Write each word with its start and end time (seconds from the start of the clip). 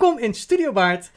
Welkom 0.00 0.18
in 0.18 0.34
Studio 0.34 0.72
Baard. 0.72 1.10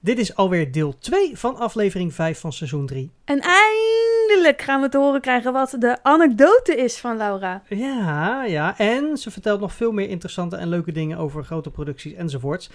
Dit 0.00 0.18
is 0.18 0.34
alweer 0.34 0.72
deel 0.72 0.98
2 0.98 1.38
van 1.38 1.56
aflevering 1.56 2.14
5 2.14 2.40
van 2.40 2.52
seizoen 2.52 2.86
3. 2.86 3.10
En 3.24 3.40
eindelijk 3.40 4.62
gaan 4.62 4.80
we 4.80 4.88
te 4.88 4.98
horen 4.98 5.20
krijgen 5.20 5.52
wat 5.52 5.76
de 5.78 5.98
anekdote 6.02 6.76
is 6.76 6.98
van 6.98 7.16
Laura. 7.16 7.62
Ja, 7.68 8.44
ja. 8.44 8.78
En 8.78 9.16
ze 9.16 9.30
vertelt 9.30 9.60
nog 9.60 9.72
veel 9.72 9.92
meer 9.92 10.08
interessante 10.08 10.56
en 10.56 10.68
leuke 10.68 10.92
dingen 10.92 11.18
over 11.18 11.44
grote 11.44 11.70
producties 11.70 12.12
enzovoorts. 12.12 12.70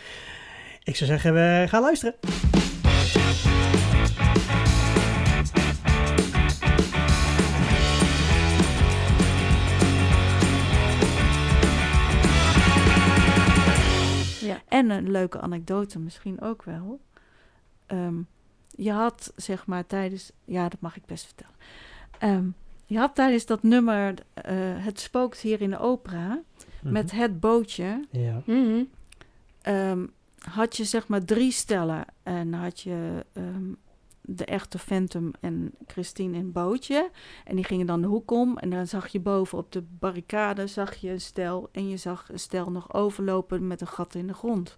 Ik 0.83 0.95
zou 0.95 1.09
zeggen, 1.09 1.33
we 1.33 1.65
gaan 1.67 1.81
luisteren. 1.81 2.15
Ja. 14.53 14.61
En 14.67 14.89
een 14.89 15.11
leuke 15.11 15.39
anekdote 15.39 15.99
misschien 15.99 16.41
ook 16.41 16.63
wel. 16.63 16.99
Ehm, 17.85 18.15
je 18.75 18.91
had 18.91 19.33
zeg 19.35 19.65
maar 19.65 19.85
tijdens... 19.85 20.31
Ja, 20.45 20.69
dat 20.69 20.79
mag 20.79 20.95
ik 20.97 21.05
best 21.05 21.25
vertellen. 21.25 21.55
Ehm, 22.19 22.47
je 22.85 22.97
had 22.97 23.15
tijdens 23.15 23.45
dat 23.45 23.63
nummer 23.63 24.13
eh, 24.33 24.53
Het 24.57 24.99
spookt 24.99 25.39
hier 25.39 25.61
in 25.61 25.69
de 25.69 25.79
opera... 25.79 26.41
met 26.81 27.11
het 27.11 27.39
bootje... 27.39 28.05
Ja. 28.09 28.41
Mhm. 28.45 28.83
ehm, 29.61 30.05
had 30.49 30.77
je 30.77 30.83
zeg 30.83 31.07
maar 31.07 31.25
drie 31.25 31.51
stellen. 31.51 32.05
En 32.23 32.53
had 32.53 32.79
je 32.79 33.25
ehm, 33.33 33.71
de 34.25 34.45
echte 34.45 34.79
Phantom 34.79 35.31
en 35.41 35.71
Christine 35.87 36.37
in 36.37 36.51
bootje. 36.51 37.09
En 37.45 37.55
die 37.55 37.65
gingen 37.65 37.85
dan 37.85 38.01
de 38.01 38.07
hoek 38.07 38.31
om. 38.31 38.57
En 38.57 38.69
dan 38.69 38.87
zag 38.87 39.07
je 39.07 39.19
boven 39.19 39.57
op 39.57 39.71
de 39.71 39.83
barricade 39.99 40.67
zag 40.67 40.95
je 40.95 41.09
een 41.09 41.21
stel. 41.21 41.69
En 41.71 41.89
je 41.89 41.97
zag 41.97 42.29
een 42.31 42.39
stel 42.39 42.71
nog 42.71 42.93
overlopen 42.93 43.67
met 43.67 43.81
een 43.81 43.87
gat 43.87 44.15
in 44.15 44.27
de 44.27 44.33
grond. 44.33 44.75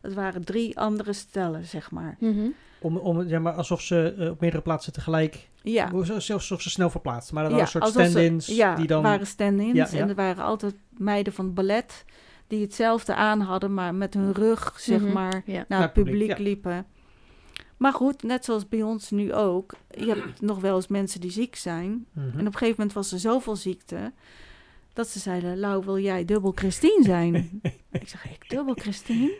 Dat 0.00 0.12
waren 0.14 0.44
drie 0.44 0.78
andere 0.78 1.12
stellen, 1.12 1.64
zeg 1.64 1.90
maar. 1.90 2.16
Mhm. 2.20 2.48
Om, 2.80 2.96
om, 2.96 3.22
ja, 3.22 3.38
maar 3.38 3.52
alsof 3.52 3.80
ze 3.80 4.14
eh, 4.18 4.30
op 4.30 4.40
meerdere 4.40 4.62
plaatsen 4.62 4.92
tegelijk... 4.92 5.48
Ja, 5.62 5.90
Zelfs 6.04 6.30
alsof 6.30 6.62
ze 6.62 6.70
snel 6.70 6.90
verplaatst. 6.90 7.32
Maar 7.32 7.44
er 7.44 7.50
ja 7.50 7.56
waren 7.56 7.74
een 7.74 7.82
soort 7.82 8.08
stand-ins 8.08 8.46
ja, 8.46 8.74
die 8.74 8.86
dan... 8.86 9.02
waren 9.02 9.26
stand-ins. 9.26 9.76
Ja, 9.76 9.88
ja. 9.90 10.02
En 10.02 10.08
er 10.08 10.14
waren 10.14 10.44
altijd 10.44 10.74
meiden 10.96 11.32
van 11.32 11.44
het 11.44 11.54
ballet 11.54 12.04
die 12.46 12.60
hetzelfde 12.60 13.14
aan 13.14 13.40
hadden, 13.40 13.74
maar 13.74 13.94
met 13.94 14.14
hun 14.14 14.32
rug, 14.32 14.74
zeg 14.76 15.00
Mhm. 15.00 15.12
maar, 15.12 15.42
Ja. 15.44 15.52
naar 15.54 15.64
Naar 15.68 15.80
het 15.80 15.94
het 15.94 16.04
publiek, 16.04 16.18
publiek 16.18 16.36
ja. 16.38 16.42
liepen. 16.44 16.86
Maar 17.78 17.92
goed, 17.92 18.22
net 18.22 18.44
zoals 18.44 18.68
bij 18.68 18.82
ons 18.82 19.10
nu 19.10 19.34
ook. 19.34 19.74
Je 19.90 20.06
hebt 20.06 20.40
nog 20.50 20.60
wel 20.60 20.76
eens 20.76 20.88
mensen 20.88 21.20
die 21.20 21.30
ziek 21.30 21.56
zijn. 21.56 22.06
Mhm. 22.12 22.26
En 22.26 22.40
op 22.40 22.46
een 22.46 22.52
gegeven 22.52 22.74
moment 22.76 22.92
was 22.92 23.12
er 23.12 23.18
zoveel 23.18 23.56
ziekte... 23.56 24.12
dat 24.92 25.08
ze 25.08 25.18
zeiden, 25.18 25.58
Lau, 25.58 25.84
wil 25.84 25.98
jij 25.98 26.24
dubbel 26.24 26.52
Christine 26.54 27.02
zijn? 27.02 27.60
ik 27.90 28.08
zeg, 28.08 28.30
ik 28.30 28.50
dubbel 28.50 28.74
Christine? 28.74 29.38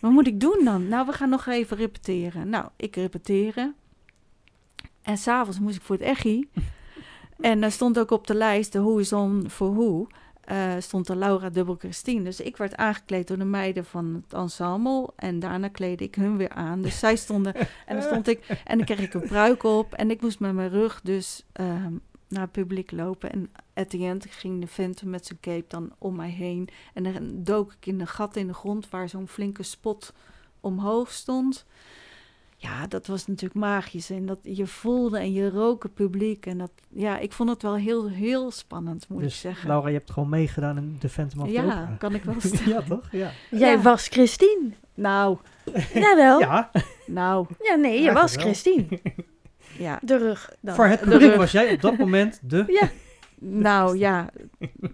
Wat 0.00 0.10
moet 0.10 0.26
ik 0.26 0.40
doen 0.40 0.60
dan? 0.64 0.88
Nou, 0.88 1.06
we 1.06 1.12
gaan 1.12 1.28
nog 1.28 1.46
even 1.46 1.76
repeteren. 1.76 2.48
Nou, 2.48 2.68
ik 2.76 2.96
repeteren. 2.96 3.74
En 5.02 5.16
s'avonds 5.18 5.58
moest 5.58 5.76
ik 5.76 5.82
voor 5.82 5.96
het 5.96 6.04
echi. 6.04 6.48
en 7.40 7.62
er 7.62 7.72
stond 7.72 7.98
ook 7.98 8.10
op 8.10 8.26
de 8.26 8.34
lijst, 8.34 8.72
de 8.72 8.80
Who 8.80 8.96
is 8.96 9.12
on 9.12 9.44
voor 9.50 9.74
Who... 9.74 10.06
eh, 10.44 10.72
stond 10.78 11.08
er 11.08 11.16
Laura 11.16 11.50
dubbel 11.50 11.74
Christine. 11.78 12.24
Dus 12.24 12.40
ik 12.40 12.56
werd 12.56 12.76
aangekleed 12.76 13.28
door 13.28 13.38
de 13.38 13.44
meiden 13.44 13.84
van 13.84 14.22
het 14.24 14.32
ensemble. 14.32 15.10
En 15.16 15.38
daarna 15.38 15.68
kleedde 15.68 16.04
ik 16.04 16.14
hun 16.14 16.36
weer 16.36 16.48
aan. 16.48 16.82
Dus 16.82 16.98
zij 16.98 17.16
stonden... 17.16 17.54
en 17.86 17.96
dan 17.96 18.02
stond 18.02 18.28
ik... 18.28 18.60
En 18.64 18.76
dan 18.76 18.86
kreeg 18.86 19.00
ik 19.00 19.14
een 19.14 19.28
pruik 19.28 19.62
op. 19.62 19.94
En 19.94 20.10
ik 20.10 20.20
moest 20.20 20.40
met 20.40 20.54
mijn 20.54 20.70
rug 20.70 21.00
dus 21.02 21.44
ehm, 21.52 21.92
naar 22.28 22.42
het 22.42 22.52
publiek 22.52 22.90
lopen. 22.90 23.32
En 23.32 23.50
at 23.74 23.90
the 23.90 24.04
end 24.04 24.26
ging 24.30 24.60
de 24.60 24.66
Phantom 24.66 25.10
met 25.10 25.26
zijn 25.26 25.40
cape 25.40 25.64
dan 25.68 25.92
om 25.98 26.16
mij 26.16 26.30
heen. 26.30 26.68
En 26.94 27.02
dan 27.02 27.44
dook 27.44 27.72
ik 27.72 27.86
in 27.86 28.00
een 28.00 28.06
gat 28.06 28.36
in 28.36 28.46
de 28.46 28.54
grond... 28.54 28.90
waar 28.90 29.08
zo'n 29.08 29.28
flinke 29.28 29.62
spot 29.62 30.12
omhoog 30.60 31.10
stond... 31.10 31.66
Ja, 32.62 32.86
dat 32.86 33.06
was 33.06 33.26
natuurlijk 33.26 33.60
magisch. 33.60 34.10
En 34.10 34.26
dat 34.26 34.38
je 34.42 34.66
voelde 34.66 35.18
en 35.18 35.32
je 35.32 35.50
rook 35.50 35.82
het 35.82 35.94
publiek. 35.94 36.46
En 36.46 36.58
dat, 36.58 36.70
ja, 36.88 37.18
ik 37.18 37.32
vond 37.32 37.48
het 37.48 37.62
wel 37.62 37.76
heel, 37.76 38.08
heel 38.08 38.50
spannend, 38.50 39.08
moet 39.08 39.18
ik 39.18 39.24
Dus 39.24 39.40
zeggen. 39.40 39.68
Laura, 39.68 39.88
je 39.88 39.94
hebt 39.94 40.10
gewoon 40.10 40.28
meegedaan 40.28 40.76
in 40.76 40.96
de 41.00 41.08
Phantom 41.08 41.40
of 41.40 41.46
the 41.46 41.52
ja, 41.52 41.62
Opera. 41.62 41.94
kan 41.98 42.14
ik 42.14 42.24
wel 42.24 42.34
stellen. 42.40 42.68
ja, 42.68 42.82
toch? 42.82 43.08
Ja. 43.10 43.30
Jij 43.50 43.70
Ja. 43.72 43.80
was 43.82 44.08
Christine. 44.08 44.70
Nou, 44.94 45.36
Jawel. 45.94 46.40
Ja, 46.40 46.70
Ja, 46.72 46.82
nou, 47.06 47.46
nee, 47.80 47.94
je 47.98 48.02
Ja, 48.02 48.12
was 48.12 48.34
wel. 48.34 48.44
Christine. 48.44 48.86
ja. 49.78 49.98
De 50.02 50.16
rug 50.18 50.50
dan. 50.60 50.74
voor 50.74 50.86
het 50.86 50.98
de 51.00 51.04
publiek 51.10 51.28
rug. 51.28 51.36
was 51.38 51.52
jij 51.52 51.72
op 51.72 51.80
dat 51.80 51.98
moment 51.98 52.40
de... 52.42 52.64
Ja, 52.80 52.90
Nou 53.38 53.98
ja, 53.98 54.28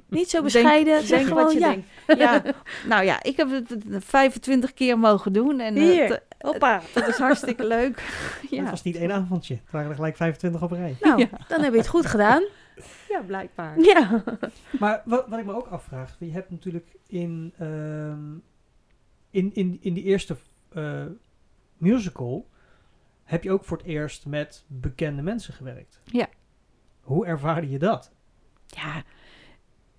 niet 0.09 0.29
zo 0.31 0.41
Denk- 0.41 0.45
bescheiden. 0.53 1.01
zeg 1.01 1.09
denk 1.19 1.29
gewoon 1.29 1.43
wat 1.45 1.53
je 1.53 1.59
ja. 1.59 1.69
denkt. 1.71 1.89
Ja, 2.19 2.43
nou 2.87 3.05
ja, 3.05 3.23
ik 3.23 3.37
heb 3.37 3.51
het 3.51 3.71
eh, 3.91 3.97
25 4.01 4.75
keer 4.75 4.99
mogen 4.99 5.33
doen. 5.33 5.61
En 5.61 5.77
eh, 5.77 5.83
Hier. 5.83 6.23
Hoppa. 6.39 6.81
dat 6.95 7.09
is 7.09 7.17
hartstikke 7.17 7.67
leuk. 7.67 8.01
Het 8.41 8.51
Ja, 8.51 8.71
was 8.71 8.83
niet 8.83 8.97
één 8.97 9.13
avondje. 9.13 9.55
Het 9.55 9.71
waren 9.73 9.89
er 9.89 9.95
gelijk 9.95 10.17
25 10.17 10.63
op 10.63 10.71
rij. 10.71 10.97
Nou, 11.01 11.19
Ja. 11.19 11.29
dan 11.49 11.63
heb 11.63 11.73
je 11.73 11.79
het 11.79 11.89
goed 11.89 12.07
gedaan. 12.07 12.43
ja 13.09 13.21
blijkbaar. 13.27 13.81
Ja. 13.81 14.25
Maar 14.79 15.03
wat, 15.05 15.29
wat 15.29 15.39
ik 15.39 15.45
me 15.45 15.55
ook 15.55 15.67
afvraag, 15.67 16.17
je 16.19 16.31
hebt 16.31 16.51
natuurlijk 16.51 16.87
in, 17.07 17.53
ehm, 17.59 18.35
in, 19.31 19.55
in, 19.55 19.79
in 19.81 19.95
die 19.95 20.05
eerste 20.05 20.37
eh, 20.73 21.05
musical, 21.77 22.49
heb 23.25 23.43
je 23.43 23.51
ook 23.53 23.65
voor 23.65 23.77
het 23.77 23.87
eerst 23.87 24.27
met 24.27 24.65
bekende 24.67 25.23
mensen 25.23 25.55
gewerkt. 25.55 26.01
Ja. 26.05 26.27
Hoe 27.01 27.27
ervaarde 27.27 27.71
je 27.71 27.79
dat? 27.79 28.11
Ja, 28.67 29.03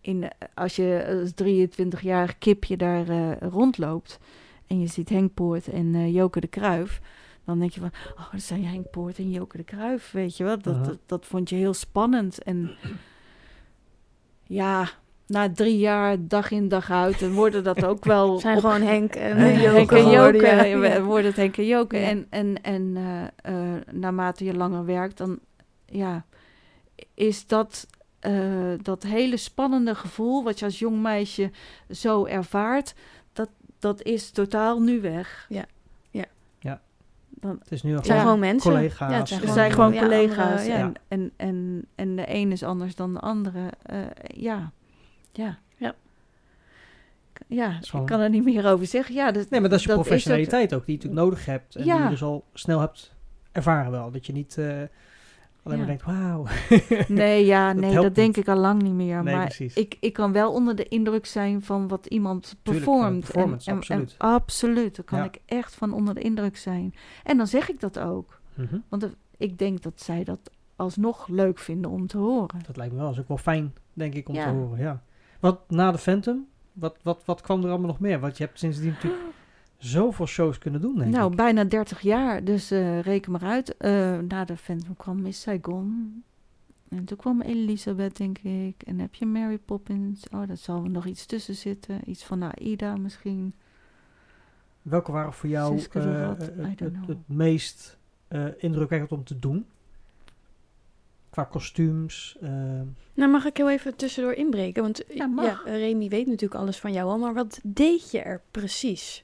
in, 0.02 0.24
eh, 0.24 0.30
als 0.54 0.76
je 0.76 1.06
als 1.22 1.32
23-jarig 1.44 2.38
kipje 2.38 2.78
daar 2.78 3.10
eh, 3.10 3.32
rondloopt 3.40 4.20
en 4.70 4.80
je 4.80 4.88
ziet 4.88 5.10
Henk 5.10 5.34
Poort 5.34 5.68
en 5.68 5.96
eh, 5.96 6.14
Joke 6.14 6.40
de 6.40 6.48
Kruif, 6.48 7.02
dan 7.46 7.60
denk 7.60 7.72
je 7.72 7.80
van, 7.80 7.92
oh, 8.18 8.32
dat 8.32 8.42
zijn 8.42 8.66
Henk 8.66 8.90
Poort 8.90 9.18
en 9.18 9.32
Joke 9.32 9.58
de 9.58 9.64
Kruif, 9.64 10.12
weet 10.12 10.38
je 10.38 10.44
wel. 10.44 10.62
Dat, 10.62 10.86
dat, 10.86 10.98
dat 11.06 11.26
vond 11.26 11.50
je 11.50 11.56
heel 11.56 11.74
spannend. 11.74 12.44
En 12.44 12.72
ja, 14.44 14.90
na 15.28 15.52
drie 15.52 15.78
jaar, 15.78 16.18
dag 16.20 16.52
in 16.52 16.68
dag 16.68 16.92
uit, 16.92 17.20
dan 17.20 17.34
worden 17.34 17.64
dat 17.64 17.86
ook 17.86 18.06
wel... 18.06 18.38
zijn 18.40 18.56
op- 18.58 18.64
gewoon 18.64 18.82
Henk 18.82 19.16
en 19.16 19.38
Eh, 19.38 19.62
Joke 19.64 19.76
Henk 19.76 19.92
en 19.92 19.98
geworden, 19.98 20.42
Joke, 20.42 20.78
ja. 20.78 20.84
eh, 20.96 21.04
wordt 21.04 21.26
het 21.26 21.36
Henk 21.36 21.58
en 21.58 21.66
Joke. 21.66 21.98
Ja. 21.98 22.08
En, 22.08 22.28
en, 22.30 22.62
en 22.62 22.98
eh, 22.98 23.74
eh, 23.76 23.82
naarmate 23.92 24.46
je 24.46 24.54
langer 24.54 24.86
werkt, 24.86 25.18
dan 25.18 25.40
ja, 25.86 26.26
is 27.14 27.48
dat, 27.48 27.88
eh, 28.20 28.74
dat 28.82 29.04
hele 29.04 29.38
spannende 29.38 29.96
gevoel... 29.96 30.44
wat 30.44 30.60
je 30.60 30.66
als 30.66 30.80
jong 30.80 31.02
meisje 31.02 31.52
zo 31.90 32.26
ervaart, 32.26 32.94
dat, 33.80 34.02
is 34.02 34.32
totaal 34.32 34.80
nu 34.82 35.02
weg. 35.02 35.46
Ja. 35.50 35.66
Ja. 36.12 36.26
Ja. 36.60 36.82
Dan, 37.30 37.58
Het 37.60 37.72
is 37.72 37.82
nu 37.84 37.90
al 37.92 37.98
Het 37.98 38.06
zijn 38.06 38.20
gewoon 38.22 38.40
mensen. 38.40 38.72
collega's. 38.72 39.12
Ja, 39.12 39.18
het 39.18 39.28
zijn 39.28 39.40
gewoon, 39.40 39.56
zijn 39.56 39.72
gewoon 39.72 39.94
ja, 39.94 40.00
collega's 40.02 40.60
andere- 40.60 40.70
ja. 40.78 40.78
en, 40.80 40.94
en, 41.08 41.32
en, 41.38 41.86
en 41.96 42.16
de 42.16 42.24
een 42.28 42.52
is 42.52 42.64
anders 42.64 42.96
dan 42.96 43.14
de 43.14 43.20
andere. 43.20 43.70
Eh, 43.82 44.00
ja, 44.36 44.72
ja. 45.32 45.58
Ja. 45.76 45.96
Ja, 47.48 47.80
ik 47.94 48.06
kan 48.06 48.20
er 48.20 48.30
niet 48.30 48.44
meer 48.44 48.68
over 48.68 48.86
zeggen. 48.86 49.16
Ja, 49.16 49.32
dat, 49.32 49.50
Nee, 49.50 49.60
maar 49.60 49.70
dat 49.70 49.80
is 49.80 49.86
je 49.86 49.92
dat 49.92 50.02
professionaliteit 50.02 50.74
ook, 50.74 50.86
die 50.86 50.96
je 50.98 51.02
natuurlijk 51.04 51.22
nodig 51.30 51.46
hebt. 51.46 51.76
En 51.76 51.84
die 51.84 51.94
je 51.94 52.10
dus 52.10 52.24
al 52.24 52.46
snel 52.54 52.80
hebt 52.80 53.14
ervaren 53.52 53.92
wel. 53.92 54.12
Dat 54.12 54.26
je 54.26 54.34
niet 54.34 54.58
eh, 54.58 54.82
alleen 55.72 55.80
Ja. 55.80 55.86
maar 55.86 55.98
denkt, 55.98 56.06
wauw. 56.06 56.46
Nee, 57.24 57.46
ja, 57.46 57.74
Dat 57.74 57.82
nee, 57.82 57.94
dat 57.96 58.16
denk 58.16 58.38
ik 58.38 58.48
al 58.48 58.58
lang 58.58 58.82
niet 58.82 58.94
meer. 58.94 59.24
Nee, 59.24 59.36
maar 59.36 59.46
precies. 59.46 59.74
ik, 59.76 59.98
ik 60.00 60.14
kan 60.14 60.32
wel 60.32 60.52
onder 60.54 60.76
de 60.76 60.88
indruk 60.88 61.26
zijn 61.26 61.62
van 61.62 61.88
wat 61.88 62.06
iemand 62.06 62.56
performt. 62.64 63.30
en, 63.30 63.44
en, 63.44 63.76
absoluut. 63.76 64.16
En, 64.18 64.28
absoluut, 64.28 64.96
daar 64.96 65.06
kan 65.06 65.20
Ja. 65.20 65.26
ik 65.26 65.40
echt 65.46 65.76
van 65.76 65.94
onder 65.94 66.14
de 66.14 66.22
indruk 66.22 66.58
zijn. 66.58 66.94
En 67.24 67.38
dan 67.38 67.48
zeg 67.48 67.70
ik 67.70 67.80
dat 67.80 68.00
ook. 68.00 68.40
Mhm. 68.54 68.78
Want 68.90 69.10
ik 69.38 69.58
denk 69.58 69.82
dat 69.82 70.02
zij 70.02 70.24
dat 70.24 70.40
alsnog 70.76 71.28
leuk 71.28 71.60
vinden 71.60 71.92
om 71.92 72.08
te 72.08 72.18
horen. 72.18 72.60
Dat 72.68 72.78
lijkt 72.78 72.92
me 72.92 72.98
wel. 72.98 73.08
Dat 73.08 73.16
is 73.16 73.22
ook 73.22 73.28
wel 73.28 73.38
fijn, 73.38 73.74
denk 73.94 74.14
ik, 74.14 74.30
om 74.30 74.36
Ja. 74.36 74.44
te 74.46 74.50
horen. 74.52 74.80
Ja. 74.80 75.02
Wat 75.40 75.60
na 75.68 75.92
de 75.92 75.98
Phantom, 75.98 76.48
wat, 76.74 76.98
wat, 77.04 77.22
wat 77.26 77.42
kwam 77.42 77.64
er 77.64 77.70
allemaal 77.70 77.88
nog 77.88 78.00
meer? 78.00 78.20
Want 78.20 78.38
je 78.38 78.44
hebt 78.44 78.60
sindsdien 78.60 78.90
natuurlijk 78.90 79.24
zoveel 79.80 80.26
shows 80.28 80.58
kunnen 80.58 80.82
doen, 80.82 80.96
denk 80.96 81.12
nou, 81.12 81.32
ik. 81.32 81.38
bijna 81.38 81.64
30 81.64 82.02
jaar, 82.02 82.44
dus 82.44 82.72
eh, 82.72 83.02
reken 83.02 83.32
maar 83.32 83.44
uit. 83.44 83.78
Eh, 83.78 84.18
na 84.18 84.46
de 84.46 84.58
Phantom 84.58 84.96
kwam 84.96 85.22
Miss 85.22 85.42
Saigon. 85.42 86.24
En 86.90 87.06
toen 87.06 87.18
kwam 87.18 87.42
Elisabeth, 87.42 88.18
denk 88.18 88.38
ik. 88.38 88.82
En 88.84 89.00
heb 89.00 89.16
je 89.16 89.26
Mary 89.26 89.58
Poppins. 89.58 90.24
Oh, 90.34 90.48
dat 90.48 90.60
zal 90.60 90.84
er 90.84 90.90
nog 90.90 91.06
iets 91.06 91.26
tussen 91.26 91.56
zitten. 91.56 92.02
Iets 92.06 92.24
van 92.24 92.44
Aida 92.44 92.96
misschien. 92.96 93.54
Welke 94.82 95.12
waren 95.12 95.34
voor 95.34 95.50
jou 95.50 95.82
eh, 95.92 96.32
het, 96.38 97.18
meest 97.26 97.98
eh, 98.28 98.46
indrukwekkend 98.58 99.12
om 99.12 99.24
te 99.24 99.40
doen? 99.40 99.66
Qua 101.30 101.44
kostuums. 101.44 102.38
Nou, 103.14 103.32
mag 103.32 103.46
ik 103.46 103.58
heel 103.58 103.70
even 103.70 103.96
tussendoor 103.96 104.34
inbreken? 104.34 104.84
Want 104.84 105.04
Ja, 105.08 105.26
mag. 105.26 105.66
ja, 105.66 105.72
Remy 105.72 106.08
weet 106.10 106.28
natuurlijk 106.28 106.62
alles 106.62 106.80
van 106.80 106.94
jou 106.94 107.10
al, 107.10 107.18
maar 107.18 107.34
wat 107.34 107.60
deed 107.64 108.12
je 108.12 108.20
er 108.22 108.42
precies? 108.52 109.24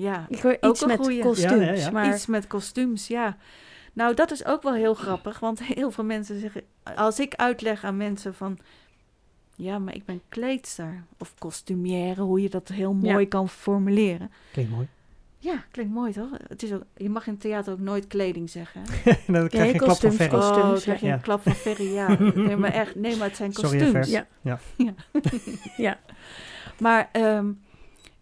Ja, 0.00 0.26
Ik 0.28 0.40
hoor 0.40 0.56
Ook 0.60 0.70
iets 0.72 0.80
een 0.82 0.88
met 0.88 0.98
goeie. 0.98 1.22
kostuums, 1.22 1.80
Ja, 1.84 1.90
maar 1.90 2.14
Iets 2.14 2.26
met 2.26 2.46
kostuums, 2.46 3.06
ja. 3.06 3.36
Nou, 3.92 4.14
dat 4.14 4.30
is 4.30 4.44
ook 4.44 4.62
wel 4.62 4.74
heel 4.74 4.94
grappig, 4.94 5.38
want 5.38 5.62
heel 5.74 5.90
veel 5.90 6.04
mensen 6.04 6.40
zeggen... 6.40 6.62
Als 6.96 7.20
ik 7.20 7.34
uitleg 7.34 7.84
aan 7.84 7.96
mensen 7.96 8.34
van... 8.34 8.58
Ja, 9.56 9.78
maar 9.78 9.94
ik 9.94 10.04
ben 10.04 10.20
kleedster 10.28 11.04
of 11.18 11.34
costumière, 11.38 12.20
hoe 12.22 12.42
je 12.42 12.48
dat 12.50 12.68
heel 12.68 12.96
Ja. 13.00 13.12
mooi 13.12 13.28
kan 13.28 13.48
formuleren. 13.48 14.30
Klinkt 14.52 14.70
mooi. 14.72 14.88
Ja, 15.38 15.64
klinkt 15.70 15.92
mooi 15.92 16.12
toch? 16.12 16.28
Het 16.48 16.62
is 16.62 16.72
ook, 16.72 16.82
je 16.96 17.10
mag 17.10 17.26
in 17.26 17.32
het 17.32 17.40
theater 17.42 17.72
ook 17.72 17.78
nooit 17.78 18.06
kleding 18.06 18.50
zeggen. 18.50 18.82
En 19.26 19.32
dan 19.34 19.48
krijg 19.48 19.66
je 19.66 19.72
een 19.72 19.78
klap 19.78 19.96
van 19.96 20.10
kostuums, 20.10 20.16
Ferry. 20.16 20.30
kostuums. 20.30 20.58
oh, 20.58 20.64
dan 20.64 20.74
ja. 20.74 20.80
krijg 20.82 21.00
je 21.00 21.06
Ja. 21.06 21.12
een 21.14 21.20
klap 21.20 21.42
van 21.42 21.52
Ferry. 21.54 21.92
Ja, 21.92 22.16
nee, 22.46 22.56
maar 22.56 22.72
echt, 22.72 22.94
nee, 22.94 23.16
maar 23.16 23.26
het 23.28 23.36
zijn 23.36 23.52
Sorry, 23.52 23.78
kostuums. 23.78 24.08
Fer. 24.10 24.26
Ja. 24.42 24.58
Ja. 24.76 24.92
Ja. 25.76 25.98
Maar 26.78 27.08
ehm, 27.12 27.52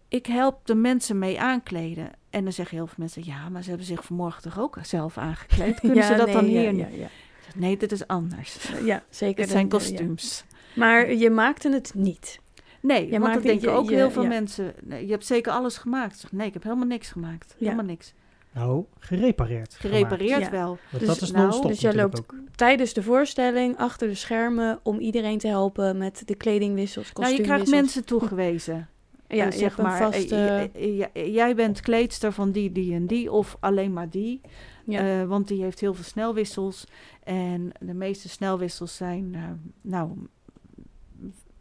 ik 0.09 0.25
help 0.25 0.59
de 0.65 0.75
mensen 0.75 1.19
mee 1.19 1.39
aankleden. 1.39 2.11
En 2.29 2.43
dan 2.43 2.53
zeggen 2.53 2.77
heel 2.77 2.85
veel 2.87 2.95
mensen, 2.97 3.21
ja, 3.25 3.49
maar 3.49 3.61
ze 3.63 3.69
hebben 3.69 3.87
zich 3.87 4.03
vanmorgen 4.03 4.41
toch 4.41 4.59
ook 4.59 4.77
zelf 4.81 5.17
aangekleed. 5.17 5.79
Kunnen 5.79 6.03
ze 6.03 6.15
dat 6.15 6.25
nee, 6.25 6.35
dan 6.35 6.45
hier 6.45 6.61
ja, 6.61 6.71
niet? 6.71 6.95
ja. 6.95 7.07
Nee, 7.55 7.77
dit 7.77 7.91
is 7.91 8.07
anders. 8.07 8.57
Ja, 8.83 9.03
zeker. 9.09 9.41
Het 9.41 9.51
zijn 9.51 9.69
de- 9.69 9.77
de- 9.77 9.83
ja. 9.83 9.89
kostuums. 9.89 10.43
Maar 10.75 11.13
je 11.13 11.29
maakte 11.29 11.69
het 11.71 11.91
niet. 11.95 12.39
Nee, 12.81 13.11
Je 13.11 13.19
want 13.19 13.33
dat 13.33 13.43
denken 13.43 13.69
je- 13.69 13.75
ook 13.75 13.89
je- 13.89 13.95
heel 13.95 14.11
veel 14.11 14.21
ja. 14.23 14.27
mensen. 14.27 14.73
Nee, 14.83 15.05
je 15.05 15.11
hebt 15.11 15.25
zeker 15.25 15.51
alles 15.51 15.77
gemaakt. 15.77 16.19
Zeg, 16.19 16.31
nee, 16.31 16.47
ik 16.47 16.53
heb 16.53 16.63
helemaal 16.63 16.85
niks 16.87 17.09
gemaakt. 17.11 17.55
Ja. 17.57 17.63
Helemaal 17.65 17.85
niks. 17.85 18.13
Nou, 18.53 18.85
gerepareerd. 18.99 19.75
Gerepareerd 19.79 20.41
Ja. 20.41 20.51
wel. 20.51 20.77
Dus- 20.91 21.07
dat 21.07 21.21
is 21.21 21.31
nou, 21.31 21.43
non-stop 21.43 21.67
dus 21.69 21.79
jij 21.81 21.95
loopt 21.95 22.19
ook. 22.19 22.33
Tijdens 22.55 22.93
de 22.93 23.03
voorstelling, 23.03 23.77
achter 23.77 24.07
de 24.07 24.15
schermen, 24.15 24.79
om 24.83 24.99
iedereen 24.99 25.37
te 25.37 25.47
helpen 25.47 25.97
met 25.97 26.21
de 26.25 26.35
kledingwissels, 26.35 27.13
Nou, 27.13 27.27
je 27.29 27.41
krijgt 27.41 27.49
kostuumwissels. 27.61 27.81
mensen 27.81 28.05
toegewezen. 28.05 28.89
Ja, 29.29 29.45
een 29.45 29.71
vaste... 29.71 30.35
eh, 30.35 31.01
eh, 31.01 31.07
eh, 31.13 31.33
jij 31.33 31.55
bent 31.55 31.81
kleedster 31.81 32.31
van 32.31 32.51
die, 32.51 32.71
die 32.71 32.93
en 32.93 33.07
die, 33.07 33.31
of 33.31 33.57
alleen 33.59 33.93
maar 33.93 34.09
die. 34.09 34.41
ja. 34.85 35.25
Want 35.25 35.47
die 35.47 35.63
heeft 35.63 35.79
heel 35.79 35.93
veel 35.93 36.03
snelwissels. 36.03 36.85
En 37.23 37.71
de 37.79 37.93
meeste 37.93 38.29
snelwissels 38.29 38.95
zijn, 38.95 39.35
nou, 39.81 40.11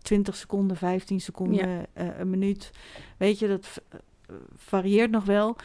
20 0.03 0.37
seconden, 0.37 0.77
15 0.77 1.21
seconden, 1.21 1.87
een 1.95 2.31
minuut. 2.31 2.71
Weet 3.17 3.39
je, 3.39 3.49
dat 3.49 3.83
varieert 4.57 5.11
nog 5.11 5.25
wel. 5.25 5.57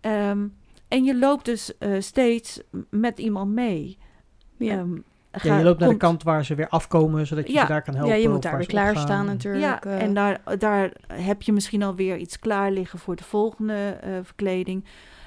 Ehm, 0.00 0.48
en 0.88 1.04
je 1.04 1.18
loopt 1.18 1.44
dus 1.44 1.72
steeds 1.98 2.60
met 2.90 3.18
iemand 3.18 3.52
mee. 3.52 3.98
ja. 4.56 4.86
Ja, 5.42 5.58
je 5.58 5.64
loopt 5.64 5.78
naar 5.80 5.88
de 5.88 5.96
kant 5.96 6.22
waar 6.22 6.44
ze 6.44 6.54
weer 6.54 6.68
afkomen, 6.68 7.26
zodat 7.26 7.46
je 7.46 7.52
Ja. 7.52 7.60
ze 7.60 7.66
daar 7.66 7.82
kan 7.82 7.94
helpen. 7.94 8.14
ja, 8.14 8.20
je 8.22 8.28
moet 8.28 8.42
daar 8.42 8.56
weer 8.56 8.66
klaarstaan 8.66 9.26
natuurlijk. 9.26 9.64
Ja, 9.64 9.82
eh. 9.82 10.02
en 10.02 10.14
daar, 10.14 10.40
daar 10.58 10.92
heb 11.12 11.42
je 11.42 11.52
misschien 11.52 11.82
alweer 11.82 12.16
iets 12.16 12.38
klaar 12.38 12.70
liggen 12.70 12.98
voor 12.98 13.16
de 13.16 13.24
volgende 13.24 13.96
eh, 14.00 14.10
verkleding. 14.22 14.84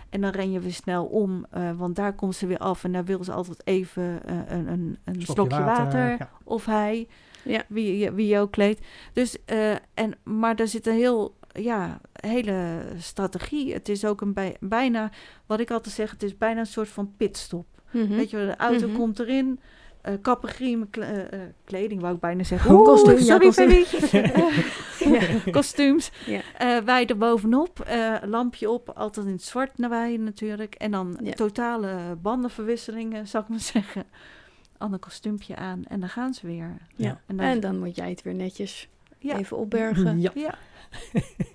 En 0.10 0.22
dan 0.22 0.32
ren 0.32 0.52
je 0.52 0.60
weer 0.60 0.74
snel 0.74 1.06
om, 1.06 1.46
eh, 1.52 1.70
want 1.78 1.96
daar 1.96 2.14
komt 2.14 2.36
ze 2.36 2.48
weer 2.48 2.58
af. 2.58 2.84
En 2.84 2.92
daar 2.92 3.06
wil 3.06 3.24
ze 3.24 3.32
altijd 3.32 3.62
even 3.64 4.20
eh, 4.26 4.36
een, 4.48 4.68
een, 4.68 4.98
een 5.06 5.22
slokje, 5.22 5.64
water, 5.64 6.10
ja. 6.10 6.30
of 6.44 6.66
hij, 6.66 7.08
Ja. 7.44 7.64
wie, 7.68 7.98
je- 7.98 8.14
wie 8.14 8.28
je 8.28 8.40
ook 8.40 8.52
kleedt. 8.52 8.86
Dus, 9.14 9.38
eh, 9.46 9.72
en, 9.94 10.14
maar 10.24 10.56
daar 10.56 10.68
zit 10.68 10.88
een 10.88 10.96
heel, 10.96 11.36
ja, 11.54 12.00
hele 12.12 12.82
strategie. 12.98 13.74
Het 13.74 13.90
is 13.90 14.06
ook 14.06 14.22
een 14.22 14.34
bij, 14.34 14.56
bijna, 14.60 15.12
wat 15.46 15.60
ik 15.60 15.72
altijd 15.72 15.96
zeg, 15.96 16.12
het 16.12 16.24
is 16.24 16.38
bijna 16.38 16.60
een 16.60 16.66
soort 16.66 16.90
van 16.90 17.14
pitstop. 17.18 17.66
Mhm. 17.92 18.08
Weet 18.16 18.30
je, 18.30 18.38
wel, 18.38 18.46
de 18.46 18.58
auto 18.58 18.88
Mhm. 18.88 18.96
komt 18.98 19.20
erin. 19.20 19.60
Eh 20.02 20.14
kle- 20.90 21.06
eh, 21.06 21.42
eh, 21.42 21.50
kleding 21.64 22.02
wou 22.02 22.14
ik 22.14 22.20
bijna 22.20 22.44
zeggen. 22.44 22.72
Oeh, 22.72 22.80
Oeh, 22.80 22.90
kostuum, 22.90 23.42
ja, 23.42 23.52
sorry. 23.52 23.86
Ja. 25.00 25.52
Kostuums. 25.52 26.12
Ja. 26.26 26.42
Eh, 26.58 26.78
wij 26.84 27.06
er 27.06 27.18
bovenop, 27.18 27.80
eh, 27.80 28.16
lampje 28.26 28.70
op, 28.70 28.90
altijd 28.90 29.26
in 29.26 29.32
het 29.32 29.44
zwart 29.44 29.78
naar 29.78 29.90
wij 29.90 30.18
natuurlijk. 30.18 30.76
En 30.76 30.92
dan 30.92 31.18
Ja. 31.24 31.32
totale 31.34 32.16
bandenverwisselingen, 32.22 33.28
zou 33.28 33.44
ik 33.44 33.50
maar 33.50 33.60
zeggen. 33.60 34.04
Ander 34.78 35.00
kostuumpje 35.00 35.56
aan 35.56 35.84
en 35.88 36.00
dan 36.00 36.10
gaan 36.10 36.34
ze 36.34 36.48
weer. 36.48 36.78
Ja. 36.96 37.22
En 37.26 37.40
En 37.40 37.52
dan, 37.62 37.72
dan, 37.72 37.80
moet 37.80 37.96
jij 37.96 38.10
het 38.10 38.22
weer 38.22 38.36
netjes 38.36 38.88
ja, 39.18 39.38
even 39.38 39.58
opbergen. 39.58 40.22
Ja. 40.22 40.32
ja, 40.36 40.54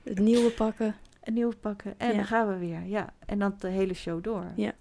Het 0.04 0.18
nieuwe 0.18 0.50
pakken. 0.50 0.94
een 1.22 1.34
nieuw 1.34 1.52
pakken. 1.60 1.94
En 1.96 2.08
Ja. 2.10 2.14
dan 2.14 2.24
gaan 2.24 2.48
we 2.48 2.56
weer. 2.58 2.82
Ja. 2.86 3.12
En 3.26 3.38
dan 3.38 3.54
de 3.58 3.68
hele 3.68 3.94
show 3.94 4.22
door. 4.24 4.44
Ja. 4.56 4.72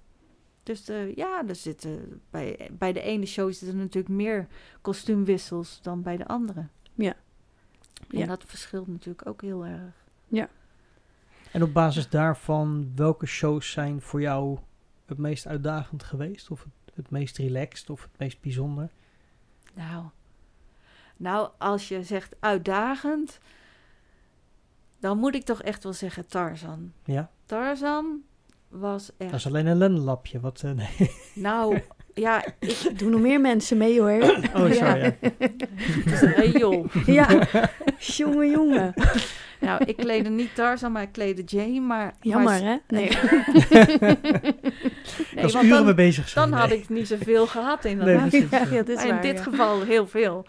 Dus 0.64 0.90
eh, 0.90 1.16
ja, 1.16 1.44
er 1.48 1.56
zitten, 1.56 2.22
bij, 2.30 2.70
bij 2.72 2.94
de 2.94 3.02
ene 3.02 3.26
show 3.26 3.50
zitten 3.52 3.68
er 3.68 3.76
natuurlijk 3.84 4.14
meer 4.14 4.48
kostuumwissels 4.82 5.80
dan 5.82 6.02
bij 6.02 6.18
de 6.18 6.28
andere. 6.28 6.68
Ja. 6.94 7.16
En 8.10 8.18
Ja. 8.18 8.26
dat 8.26 8.44
verschilt 8.46 8.88
natuurlijk 8.88 9.28
ook 9.28 9.42
heel 9.42 9.66
erg. 9.66 10.02
En 11.52 11.64
op 11.64 11.74
basis 11.74 12.10
daarvan, 12.10 12.92
welke 12.96 13.26
shows 13.26 13.72
zijn 13.72 14.02
voor 14.02 14.22
jou 14.22 14.58
het 15.06 15.18
meest 15.18 15.48
uitdagend 15.48 16.04
geweest? 16.04 16.52
Of 16.52 16.64
het, 16.64 16.96
het 16.96 17.10
meest 17.10 17.38
relaxed 17.38 17.90
of 17.90 18.02
het 18.02 18.18
meest 18.18 18.42
bijzonder? 18.42 18.90
Nou, 19.74 20.06
nou, 21.18 21.50
als 21.58 21.88
je 21.88 22.04
zegt 22.04 22.36
uitdagend, 22.40 23.40
dan 25.00 25.18
moet 25.18 25.36
ik 25.36 25.44
toch 25.44 25.62
echt 25.62 25.84
wel 25.84 25.94
zeggen 25.94 26.28
Tarzan. 26.28 26.94
Ja, 27.06 27.32
Tarzan 27.46 28.22
was 28.74 29.12
dat 29.18 29.34
is 29.34 29.48
alleen 29.48 29.66
een 29.66 29.78
lendenlapje. 29.78 30.40
Wat, 30.40 30.62
eh, 30.66 30.72
nee. 30.72 31.12
Nou, 31.34 31.80
ja, 32.14 32.46
ik. 32.60 33.00
Doen 33.00 33.12
nog 33.12 33.22
meer 33.22 33.42
mensen 33.42 33.78
mee 33.78 34.00
hoor. 34.00 34.22
Oh, 34.56 34.72
sorry. 34.72 34.76
Ja. 34.76 34.96
Ja. 35.04 35.14
Hey, 36.36 36.50
joh. 36.52 37.06
ja, 37.06 37.48
jongen, 38.00 38.50
jongen. 38.50 38.94
Nou, 39.60 39.84
ik 39.86 39.98
kleedde 39.98 40.30
niet 40.30 40.56
Tarzan, 40.56 40.92
maar 40.92 41.02
ik 41.02 41.12
kleedde 41.12 41.44
Jane. 41.44 41.80
Maar, 41.80 42.14
Jammer 42.22 42.44
maar, 42.44 42.62
hè? 42.62 42.78
Nee. 42.88 43.08
Ik 45.36 45.42
was 45.42 45.56
uren 45.56 45.70
dan, 45.70 45.86
mee 45.86 45.94
bezig. 45.94 46.30
zijn, 46.30 46.50
dan 46.50 46.60
had 46.60 46.70
nee. 46.70 46.78
ik 46.78 46.90
niet 46.90 47.08
zoveel 47.08 47.48
gehad 47.48 47.84
Nee, 47.84 47.94
inderdaad. 47.94 48.30
precies. 48.30 48.50
ja, 48.50 48.66
dat 48.66 48.90
is 48.90 49.04
in 49.04 49.22
dit 49.22 49.38
ja. 49.38 49.44
geval 49.44 49.82
heel 49.82 50.08
veel. 50.08 50.46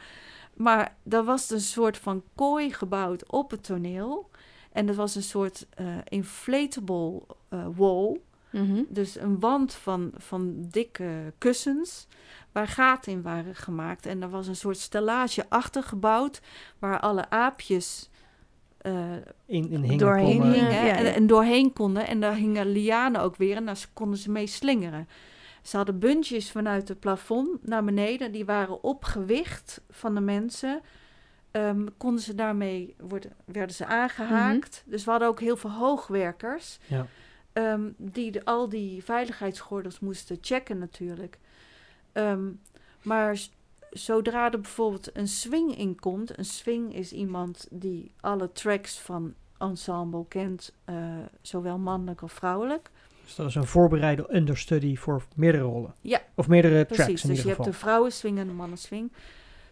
Maar 0.54 0.96
er 1.08 1.24
was 1.24 1.50
een 1.50 1.60
soort 1.60 1.98
van 1.98 2.22
kooi 2.34 2.72
gebouwd 2.72 3.30
op 3.30 3.50
het 3.50 3.64
toneel. 3.64 4.30
En 4.74 4.86
dat 4.86 4.96
was 4.96 5.14
een 5.14 5.22
soort 5.22 5.66
eh, 5.74 5.86
inflatable 6.08 7.22
eh, 7.48 7.66
wall. 7.76 8.20
Mhm. 8.50 8.82
Dus 8.88 9.18
een 9.20 9.40
wand 9.40 9.74
van, 9.74 10.12
van 10.16 10.54
dikke 10.70 11.32
kussens 11.38 12.06
waar 12.52 12.68
gaten 12.68 13.12
in 13.12 13.22
waren 13.22 13.54
gemaakt. 13.54 14.06
En 14.06 14.22
er 14.22 14.28
was 14.28 14.46
een 14.46 14.56
soort 14.56 14.78
stellage 14.78 15.44
achter 15.48 15.82
gebouwd 15.82 16.40
waar 16.78 17.00
alle 17.00 17.30
aapjes 17.30 18.10
eh, 18.78 19.12
In, 19.46 19.70
in 19.70 19.82
hingen 19.82 19.98
Doorheen 19.98 20.42
hingen. 20.42 20.70
ja, 20.72 20.96
en, 20.96 21.04
ja. 21.04 21.12
en 21.12 21.26
doorheen 21.26 21.72
konden. 21.72 22.06
En 22.06 22.20
daar 22.20 22.34
hingen 22.34 22.66
lianen 22.72 23.20
ook 23.20 23.36
weer 23.36 23.56
en 23.56 23.66
daar 23.66 23.86
konden 23.92 24.18
ze 24.18 24.30
mee 24.30 24.46
slingeren. 24.46 25.08
Ze 25.62 25.76
hadden 25.76 25.98
buntjes 25.98 26.50
vanuit 26.50 26.88
het 26.88 27.00
plafond 27.00 27.66
naar 27.66 27.84
beneden. 27.84 28.32
Die 28.32 28.44
waren 28.44 28.82
op 28.82 29.04
gewicht 29.04 29.80
van 29.90 30.14
de 30.14 30.20
mensen. 30.20 30.80
Ehm, 31.54 31.86
konden 31.96 32.22
ze 32.22 32.34
daarmee 32.34 32.94
worden, 32.98 33.32
werden 33.44 33.74
ze 33.74 33.86
aangehaakt. 33.86 34.82
Dus 34.86 35.04
we 35.04 35.10
hadden 35.10 35.28
ook 35.28 35.40
heel 35.40 35.56
veel 35.56 35.70
hoogwerkers. 35.70 36.78
Ja. 36.86 37.06
ehm, 37.52 37.90
die 37.96 38.30
de, 38.30 38.44
al 38.44 38.68
die 38.68 39.04
veiligheidsgordels 39.04 40.00
moesten 40.00 40.38
checken 40.40 40.78
natuurlijk. 40.78 41.38
Ehm, 42.12 42.50
maar 43.02 43.38
zodra 43.90 44.52
er 44.52 44.60
bijvoorbeeld 44.60 45.16
een 45.16 45.28
swing 45.28 45.76
in 45.78 46.00
komt... 46.00 46.38
Een 46.38 46.44
swing 46.44 46.94
is 46.94 47.12
iemand 47.12 47.66
die 47.70 48.12
alle 48.20 48.52
tracks 48.52 48.98
van 49.00 49.34
ensemble 49.58 50.24
kent... 50.28 50.72
eh, 50.84 50.94
zowel 51.40 51.78
mannelijk 51.78 52.22
of 52.22 52.32
vrouwelijk. 52.32 52.90
Dus 53.24 53.34
dat 53.34 53.48
is 53.48 53.54
een 53.54 53.66
voorbereide 53.66 54.34
understudy 54.34 54.96
voor 54.96 55.22
meerdere 55.34 55.64
rollen. 55.64 55.94
Ja, 56.00 56.20
Of 56.34 56.48
meerdere 56.48 56.84
Precies, 56.84 57.04
tracks 57.04 57.22
in 57.22 57.28
dus 57.28 57.38
je 57.38 57.44
ieder 57.44 57.44
hebt 57.46 57.56
geval. 57.56 57.72
de 57.72 57.78
vrouwenswing 57.78 58.38
en 58.38 58.46
de 58.46 58.52
mannenswing. 58.52 59.12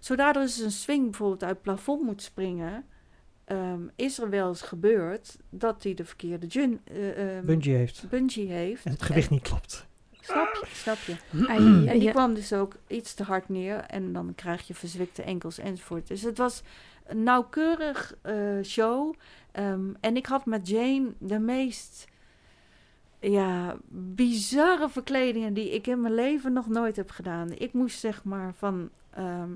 Zodra 0.02 0.26
er 0.26 0.32
dus 0.40 0.58
een 0.58 0.70
swing 0.70 1.04
bijvoorbeeld 1.04 1.42
uit 1.42 1.52
het 1.52 1.62
plafond 1.62 2.02
moet 2.02 2.22
springen... 2.22 2.84
ehm, 3.44 3.80
is 3.96 4.18
er 4.18 4.30
wel 4.30 4.48
eens 4.48 4.62
gebeurd 4.62 5.36
dat 5.50 5.82
hij 5.82 5.94
de 5.94 6.04
verkeerde 6.04 6.46
jun, 6.46 6.80
eh, 6.84 7.36
ehm, 7.36 7.46
Bungee 7.46 7.74
heeft. 7.74 8.04
bungee 8.08 8.46
heeft. 8.46 8.84
En 8.84 8.92
het 8.92 9.02
gewicht 9.02 9.30
niet 9.30 9.42
klopt. 9.42 9.86
Snap 10.20 10.54
je? 10.60 10.66
Snap 10.72 10.96
je? 10.96 11.16
Ai, 11.46 11.86
En 11.86 11.98
die 11.98 12.10
kwam 12.10 12.34
dus 12.34 12.52
ook 12.52 12.76
iets 12.86 13.14
te 13.14 13.22
hard 13.22 13.48
neer 13.48 13.76
en 13.76 14.12
dan 14.12 14.34
krijg 14.34 14.66
je 14.66 14.74
verzwikte 14.74 15.22
enkels 15.22 15.58
enzovoort. 15.58 16.08
Dus 16.08 16.22
het 16.22 16.38
was 16.38 16.62
een 17.06 17.22
nauwkeurig 17.22 18.14
eh, 18.22 18.34
show. 18.62 19.14
Ehm, 19.52 19.90
en 20.00 20.16
ik 20.16 20.26
had 20.26 20.46
met 20.46 20.68
Jane 20.68 21.12
de 21.18 21.38
meest 21.38 22.06
ja, 23.20 23.76
bizarre 23.88 24.88
verkledingen 24.88 25.54
die 25.54 25.70
ik 25.70 25.86
in 25.86 26.00
mijn 26.00 26.14
leven 26.14 26.52
nog 26.52 26.68
nooit 26.68 26.96
heb 26.96 27.10
gedaan. 27.10 27.52
Ik 27.52 27.72
moest 27.72 27.98
zeg 27.98 28.24
maar 28.24 28.54
van, 28.54 28.90
ehm, 29.10 29.50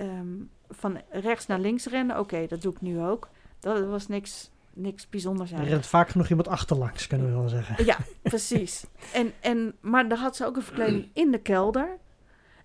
ehm, 0.00 0.36
van 0.68 1.00
rechts 1.10 1.46
naar 1.46 1.58
links 1.58 1.86
rennen. 1.86 2.18
Oké, 2.18 2.46
dat 2.46 2.62
doe 2.62 2.72
ik 2.72 2.80
nu 2.80 3.00
ook. 3.00 3.28
Dat 3.60 3.86
was 3.86 4.06
niks, 4.08 4.50
niks 4.72 5.08
bijzonders 5.08 5.52
Er 5.52 5.58
aan. 5.58 5.64
rent 5.64 5.86
vaak 5.86 6.08
genoeg 6.08 6.28
iemand 6.28 6.48
achterlangs, 6.48 7.06
kunnen 7.06 7.26
we 7.26 7.32
wel 7.32 7.48
zeggen. 7.48 7.84
Ja, 7.84 7.96
precies. 8.22 8.84
En, 9.12 9.32
en, 9.40 9.76
maar 9.80 10.08
dan 10.08 10.18
had 10.18 10.36
ze 10.36 10.44
ook 10.46 10.56
een 10.56 10.62
verkleding 10.62 11.08
in 11.12 11.30
de 11.30 11.38
kelder. 11.38 11.98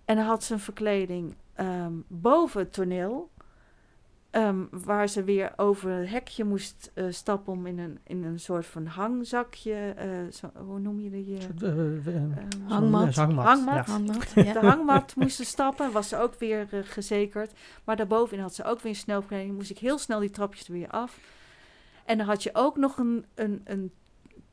En 0.05 0.15
dan 0.15 0.25
had 0.25 0.43
ze 0.43 0.53
een 0.53 0.59
verkleding 0.59 1.35
ehm, 1.53 1.93
boven 2.07 2.59
het 2.59 2.73
toneel. 2.73 3.29
Ehm, 4.35 4.63
waar 4.71 5.09
ze 5.09 5.23
weer 5.23 5.53
over 5.55 5.91
een 5.91 6.07
hekje 6.07 6.43
moest 6.43 6.91
eh, 6.93 7.05
stappen 7.09 7.53
om 7.53 7.65
in 7.65 7.79
een, 7.79 7.99
in 8.03 8.23
een 8.23 8.39
soort 8.39 8.65
van 8.65 8.85
hangzakje. 8.85 9.73
eh, 9.97 10.07
zo, 10.31 10.51
hoe 10.65 10.79
noem 10.79 10.99
je 10.99 11.09
die? 11.09 11.37
ehm, 11.37 12.31
Hangmat. 12.67 13.15
hangmat. 13.15 13.45
Hangmat. 13.45 13.75
ja. 13.85 13.91
Hangmat, 13.91 14.31
ja. 14.35 14.53
de 14.53 14.59
hangmat 14.73 15.15
moesten 15.15 15.45
stappen, 15.45 15.91
was 15.91 16.09
ze 16.09 16.17
ook 16.17 16.35
weer 16.35 16.67
gezekerd. 16.83 17.51
Maar 17.83 17.95
daarbovenin 17.95 18.43
had 18.43 18.55
ze 18.55 18.63
ook 18.63 18.79
weer 18.79 18.91
een 18.91 18.97
snelverkleding. 18.97 19.55
Moest 19.55 19.69
ik 19.69 19.77
heel 19.77 19.97
snel 19.97 20.19
die 20.19 20.29
trapjes 20.29 20.67
er 20.67 20.73
weer 20.73 20.89
af. 20.89 21.19
En 22.05 22.17
dan 22.17 22.27
had 22.27 22.43
je 22.43 22.49
ook 22.53 22.77
nog 22.77 22.97
een, 22.97 23.25
een, 23.35 23.61
een 23.63 23.91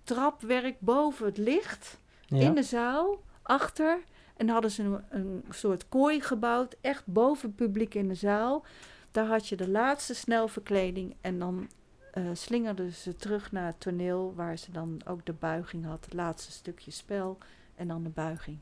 trapwerk 0.04 0.80
boven 0.80 1.26
het 1.26 1.38
licht 1.38 1.98
Ja. 2.26 2.36
in 2.38 2.54
de 2.54 2.62
zaal, 2.62 3.22
achter. 3.42 3.98
En 4.36 4.46
dan 4.46 4.54
hadden 4.54 4.70
ze 4.70 4.82
een, 4.82 5.00
een 5.10 5.44
soort 5.50 5.88
kooi 5.88 6.20
gebouwd, 6.20 6.76
echt 6.80 7.06
boven 7.06 7.46
het 7.48 7.56
publiek 7.56 7.94
in 7.94 8.08
de 8.08 8.14
zaal. 8.14 8.64
Daar 9.12 9.26
had 9.26 9.48
je 9.48 9.56
de 9.56 9.68
laatste 9.68 10.14
snelverkleding 10.14 11.14
en 11.20 11.38
dan 11.38 11.68
eh 12.12 12.22
slingerden 12.32 12.92
ze 12.92 13.16
terug 13.16 13.52
naar 13.52 13.66
het 13.66 13.80
toneel, 13.80 14.32
waar 14.36 14.56
ze 14.58 14.72
dan 14.72 15.00
ook 15.08 15.26
de 15.26 15.32
buiging 15.32 15.84
had. 15.86 16.04
Het 16.04 16.14
laatste 16.14 16.52
stukje 16.52 16.90
spel 16.90 17.38
en 17.74 17.88
dan 17.88 18.02
de 18.02 18.08
buiging. 18.08 18.58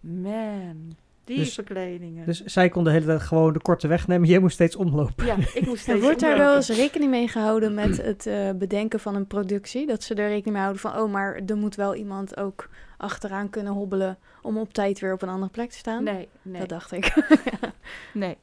Man, 0.00 0.96
die 1.24 1.36
Dus- 1.38 1.54
verkledingen. 1.54 2.26
Dus 2.26 2.44
zij 2.44 2.68
kon 2.68 2.84
de 2.84 2.90
hele 2.90 3.06
tijd 3.06 3.20
gewoon 3.22 3.52
de 3.52 3.60
korte 3.60 3.88
weg 3.88 4.06
nemen. 4.06 4.28
Jij 4.28 4.38
moest 4.38 4.54
steeds 4.54 4.76
omlopen. 4.76 5.26
ja, 5.26 5.36
ik 5.36 5.54
moest 5.54 5.68
Er 5.68 5.78
steeds 5.78 6.00
wordt 6.00 6.20
daar 6.20 6.38
wel 6.38 6.54
eens 6.56 6.68
rekening 6.68 7.10
mee 7.10 7.28
gehouden 7.28 7.74
met 7.74 7.96
het 7.96 8.26
eh, 8.26 8.50
bedenken 8.50 9.00
van 9.00 9.14
een 9.14 9.26
productie. 9.26 9.86
Dat 9.86 10.02
ze 10.02 10.14
er 10.14 10.28
rekening 10.28 10.52
mee 10.54 10.62
houden 10.62 10.80
van, 10.80 10.96
oh, 10.98 11.10
maar 11.12 11.40
er 11.46 11.56
moet 11.56 11.74
wel 11.74 11.94
iemand 11.94 12.36
ook 12.36 12.68
achteraan 12.96 13.50
kunnen 13.50 13.72
hobbelen 13.72 14.18
om 14.42 14.58
op 14.58 14.72
tijd 14.72 14.98
weer 15.00 15.12
op 15.12 15.22
een 15.22 15.28
andere 15.28 15.50
plek 15.52 15.70
te 15.70 15.76
staan. 15.76 16.04
Nee, 16.04 16.28
nee, 16.42 16.60
Dat 16.60 16.68
dacht 16.68 16.92
ik. 16.92 17.14
nee, 18.14 18.36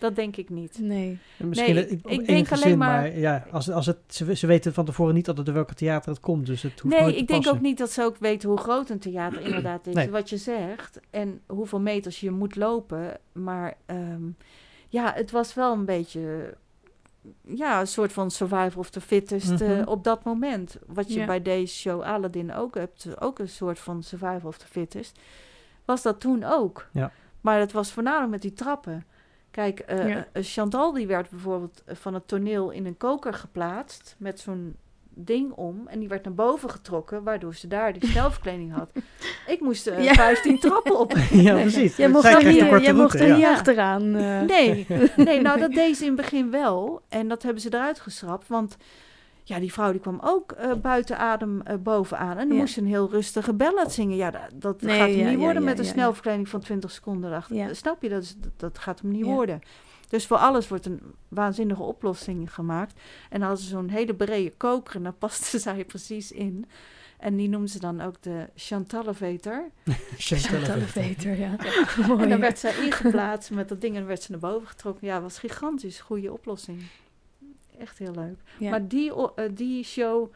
dat 0.00 0.16
denk 0.16 0.36
ik 0.36 0.48
niet. 0.50 0.78
nee. 0.78 1.18
Misschien 1.36 1.74
Nee, 1.74 1.86
in- 1.88 1.94
ik 1.96 2.02
denk 2.04 2.28
enige 2.28 2.54
alleen 2.54 2.68
zin, 2.68 2.78
maar- 2.78 3.18
ja, 3.18 3.46
als, 3.50 3.70
als 3.70 3.86
het, 3.86 3.96
ze, 4.08 4.34
ze 4.36 4.46
weten 4.46 4.74
van 4.74 4.84
tevoren 4.84 5.14
niet 5.14 5.28
altijd 5.28 5.46
door 5.46 5.54
welke 5.54 5.74
theater 5.74 6.10
het 6.10 6.20
komt. 6.20 6.46
Dus 6.46 6.62
het 6.62 6.80
hoeft 6.80 6.94
Nee, 6.94 7.02
nooit 7.02 7.14
te 7.14 7.20
ik 7.20 7.28
denk 7.28 7.46
ook 7.48 7.60
niet 7.60 7.78
dat 7.78 7.90
ze 7.90 8.02
ook 8.02 8.16
weten 8.16 8.48
hoe 8.48 8.58
groot 8.58 8.90
een 8.90 8.98
theater 8.98 9.40
inderdaad 9.46 9.86
is. 9.86 9.94
Nee. 9.94 10.10
Wat 10.10 10.30
je 10.30 10.36
zegt 10.36 11.00
en 11.10 11.40
hoeveel 11.46 11.80
meters 11.80 12.20
je 12.20 12.30
moet 12.30 12.56
lopen. 12.56 13.18
Maar 13.32 13.74
ehm, 13.86 14.22
ja, 14.88 15.12
het 15.14 15.30
was 15.30 15.54
wel 15.54 15.72
een 15.72 15.84
beetje... 15.84 16.54
Ja, 17.44 17.80
een 17.80 17.86
soort 17.86 18.12
van 18.12 18.30
survival 18.30 18.72
of 18.80 18.90
the 18.90 19.00
fittest 19.00 19.60
eh, 19.60 19.68
Mhm. 19.68 19.88
op 19.88 20.04
dat 20.04 20.24
moment. 20.24 20.78
Wat 20.86 21.12
je 21.12 21.18
Ja. 21.18 21.26
bij 21.26 21.42
deze 21.42 21.74
show 21.74 22.02
Aladdin 22.02 22.54
ook 22.54 22.74
hebt. 22.74 23.20
Ook 23.20 23.38
een 23.38 23.48
soort 23.48 23.78
van 23.78 24.02
survival 24.02 24.40
of 24.48 24.58
the 24.58 24.66
fittest. 24.66 25.18
Was 25.84 26.02
dat 26.02 26.20
toen 26.20 26.44
ook. 26.44 26.88
Ja. 26.92 27.12
Maar 27.40 27.58
het 27.58 27.72
was 27.72 27.92
voornamelijk 27.92 28.30
met 28.30 28.42
die 28.42 28.52
trappen. 28.52 29.04
Kijk, 29.50 29.78
eh, 29.80 30.08
Ja. 30.08 30.26
eh, 30.32 30.42
Chantal 30.44 30.92
die 30.92 31.06
werd 31.06 31.30
bijvoorbeeld 31.30 31.82
van 31.86 32.14
het 32.14 32.28
toneel 32.28 32.70
in 32.70 32.86
een 32.86 32.96
koker 32.96 33.34
geplaatst 33.34 34.14
met 34.18 34.40
zo'n 34.40 34.76
ding 35.14 35.52
om 35.52 35.82
en 35.88 35.98
die 35.98 36.08
werd 36.08 36.24
naar 36.24 36.34
boven 36.34 36.70
getrokken, 36.70 37.22
waardoor 37.22 37.54
ze 37.54 37.66
daar 37.68 37.92
die 37.92 38.06
snelverkleding 38.10 38.72
had. 38.72 38.90
Ik 39.46 39.60
moest 39.60 39.86
eh, 39.86 40.04
Ja. 40.04 40.12
15 40.14 40.58
trappen 40.58 40.98
op. 40.98 41.12
ja, 41.32 41.54
precies. 41.60 41.96
Jij 41.96 42.08
mocht 42.08 42.24
er 42.24 42.44
niet, 42.44 42.54
jij 42.56 42.70
mocht 42.70 42.86
route, 43.14 43.18
er 43.18 43.26
ja. 43.26 43.36
niet 43.36 43.44
achteraan. 43.44 44.14
eh. 44.16 44.40
Nee, 44.40 44.86
nee, 45.16 45.40
nou 45.40 45.60
dat 45.60 45.72
deed 45.72 45.96
ze 45.96 46.02
in 46.04 46.12
het 46.12 46.20
begin 46.20 46.50
wel 46.50 47.02
en 47.08 47.28
dat 47.28 47.42
hebben 47.42 47.62
ze 47.62 47.68
eruit 47.74 48.00
geschrapt, 48.00 48.48
want 48.48 48.76
ja, 49.54 49.58
die 49.60 49.72
vrouw 49.72 49.90
die 49.92 50.00
kwam 50.00 50.18
ook 50.22 50.52
eh, 50.52 50.72
buiten 50.74 51.18
adem 51.18 51.60
eh, 51.62 51.76
bovenaan 51.76 52.36
en 52.38 52.46
dan 52.48 52.56
Ja. 52.56 52.60
moest 52.62 52.74
ze 52.74 52.80
een 52.80 52.86
heel 52.86 53.10
rustige 53.10 53.52
ballad 53.52 53.92
zingen. 53.92 54.16
Ja, 54.16 54.30
dat, 54.30 54.40
dat 54.54 54.80
Nee, 54.82 54.98
gaat 54.98 55.08
hem 55.08 55.18
ja, 55.18 55.24
niet 55.24 55.32
ja, 55.38 55.44
worden 55.44 55.62
ja, 55.62 55.68
met 55.68 55.78
een 55.78 55.84
ja, 55.84 55.90
ja. 55.90 55.96
snelverkleding 55.96 56.48
van 56.48 56.60
20 56.60 56.90
seconden. 56.90 57.32
achter. 57.32 57.56
Ja. 57.56 57.74
Snap 57.74 58.02
je? 58.02 58.08
Dat, 58.08 58.22
is, 58.22 58.36
dat, 58.38 58.52
dat 58.56 58.78
gaat 58.78 59.00
hem 59.00 59.10
niet 59.10 59.24
Ja. 59.26 59.32
worden. 59.32 59.60
Dus 60.08 60.26
voor 60.26 60.36
alles 60.36 60.68
wordt 60.68 60.86
een 60.86 61.00
waanzinnige 61.28 61.82
oplossing 61.82 62.54
gemaakt. 62.54 63.00
En 63.30 63.40
hadden 63.40 63.58
ze 63.58 63.68
zo'n 63.68 63.88
hele 63.88 64.14
brede 64.14 64.52
koker 64.56 64.94
en 64.96 65.02
daar 65.02 65.12
paste 65.24 65.58
zij 65.58 65.84
precies 65.84 66.32
in. 66.32 66.66
En 67.18 67.36
die 67.36 67.48
noemden 67.48 67.68
ze 67.70 67.78
dan 67.78 68.00
ook 68.00 68.22
de 68.22 68.46
Chantalevator. 68.54 69.64
Chantal 70.18 70.74
Elevator, 70.76 71.36
ja. 71.36 71.56
En 72.22 72.28
dan 72.28 72.40
werd 72.40 72.58
zij 72.58 72.74
ingeplaatst 72.84 73.50
met 73.50 73.68
dat 73.68 73.80
ding 73.80 73.92
en 73.92 73.98
dan 73.98 74.08
werd 74.08 74.22
ze 74.22 74.30
naar 74.30 74.40
boven 74.40 74.68
getrokken. 74.68 75.06
Ja, 75.06 75.20
was 75.20 75.38
gigantisch. 75.38 76.00
Goede 76.00 76.32
oplossing. 76.32 76.82
Echt 77.80 77.98
heel 77.98 78.12
leuk. 78.14 78.38
Ja. 78.58 78.70
Maar 78.70 78.88
die, 78.88 79.12
eh, 79.34 79.44
die 79.54 79.84
show, 79.84 80.32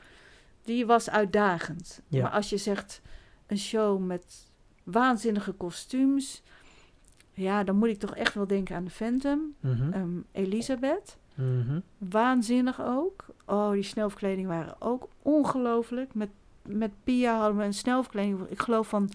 die 0.63 0.87
was 0.87 1.11
uitdagend. 1.11 2.01
Ja. 2.09 2.23
Maar 2.23 2.31
als 2.31 2.51
je 2.51 2.57
zegt 2.57 3.01
een 3.47 3.59
show 3.59 4.05
met 4.05 4.51
waanzinnige 4.83 5.53
kostuums... 5.53 6.43
Ja, 7.37 7.65
dan 7.65 7.77
moet 7.77 7.89
ik 7.89 7.99
toch 7.99 8.17
echt 8.17 8.35
wel 8.35 8.47
denken 8.47 8.77
aan 8.77 8.85
de 8.85 8.91
Phantom. 8.91 9.55
Mhm, 9.61 9.93
Ehm, 9.93 10.09
Elisabeth. 10.33 11.17
mhm. 11.35 11.81
Waanzinnig 11.99 12.81
ook. 12.83 13.25
Oh, 13.47 13.71
die 13.71 13.83
snelverkledingen 13.83 14.49
waren 14.51 14.77
ook 14.79 15.09
ongelooflijk. 15.23 16.15
Met, 16.15 16.29
met 16.63 16.91
Pia 17.05 17.39
hadden 17.39 17.57
we 17.57 17.65
een 17.65 17.75
snelverkleding, 17.75 18.41
ik 18.49 18.61
geloof 18.63 18.89
van 18.89 19.11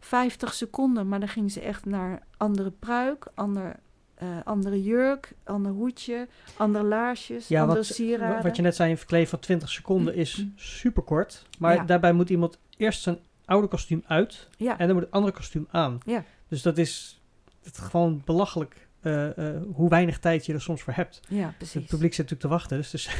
50 0.00 0.54
seconden. 0.54 1.08
Maar 1.08 1.20
dan 1.20 1.28
ging 1.28 1.52
ze 1.52 1.60
echt 1.60 1.84
naar 1.84 2.22
andere 2.36 2.70
pruik, 2.70 3.26
ander, 3.34 3.76
eh, 4.22 4.36
andere 4.44 4.82
jurk, 4.82 5.32
ander 5.44 5.72
hoedje, 5.72 6.28
andere 6.56 6.84
laarsjes, 6.84 7.48
Ja, 7.48 7.60
andere 7.60 7.78
wat, 7.78 7.86
sieraden. 7.88 8.42
wat 8.42 8.56
je 8.56 8.62
net 8.62 8.76
zei, 8.76 8.90
een 8.90 8.98
verkleed 8.98 9.28
van 9.28 9.38
20 9.38 9.68
seconden 9.68 10.14
is 10.14 10.46
super 10.56 11.02
kort. 11.02 11.46
Maar 11.58 11.74
Ja. 11.74 11.84
daarbij 11.84 12.12
moet 12.12 12.30
iemand 12.30 12.58
eerst 12.76 13.02
zijn 13.02 13.18
oude 13.44 13.66
kostuum 13.68 14.02
uit 14.06 14.48
Ja, 14.56 14.78
en 14.78 14.86
dan 14.86 14.94
moet 14.96 15.04
het 15.04 15.12
andere 15.14 15.32
kostuum 15.32 15.66
aan. 15.70 15.98
Ja. 16.06 16.24
Dus 16.48 16.62
dat 16.62 16.78
is, 16.78 17.20
het 17.62 17.72
is 17.76 17.80
gewoon 17.80 18.22
belachelijk 18.24 18.88
eh, 19.00 19.38
eh, 19.56 19.62
hoe 19.74 19.88
weinig 19.88 20.18
tijd 20.18 20.46
je 20.46 20.52
er 20.52 20.60
soms 20.62 20.82
voor 20.82 20.92
hebt. 20.92 21.20
ja, 21.28 21.46
Het 21.46 21.56
precies. 21.56 21.86
publiek 21.86 22.14
zit 22.14 22.30
natuurlijk 22.30 22.40
te 22.40 22.48
wachten, 22.48 22.76
dus, 22.76 22.90
dus 22.90 23.10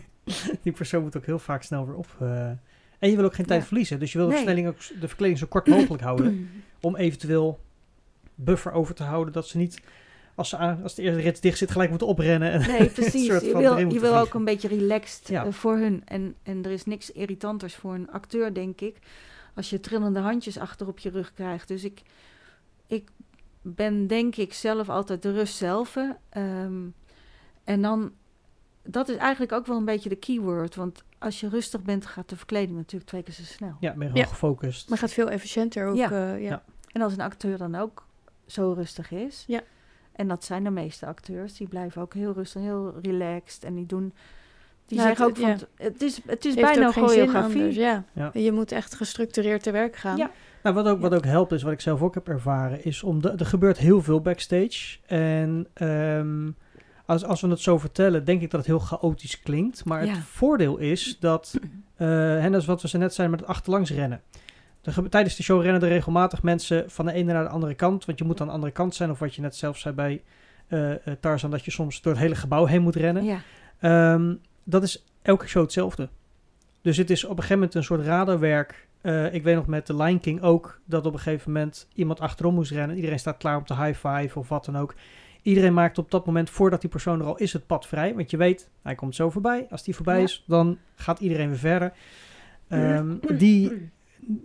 die 0.62 0.72
persoon 0.72 1.02
moet 1.02 1.16
ook 1.16 1.26
heel 1.26 1.38
vaak 1.38 1.62
snel 1.62 1.86
weer 1.86 1.94
op. 1.96 2.06
en 2.98 3.10
je 3.10 3.16
wil 3.16 3.24
ook 3.24 3.34
geen 3.34 3.46
tijd 3.46 3.60
Ja. 3.60 3.66
verliezen, 3.66 3.98
dus 3.98 4.12
je 4.12 4.18
wil 4.18 4.28
Nee. 4.28 4.68
ook, 4.68 4.78
de 5.00 5.08
verkleding 5.08 5.38
zo 5.38 5.46
kort 5.46 5.66
mogelijk 5.66 6.02
houden. 6.10 6.50
Om 6.80 6.96
eventueel 6.96 7.60
buffer 8.34 8.72
over 8.72 8.94
te 8.94 9.02
houden 9.02 9.32
dat 9.32 9.46
ze 9.48 9.56
niet, 9.56 9.80
als, 10.34 10.48
ze 10.48 10.56
aan, 10.56 10.82
als 10.82 10.94
de 10.94 11.02
eerste 11.02 11.20
rit 11.20 11.42
dicht 11.42 11.58
zit, 11.58 11.70
gelijk 11.70 11.90
moeten 11.90 12.06
oprennen. 12.08 12.50
En 12.52 12.60
Nee, 12.60 12.88
precies. 13.00 13.26
soort 13.26 13.42
Je 13.44 13.50
van 13.50 13.60
wil, 13.60 13.76
je 13.92 14.00
wil 14.00 14.16
ook 14.16 14.34
een 14.34 14.44
beetje 14.44 14.68
relaxed 14.68 15.28
Ja. 15.28 15.44
eh, 15.44 15.52
voor 15.52 15.76
hun. 15.76 16.02
En, 16.04 16.34
en 16.42 16.64
er 16.64 16.70
is 16.70 16.84
niks 16.84 17.10
irritanters 17.10 17.74
voor 17.74 17.94
een 17.94 18.10
acteur, 18.10 18.54
denk 18.54 18.80
ik. 18.80 18.96
Als 19.54 19.70
je 19.70 19.80
trillende 19.80 20.20
handjes 20.20 20.58
achter 20.58 20.86
op 20.88 20.98
je 20.98 21.10
rug 21.10 21.32
krijgt. 21.34 21.68
Dus 21.68 21.84
ik, 21.84 22.02
ik 22.86 23.08
ben 23.62 24.06
denk 24.06 24.36
ik 24.36 24.52
zelf 24.52 24.88
altijd 24.88 25.22
de 25.22 25.32
rust 25.32 25.56
zelf. 25.56 25.96
Ehm, 26.30 26.82
en 27.64 27.82
dan, 27.82 28.12
dat 28.82 29.08
is 29.08 29.16
eigenlijk 29.16 29.52
ook 29.52 29.66
wel 29.66 29.76
een 29.76 29.84
beetje 29.84 30.08
de 30.08 30.16
keyword. 30.16 30.74
Want 30.74 31.04
als 31.18 31.40
je 31.40 31.48
rustig 31.48 31.82
bent, 31.82 32.06
gaat 32.06 32.28
de 32.28 32.36
verkleding 32.36 32.76
natuurlijk 32.76 33.10
twee 33.10 33.22
keer 33.22 33.34
zo 33.34 33.42
snel. 33.42 33.76
Ja, 33.80 33.90
ben 33.92 34.00
je 34.00 34.06
gewoon 34.06 34.22
Ja. 34.22 34.28
gefocust. 34.28 34.88
Maar 34.88 34.98
gaat 34.98 35.12
veel 35.12 35.30
efficiënter 35.30 35.86
ook. 35.86 35.96
Ja. 35.96 36.10
eh, 36.10 36.42
ja. 36.42 36.48
Ja. 36.48 36.62
En 36.92 37.02
als 37.02 37.12
een 37.12 37.20
acteur 37.20 37.58
dan 37.58 37.74
ook 37.74 38.06
zo 38.46 38.72
rustig 38.72 39.10
is. 39.10 39.44
Ja. 39.46 39.60
En 40.12 40.28
dat 40.28 40.44
zijn 40.44 40.64
de 40.64 40.70
meeste 40.70 41.06
acteurs. 41.06 41.56
Die 41.56 41.68
blijven 41.68 42.02
ook 42.02 42.14
heel 42.14 42.32
rustig, 42.32 42.62
heel 42.62 42.94
relaxed. 43.02 43.64
En 43.64 43.74
die 43.74 43.86
doen... 43.86 44.12
Die 44.86 44.96
Nou, 45.00 45.08
zeggen 45.08 45.26
ook 45.26 45.36
het- 45.36 45.40
van... 45.40 45.48
ja. 45.50 45.84
Het, 45.84 45.92
het 45.92 46.02
is, 46.02 46.20
het 46.26 46.44
is 46.44 46.54
Heeft 46.54 46.66
bijna 46.72 46.86
ook 46.86 46.92
choreografie. 46.92 47.56
anders, 47.58 47.76
ja. 47.76 48.04
Ja. 48.12 48.30
Je 48.32 48.52
moet 48.52 48.72
echt 48.72 48.94
gestructureerd 48.94 49.62
te 49.62 49.70
werk 49.70 49.96
gaan. 49.96 50.16
Ja. 50.16 50.30
Nou, 50.62 50.74
wat 50.74 50.86
ook, 50.86 51.00
wat 51.00 51.14
ook 51.14 51.24
helpt 51.24 51.52
is, 51.52 51.62
wat 51.62 51.72
ik 51.72 51.80
zelf 51.80 52.02
ook 52.02 52.14
heb 52.14 52.28
ervaren, 52.28 52.84
is 52.84 53.02
om 53.02 53.22
de, 53.22 53.30
er 53.30 53.46
gebeurt 53.46 53.78
heel 53.78 54.02
veel 54.02 54.20
backstage. 54.20 54.98
En 55.06 55.66
ehm, 55.74 56.50
als, 57.06 57.24
als 57.24 57.40
we 57.40 57.48
het 57.48 57.60
zo 57.60 57.78
vertellen, 57.78 58.24
denk 58.24 58.42
ik 58.42 58.50
dat 58.50 58.60
het 58.60 58.68
heel 58.68 58.78
chaotisch 58.78 59.40
klinkt. 59.40 59.84
Maar 59.84 60.04
Ja. 60.06 60.12
het 60.12 60.22
voordeel 60.22 60.76
is 60.78 61.16
dat, 61.20 61.58
eh 61.96 62.44
en 62.44 62.52
dat 62.52 62.60
is 62.60 62.66
wat 62.66 62.82
we 62.82 62.88
zo 62.88 62.98
net 62.98 63.14
zeiden 63.14 63.36
met 63.38 63.46
het 63.46 63.56
achterlangs 63.56 63.90
rennen. 63.90 64.20
Er 64.82 65.08
tijdens 65.08 65.36
de 65.36 65.42
show 65.42 65.62
rennen 65.62 65.82
er 65.82 65.88
regelmatig 65.88 66.42
mensen 66.42 66.90
van 66.90 67.06
de 67.06 67.12
ene 67.12 67.32
naar 67.32 67.42
de 67.44 67.48
andere 67.50 67.74
kant. 67.74 68.04
Want 68.04 68.18
je 68.18 68.24
moet 68.24 68.40
aan 68.40 68.46
de 68.46 68.52
andere 68.52 68.72
kant 68.72 68.94
zijn. 68.94 69.10
Of 69.10 69.18
wat 69.18 69.34
je 69.34 69.40
net 69.42 69.56
zelf 69.56 69.78
zei 69.78 69.94
bij 69.94 70.22
eh, 70.66 70.90
Tarzan, 71.20 71.50
dat 71.50 71.64
je 71.64 71.70
soms 71.70 72.02
door 72.02 72.12
het 72.12 72.22
hele 72.22 72.34
gebouw 72.34 72.64
heen 72.64 72.82
moet 72.82 72.96
rennen. 72.96 73.24
Ja. 73.24 73.38
Ehm, 73.80 74.34
dat 74.64 74.82
is 74.82 75.04
elke 75.22 75.48
show 75.48 75.62
hetzelfde. 75.62 76.08
Dus 76.82 76.96
het 76.96 77.10
is 77.10 77.24
op 77.24 77.30
een 77.30 77.36
gegeven 77.36 77.56
moment 77.56 77.74
een 77.74 77.84
soort 77.84 78.00
radarwerk. 78.04 78.88
Eh, 79.00 79.34
ik 79.34 79.42
weet 79.42 79.54
nog 79.54 79.66
met 79.66 79.84
The 79.86 79.96
Lion 79.96 80.20
King 80.20 80.42
ook 80.42 80.80
dat 80.84 81.06
op 81.06 81.12
een 81.12 81.18
gegeven 81.20 81.52
moment 81.52 81.88
iemand 81.94 82.20
achterom 82.20 82.54
moest 82.54 82.70
rennen. 82.70 82.96
Iedereen 82.96 83.18
staat 83.18 83.36
klaar 83.36 83.56
om 83.56 83.64
te 83.64 83.74
high 83.84 84.08
five 84.08 84.38
of 84.38 84.48
wat 84.48 84.64
dan 84.64 84.78
ook. 84.78 84.94
Iedereen 85.42 85.74
maakt 85.74 85.98
op 85.98 86.10
dat 86.10 86.26
moment, 86.26 86.50
voordat 86.50 86.80
die 86.80 86.90
persoon 86.90 87.20
er 87.20 87.26
al 87.26 87.36
is, 87.36 87.52
het 87.52 87.66
pad 87.66 87.86
vrij. 87.86 88.14
Want 88.14 88.30
je 88.30 88.36
weet, 88.36 88.70
hij 88.82 88.94
komt 88.94 89.14
zo 89.14 89.30
voorbij. 89.30 89.66
Als 89.70 89.82
die 89.82 89.94
voorbij 89.94 90.16
Ja. 90.16 90.22
is, 90.22 90.44
dan 90.46 90.78
gaat 90.94 91.20
iedereen 91.20 91.48
weer 91.48 91.58
verder. 91.58 91.92
Ehm, 92.68 93.14
die, 93.36 93.72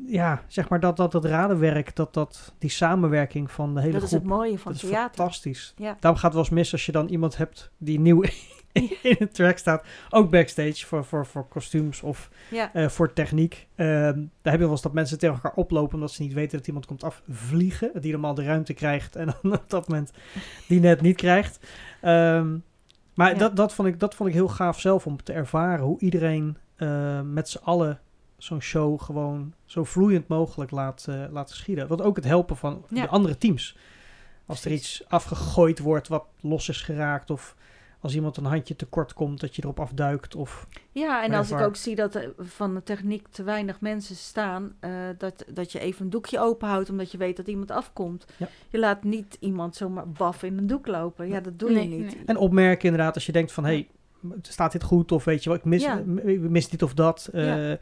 ja, 0.08 0.42
zeg 0.48 0.70
maar 0.70 0.80
dat, 0.80 0.98
dat, 0.98 1.12
dat 1.12 1.26
radarwerk, 1.26 1.96
dat, 1.96 2.14
dat, 2.14 2.54
die 2.58 2.70
samenwerking 2.70 3.52
van 3.52 3.74
de 3.76 3.80
hele 3.82 3.94
Dat 3.94 4.02
is 4.04 4.08
groep. 4.08 4.20
het 4.22 4.30
mooie 4.30 4.60
van 4.60 4.72
Dat 4.72 4.84
is 4.84 4.90
fantastisch. 4.90 5.74
Ja. 5.78 5.98
Daarom 6.00 6.20
gaat 6.20 6.22
het 6.24 6.34
wel 6.34 6.42
eens 6.42 6.50
mis 6.50 6.72
als 6.72 6.86
je 6.86 6.92
dan 6.92 7.08
iemand 7.08 7.38
hebt 7.38 7.72
die 7.78 8.00
nieuw 8.00 8.22
in 9.02 9.16
het 9.20 9.34
track 9.34 9.58
staat. 9.58 9.86
Ook 10.10 10.30
backstage 10.32 10.86
voor, 10.86 11.06
voor, 11.06 11.26
voor 11.26 11.48
kostuums 11.48 12.02
of 12.02 12.30
Ja. 12.50 12.74
eh, 12.74 12.88
voor 12.90 13.14
techniek. 13.14 13.68
Ehm, 13.76 13.88
daar 14.42 14.54
heb 14.54 14.54
je 14.54 14.60
wel 14.60 14.70
eens 14.70 14.82
dat 14.82 14.94
mensen 14.94 15.20
tegen 15.20 15.36
elkaar 15.36 15.54
oplopen 15.56 15.94
omdat 15.94 16.12
ze 16.12 16.22
niet 16.22 16.34
weten 16.34 16.58
dat 16.58 16.68
iemand 16.68 16.86
komt 16.86 17.04
afvliegen. 17.04 17.92
Die 17.94 18.02
helemaal 18.12 18.34
de 18.34 18.44
ruimte 18.44 18.74
krijgt 18.74 19.16
en 19.16 19.26
dan 19.42 19.54
op 19.60 19.64
dat 19.70 19.88
moment 19.88 20.12
die 20.68 20.80
net 20.80 21.02
niet 21.02 21.16
krijgt. 21.16 21.60
Ehm, 22.02 22.58
Maar 23.14 23.32
Ja. 23.32 23.38
dat, 23.38 23.56
dat, 23.56 23.74
vond 23.74 23.88
ik, 23.88 24.00
dat 24.00 24.16
vond 24.16 24.30
ik 24.30 24.36
heel 24.36 24.48
gaaf 24.48 24.80
zelf 24.80 25.06
om 25.06 25.24
te 25.24 25.34
ervaren 25.34 25.86
hoe 25.86 26.00
iedereen 26.00 26.58
eh, 26.76 27.22
met 27.22 27.50
z'n 27.50 27.60
allen 27.64 28.00
zo'n 28.38 28.62
show 28.62 29.02
gewoon 29.02 29.54
zo 29.66 29.84
vloeiend 29.84 30.28
mogelijk 30.28 30.72
laat, 30.72 31.06
eh, 31.10 31.24
laat 31.32 31.50
geschieden. 31.52 31.88
Wat 31.88 32.02
ook 32.02 32.16
het 32.16 32.26
helpen 32.26 32.58
van 32.58 32.86
Ja. 32.90 33.02
de 33.02 33.08
andere 33.08 33.38
teams. 33.38 33.78
Als 34.46 34.66
er 34.66 34.72
iets 34.72 35.04
afgegooid 35.08 35.80
wordt 35.80 36.08
wat 36.08 36.26
los 36.42 36.70
is 36.70 36.82
geraakt 36.82 37.30
of 37.30 37.56
als 38.00 38.16
iemand 38.16 38.38
een 38.38 38.46
handje 38.46 38.76
tekort 38.76 39.14
komt 39.14 39.40
dat 39.40 39.56
je 39.56 39.62
erop 39.64 39.80
afduikt 39.80 40.36
of 40.36 40.68
Ja, 40.92 41.24
en 41.24 41.34
als 41.34 41.52
ik 41.52 41.60
ook 41.60 41.76
zie 41.76 41.96
dat 41.96 42.16
er 42.16 42.34
van 42.38 42.74
de 42.74 42.84
techniek 42.84 43.28
te 43.28 43.44
weinig 43.44 43.82
mensen 43.82 44.16
staan, 44.16 44.76
eh, 44.80 44.92
dat, 45.18 45.46
dat 45.54 45.72
je 45.72 45.80
even 45.80 46.04
een 46.04 46.10
doekje 46.10 46.40
openhoudt 46.40 46.90
omdat 46.90 47.12
je 47.12 47.18
weet 47.18 47.38
dat 47.38 47.48
iemand 47.48 47.72
afkomt. 47.72 48.26
Ja. 48.38 48.48
Je 48.70 48.80
laat 48.80 49.04
niet 49.04 49.38
iemand 49.40 49.76
zomaar 49.76 50.10
baf 50.10 50.44
in 50.44 50.58
een 50.58 50.68
doek 50.68 50.88
lopen. 50.88 51.28
Ja, 51.28 51.40
dat 51.40 51.60
doe 51.60 51.72
Nee, 51.72 51.90
je 51.90 51.96
niet. 51.96 52.16
nee. 52.16 52.24
En 52.26 52.38
opmerken 52.38 52.90
inderdaad 52.90 53.16
als 53.16 53.26
je 53.26 53.32
denkt 53.32 53.52
van... 53.52 53.66
hé, 53.66 53.70
hey, 53.72 53.88
staat 54.42 54.72
dit 54.72 54.84
goed? 54.84 55.12
Of 55.12 55.24
weet 55.24 55.44
je 55.44 55.50
wel, 55.50 55.58
ik 55.58 55.66
mis, 55.66 55.82
Ja. 55.84 56.02
m- 56.06 56.18
ik 56.18 56.40
mis 56.40 56.70
dit 56.70 56.82
of 56.82 56.94
dat. 56.94 57.30
Eh, 57.34 57.70
Ja. 57.70 57.78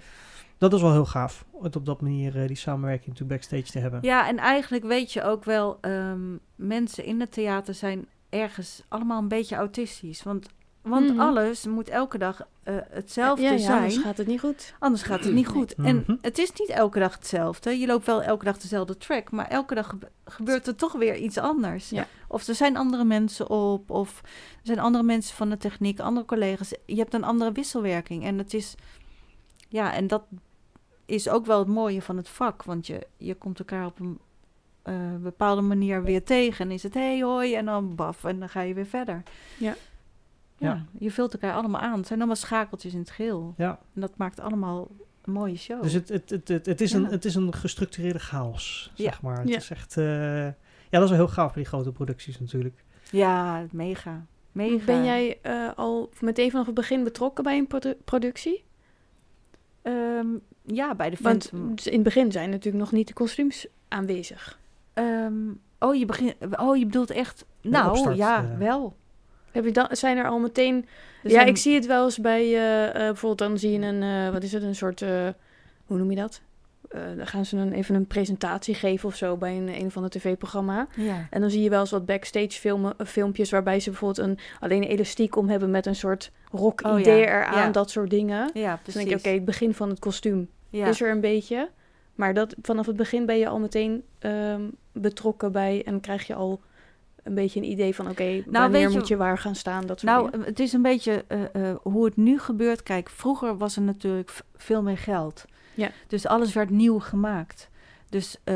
Dat 0.58 0.74
is 0.74 0.82
wel 0.82 0.92
heel 0.92 1.06
gaaf. 1.06 1.46
om 1.52 1.64
het 1.64 1.76
op 1.76 1.86
dat 1.86 2.02
manier 2.02 2.42
eh, 2.42 2.48
die 2.48 2.56
samenwerking 2.58 3.16
to 3.16 3.26
backstage 3.26 3.64
te 3.72 3.80
hebben. 3.80 4.00
Ja, 4.04 4.28
en 4.28 4.38
eigenlijk 4.38 4.84
weet 4.84 5.14
je 5.14 5.24
ook 5.24 5.44
wel, 5.44 5.78
ehm, 5.82 6.38
mensen 6.56 7.04
in 7.06 7.20
het 7.20 7.32
theater 7.32 7.74
zijn 7.74 8.08
ergens 8.30 8.84
allemaal 8.88 9.22
een 9.22 9.28
beetje 9.28 9.56
autistisch. 9.56 10.24
Want, 10.24 10.48
want 10.82 11.10
Mhm. 11.10 11.20
alles 11.20 11.66
moet 11.66 11.90
elke 11.90 12.18
dag 12.18 12.48
eh, 12.64 12.76
hetzelfde 12.90 13.44
ja, 13.44 13.52
ja, 13.52 13.58
zijn. 13.58 13.78
anders 13.78 13.98
gaat 13.98 14.18
het 14.18 14.28
niet 14.28 14.40
goed. 14.40 14.74
Anders 14.80 15.04
gaat 15.04 15.24
het 15.24 15.34
niet 15.34 15.48
goed. 15.48 15.78
Mhm. 15.78 15.88
En 15.88 16.18
het 16.22 16.38
is 16.38 16.52
niet 16.52 16.70
elke 16.70 17.00
dag 17.00 17.14
hetzelfde. 17.16 17.72
Je 17.80 17.88
loopt 17.88 18.06
wel 18.06 18.24
elke 18.24 18.46
dag 18.46 18.58
dezelfde 18.58 18.98
track, 18.98 19.32
maar 19.32 19.48
elke 19.48 19.76
dag 19.76 19.88
gebe- 19.90 20.12
gebeurt 20.26 20.68
er 20.68 20.76
toch 20.76 20.94
weer 20.94 21.16
iets 21.18 21.38
anders. 21.38 21.90
Ja. 21.90 22.08
Of 22.28 22.48
er 22.48 22.56
zijn 22.56 22.78
andere 22.78 23.04
mensen 23.04 23.50
op, 23.50 23.90
of 23.90 24.22
er 24.24 24.60
zijn 24.64 24.80
andere 24.80 25.04
mensen 25.04 25.36
van 25.36 25.50
de 25.50 25.58
techniek, 25.58 26.00
andere 26.00 26.26
collega's. 26.26 26.74
Je 26.86 26.96
hebt 26.96 27.14
een 27.14 27.24
andere 27.24 27.52
wisselwerking. 27.52 28.24
En 28.24 28.38
het 28.38 28.54
is, 28.54 28.76
ja, 29.70 29.94
en 29.94 30.08
dat 30.08 30.24
is 31.06 31.30
ook 31.30 31.46
wel 31.46 31.60
het 31.60 31.68
mooie 31.68 32.02
van 32.02 32.18
het 32.18 32.30
vak, 32.30 32.64
want 32.64 32.88
je, 32.88 33.08
je 33.18 33.36
komt 33.36 33.60
elkaar 33.60 33.86
op 33.86 34.00
een 34.00 34.20
eh, 34.82 35.16
bepaalde 35.16 35.62
manier 35.62 36.04
weer 36.04 36.24
tegen. 36.24 36.66
En 36.66 36.72
is 36.72 36.84
het 36.84 36.94
hey 36.94 37.20
hoi 37.22 37.56
en 37.56 37.66
dan 37.66 37.96
baf 37.96 38.24
en 38.24 38.40
dan 38.40 38.50
ga 38.50 38.62
je 38.62 38.74
weer 38.74 38.86
verder. 38.86 39.24
Ja. 39.58 39.76
Ja, 40.58 40.68
Ja. 40.74 40.86
je 41.00 41.12
vult 41.12 41.34
elkaar 41.34 41.54
allemaal 41.54 41.82
aan. 41.82 41.98
Het 41.98 42.08
zijn 42.08 42.20
allemaal 42.20 42.38
schakeltjes 42.38 42.94
in 42.94 43.00
het 43.00 43.10
geheel. 43.10 43.54
Ja, 43.58 43.80
En 43.94 44.02
dat 44.02 44.18
maakt 44.18 44.40
allemaal 44.40 44.88
een 45.24 45.32
mooie 45.34 45.58
show. 45.58 45.82
dus 45.84 45.94
het, 45.94 46.10
het, 46.10 46.30
het, 46.30 46.48
het, 46.48 46.66
het, 46.66 46.82
is 46.82 46.92
Ja. 46.92 46.98
een, 46.98 47.06
het 47.06 47.26
is 47.26 47.36
een 47.36 47.54
gestructureerde 47.54 48.20
chaos, 48.20 48.92
Ja. 48.96 49.04
zeg 49.04 49.22
maar. 49.22 49.40
Het 49.40 49.50
Ja. 49.50 49.56
is 49.56 49.70
echt... 49.70 49.98
eh, 49.98 50.06
ja, 50.46 50.54
dat 50.90 51.04
is 51.04 51.10
wel 51.10 51.18
heel 51.26 51.28
gaaf 51.28 51.54
bij 51.54 51.62
die 51.64 51.72
grote 51.72 51.92
producties 51.92 52.40
natuurlijk. 52.40 52.84
Ja, 53.12 53.66
mega. 53.72 54.26
Mega. 54.52 54.86
Ben 54.86 55.04
jij 55.06 55.40
eh, 55.42 55.70
al 55.76 56.10
meteen 56.22 56.52
vanaf 56.52 56.66
het 56.66 56.76
begin 56.76 57.04
betrokken 57.04 57.44
bij 57.44 57.58
een 57.58 57.68
produ- 57.68 57.98
productie? 58.06 58.64
Ehm, 59.82 60.28
ja, 60.66 60.96
bij 60.96 61.10
de 61.10 61.18
Want 61.22 61.48
Phantom. 61.48 61.74
in 61.84 61.94
het 61.94 62.04
begin 62.04 62.32
zijn 62.32 62.50
natuurlijk 62.50 62.84
nog 62.84 62.92
niet 62.92 63.08
de 63.08 63.14
kostuums 63.14 63.68
aanwezig. 63.88 64.60
Ehm, 64.94 65.34
oh, 65.80 65.96
je 65.96 66.06
begint, 66.06 66.34
oh, 66.60 66.78
je 66.78 66.86
bedoelt 66.86 67.10
echt... 67.10 67.46
Nou, 67.62 67.90
opstart, 67.90 68.18
ja, 68.18 68.44
eh. 68.52 68.58
wel. 68.58 68.96
Heb 69.52 69.66
je 69.66 69.72
dan, 69.72 69.88
zijn 69.92 70.18
er 70.18 70.28
al 70.28 70.40
meteen... 70.40 70.76
Er 71.24 71.30
ja, 71.30 71.36
zijn- 71.36 71.48
ik 71.48 71.58
zie 71.58 71.76
het 71.76 71.86
wel 71.86 72.04
eens 72.06 72.20
bij... 72.20 72.42
eh, 72.44 72.86
eh, 72.88 72.94
bijvoorbeeld 72.94 73.38
dan 73.50 73.58
zie 73.58 73.72
je 73.80 73.80
een... 73.88 74.04
eh, 74.04 74.30
wat 74.34 74.44
is 74.44 74.52
het? 74.52 74.64
Een 74.64 74.76
soort... 74.76 75.02
eh, 75.02 75.28
hoe 75.86 75.98
noem 75.98 76.10
je 76.10 76.16
dat? 76.16 76.42
Eh, 76.90 77.02
dan 77.18 77.28
gaan 77.28 77.46
ze 77.46 77.58
een, 77.58 77.74
even 77.74 77.96
een 77.96 78.06
presentatie 78.08 78.76
geven 78.76 79.10
of 79.10 79.16
zo 79.16 79.38
bij 79.38 79.58
een, 79.58 79.68
een 79.68 79.86
of 79.86 79.96
ander 79.96 80.12
tv-programma. 80.12 80.88
Ja. 80.96 81.28
En 81.30 81.42
dan 81.42 81.50
zie 81.50 81.62
je 81.62 81.70
wel 81.70 81.80
eens 81.80 81.92
wat 81.92 82.06
backstage 82.06 82.50
filmen, 82.52 82.94
filmpjes 83.06 83.50
waarbij 83.52 83.80
ze 83.80 83.90
bijvoorbeeld 83.90 84.28
een, 84.28 84.38
alleen 84.60 84.82
een 84.82 84.88
elastiek 84.90 85.36
om 85.36 85.50
hebben 85.50 85.72
met 85.72 85.86
een 85.86 85.96
soort 85.96 86.32
rock 86.52 86.82
Oh 86.86 87.00
idee 87.00 87.20
ja, 87.20 87.26
eraan, 87.26 87.66
ja. 87.66 87.70
dat 87.72 87.90
soort 87.90 88.10
dingen. 88.10 88.50
Ja, 88.54 88.72
Dus 88.74 88.82
precies. 88.82 88.94
dan 88.94 88.94
denk 88.94 89.10
je, 89.10 89.16
oké, 89.16 89.30
het 89.36 89.46
begin 89.46 89.74
van 89.74 89.90
het 89.90 90.00
kostuum 90.00 90.50
ja. 90.76 90.88
is 90.88 91.02
er 91.02 91.10
een 91.12 91.22
beetje. 91.22 91.70
Maar 92.16 92.34
dat, 92.34 92.56
vanaf 92.62 92.86
het 92.86 92.96
begin 92.96 93.26
ben 93.26 93.38
je 93.38 93.48
al 93.48 93.60
meteen 93.60 94.04
ehm, 94.20 94.62
betrokken 94.92 95.52
bij 95.52 95.84
en 95.86 96.00
krijg 96.00 96.28
je 96.28 96.36
al 96.36 96.62
een 97.24 97.34
beetje 97.36 97.60
een 97.60 97.70
idee 97.70 97.96
van, 97.96 98.10
oké, 98.10 98.24
wanneer 98.24 98.44
Nou, 98.52 98.72
weet 98.72 98.92
je- 98.92 98.98
moet 98.98 99.08
je 99.08 99.18
waar 99.18 99.38
gaan 99.38 99.56
staan, 99.56 99.86
dat 99.86 100.00
soort 100.00 100.12
Nou, 100.12 100.32
dingen. 100.32 100.46
het 100.46 100.60
is 100.60 100.74
een 100.74 100.82
beetje 100.82 101.24
eh, 101.28 101.70
eh, 101.70 101.76
hoe 101.82 102.06
het 102.06 102.16
nu 102.18 102.40
gebeurt. 102.40 102.84
Kijk, 102.84 103.10
vroeger 103.10 103.58
was 103.58 103.76
er 103.76 103.82
natuurlijk 103.82 104.32
veel 104.56 104.82
meer 104.82 104.98
geld. 104.98 105.46
Ja. 105.74 105.90
Dus 106.08 106.28
alles 106.28 106.54
werd 106.54 106.70
nieuw 106.70 107.00
gemaakt. 107.00 107.70
Dus 108.10 108.38
eh, 108.44 108.54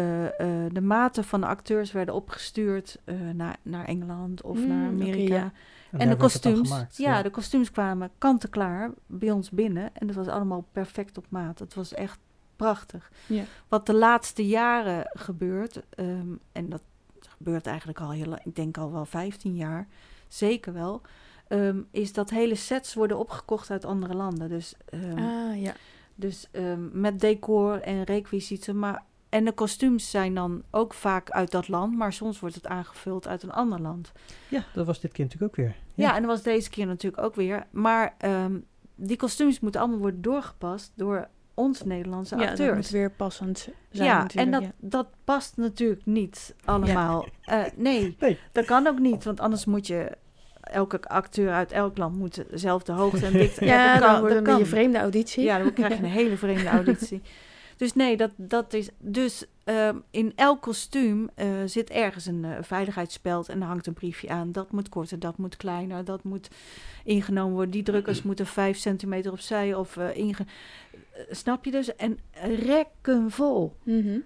de 0.72 0.82
maten 0.82 1.24
van 1.24 1.42
de 1.42 1.48
acteurs 1.48 1.92
werden 1.92 2.16
opgestuurd 2.16 2.98
naar, 3.34 3.56
naar 3.62 3.86
Engeland 3.86 4.42
of 4.42 4.58
Mm, 4.58 4.68
naar 4.68 4.92
oké, 4.92 5.02
Amerika. 5.04 5.36
ja. 5.36 5.52
En, 5.92 6.10
de 6.10 6.16
kostuums, 6.16 6.70
gemaakt, 6.70 6.98
ja, 6.98 7.22
de 7.22 7.30
kostuums 7.30 7.72
kwamen 7.72 8.12
kant-en-klaar 8.18 8.92
bij 9.06 9.32
ons 9.32 9.50
binnen. 9.50 9.90
En 9.94 10.08
dat 10.08 10.16
was 10.16 10.28
allemaal 10.28 10.66
perfect 10.72 11.18
op 11.18 11.26
maat. 11.30 11.60
Het 11.60 11.74
was 11.74 11.94
echt 11.94 12.20
prachtig. 12.56 13.12
Ja. 13.28 13.44
Wat 13.68 13.86
de 13.86 13.94
laatste 13.94 14.48
jaren 14.48 15.10
gebeurt, 15.14 15.82
ehm, 15.90 16.28
en 16.52 16.70
dat 16.70 16.82
gebeurt 17.20 17.68
eigenlijk 17.68 18.00
al 18.00 18.12
heel 18.12 18.26
lang, 18.26 18.46
ik 18.46 18.56
denk 18.56 18.78
al 18.78 18.92
wel 18.92 19.06
15 19.06 19.56
jaar, 19.56 19.88
zeker 20.28 20.74
wel, 20.74 21.02
ehm, 21.48 21.82
is 21.92 22.14
dat 22.14 22.30
hele 22.30 22.56
sets 22.56 22.94
worden 22.94 23.18
opgekocht 23.18 23.72
uit 23.72 23.86
andere 23.86 24.14
landen. 24.14 24.50
Dus, 24.50 24.74
ehm, 24.86 25.18
Ah, 25.18 25.62
ja. 25.62 25.74
dus 26.16 26.48
ehm, 26.52 27.02
met 27.02 27.20
decor 27.20 27.82
en 27.82 28.04
requisieten, 28.04 28.80
maar 28.80 29.04
en 29.30 29.46
de 29.46 29.52
kostuums 29.52 30.10
zijn 30.10 30.34
dan 30.34 30.64
ook 30.72 30.94
vaak 30.94 31.30
uit 31.30 31.52
dat 31.52 31.68
land, 31.68 31.98
maar 31.98 32.14
soms 32.14 32.40
wordt 32.40 32.56
het 32.56 32.68
aangevuld 32.68 33.28
uit 33.28 33.44
een 33.44 33.52
ander 33.52 33.82
land. 33.82 34.12
Ja, 34.48 34.64
dat 34.74 34.86
was 34.86 35.00
dit 35.00 35.12
keer 35.12 35.26
natuurlijk 35.26 35.52
ook 35.52 35.66
weer. 35.66 35.76
Ja, 35.94 36.16
en 36.16 36.22
dat 36.22 36.32
was 36.32 36.42
deze 36.42 36.70
keer 36.70 36.86
natuurlijk 36.86 37.24
ook 37.24 37.36
weer. 37.36 37.66
Maar 37.72 38.16
ehm, 38.18 38.58
die 38.96 39.18
kostuums 39.18 39.60
moeten 39.60 39.82
allemaal 39.82 40.00
worden 40.00 40.22
doorgepast 40.22 40.92
door 40.96 41.28
ons 41.54 41.84
Nederlandse 41.84 42.36
ja, 42.36 42.42
dat 42.42 42.50
acteurs. 42.50 42.76
moet 42.76 42.90
weer 42.90 43.12
passend 43.12 43.70
zijn 43.92 44.08
ja, 44.08 44.28
en 44.36 44.52
dat, 44.52 44.62
ja. 44.62 44.72
dat 44.80 45.08
past 45.24 45.58
natuurlijk 45.58 46.06
niet 46.06 46.56
allemaal. 46.66 47.26
Eh, 47.42 47.64
nee, 47.76 48.16
Nee. 48.20 48.40
dat 48.52 48.66
kan 48.66 48.88
ook 48.88 49.00
niet, 49.00 49.24
want 49.24 49.40
anders 49.40 49.66
moet 49.66 49.88
je... 49.88 50.18
Elke 50.62 51.02
acteur 51.02 51.52
uit 51.52 51.72
elk 51.72 51.98
land 51.98 52.16
moet 52.16 52.44
dezelfde 52.50 52.92
hoogte 52.92 53.26
en 53.26 53.32
dikte. 53.32 53.66
Ja, 53.66 53.94
dat 53.94 54.02
dan 54.02 54.12
kan, 54.12 54.20
wordt 54.20 54.36
een 54.36 54.44
kan. 54.44 54.60
een 54.60 54.66
vreemde 54.66 54.98
auditie. 54.98 55.44
Ja, 55.44 55.58
dan 55.58 55.74
krijg 55.74 55.98
je 55.98 56.04
een 56.04 56.10
hele 56.22 56.38
vreemde 56.38 56.68
auditie. 56.70 57.22
Dus 57.80 57.94
nee, 57.94 58.18
dat, 58.18 58.32
dat 58.36 58.74
is... 58.74 58.90
Dus 58.98 59.46
ehm, 59.64 59.96
in 60.12 60.32
elk 60.36 60.62
kostuum 60.62 61.30
eh, 61.36 61.48
zit 61.66 61.90
ergens 61.90 62.26
een 62.26 62.46
eh, 62.46 62.52
veiligheidsspeld 62.62 63.50
en 63.50 63.62
er 63.62 63.68
hangt 63.68 63.88
een 63.88 63.94
briefje 63.94 64.30
aan. 64.30 64.52
Dat 64.52 64.72
moet 64.72 64.90
korter, 64.90 65.20
dat 65.20 65.38
moet 65.38 65.58
kleiner, 65.58 66.06
dat 66.06 66.24
moet 66.24 66.50
ingenomen 67.04 67.54
worden. 67.54 67.72
Die 67.72 67.84
drukkers 67.84 68.22
moeten 68.30 68.46
vijf 68.46 68.78
centimeter 68.78 69.32
opzij 69.32 69.74
of 69.74 69.98
eh 69.98 70.16
inge... 70.18 70.46
snap 71.30 71.66
je 71.66 71.72
dus? 71.72 71.96
En 71.96 72.20
rekken 72.66 73.32
vol. 73.32 73.76
Mhm. 73.84 74.20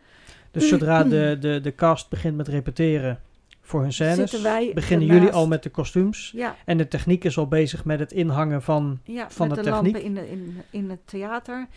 Dus 0.51 0.67
zodra 0.67 1.03
de, 1.03 1.37
de, 1.39 1.59
de 1.61 1.75
cast 1.75 2.09
begint 2.09 2.37
met 2.37 2.47
repeteren 2.47 3.19
voor 3.65 3.81
hun 3.81 3.93
scènes, 3.93 4.15
Zitten 4.15 4.43
wij 4.43 4.71
beginnen 4.73 5.07
ernaast. 5.07 5.23
jullie 5.25 5.41
al 5.41 5.47
met 5.47 5.63
de 5.63 5.69
kostuums. 5.69 6.31
Ja, 6.35 6.55
En 6.65 6.77
de 6.77 6.87
techniek 6.87 7.23
is 7.23 7.37
al 7.37 7.47
bezig 7.47 7.85
met 7.85 7.99
het 7.99 8.11
inhangen 8.11 8.61
van... 8.61 8.99
ja 9.03 9.29
Van 9.29 9.49
de 9.49 9.55
de, 9.55 9.61
techniek? 9.61 9.93
lampen 9.93 10.03
in, 10.03 10.13
de, 10.13 10.29
in, 10.29 10.61
in 10.69 10.89
het 10.89 10.99
theater. 11.05 11.67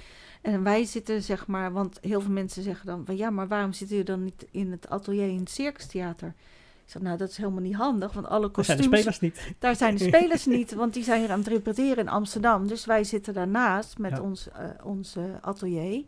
En 0.42 0.62
wij 0.62 0.84
zitten, 0.84 1.22
zeg 1.22 1.46
maar, 1.46 1.72
want 1.72 1.98
heel 2.00 2.20
veel 2.20 2.32
mensen 2.32 2.62
zeggen 2.62 2.86
dan 2.86 3.02
van 3.04 3.16
ja, 3.16 3.30
maar 3.30 3.48
waarom 3.48 3.72
zitten 3.72 3.96
jullie 3.96 4.10
dan 4.12 4.24
niet 4.24 4.46
in 4.50 4.70
het 4.70 4.88
atelier 4.88 5.28
in 5.28 5.38
het 5.38 5.50
Circus 5.50 5.86
Theater? 5.86 6.28
Ik 6.84 6.92
zeg, 6.92 7.02
nou, 7.02 7.16
dat 7.18 7.28
is 7.30 7.36
helemaal 7.36 7.62
niet 7.62 7.74
handig, 7.74 8.12
want 8.12 8.26
alle 8.26 8.50
Dat 8.52 8.64
zijn 8.64 8.78
de 8.78 8.88
kostuums, 8.88 9.14
spelers 9.16 9.20
niet. 9.46 9.54
daar 9.58 9.76
zijn 9.76 9.96
de 9.96 10.04
spelers 10.04 10.46
niet, 10.56 10.74
want 10.74 10.94
die 10.94 11.04
zijn 11.04 11.20
hier 11.20 11.30
aan 11.30 11.38
het 11.38 11.48
repeteren 11.48 11.96
in 11.96 12.08
Amsterdam. 12.08 12.66
Dus 12.68 12.84
wij 12.86 13.04
zitten 13.04 13.34
daarnaast 13.34 13.98
met 13.98 14.10
Ja. 14.10 14.20
ons, 14.22 14.48
ons 14.84 15.16
eh, 15.16 15.24
atelier. 15.40 16.04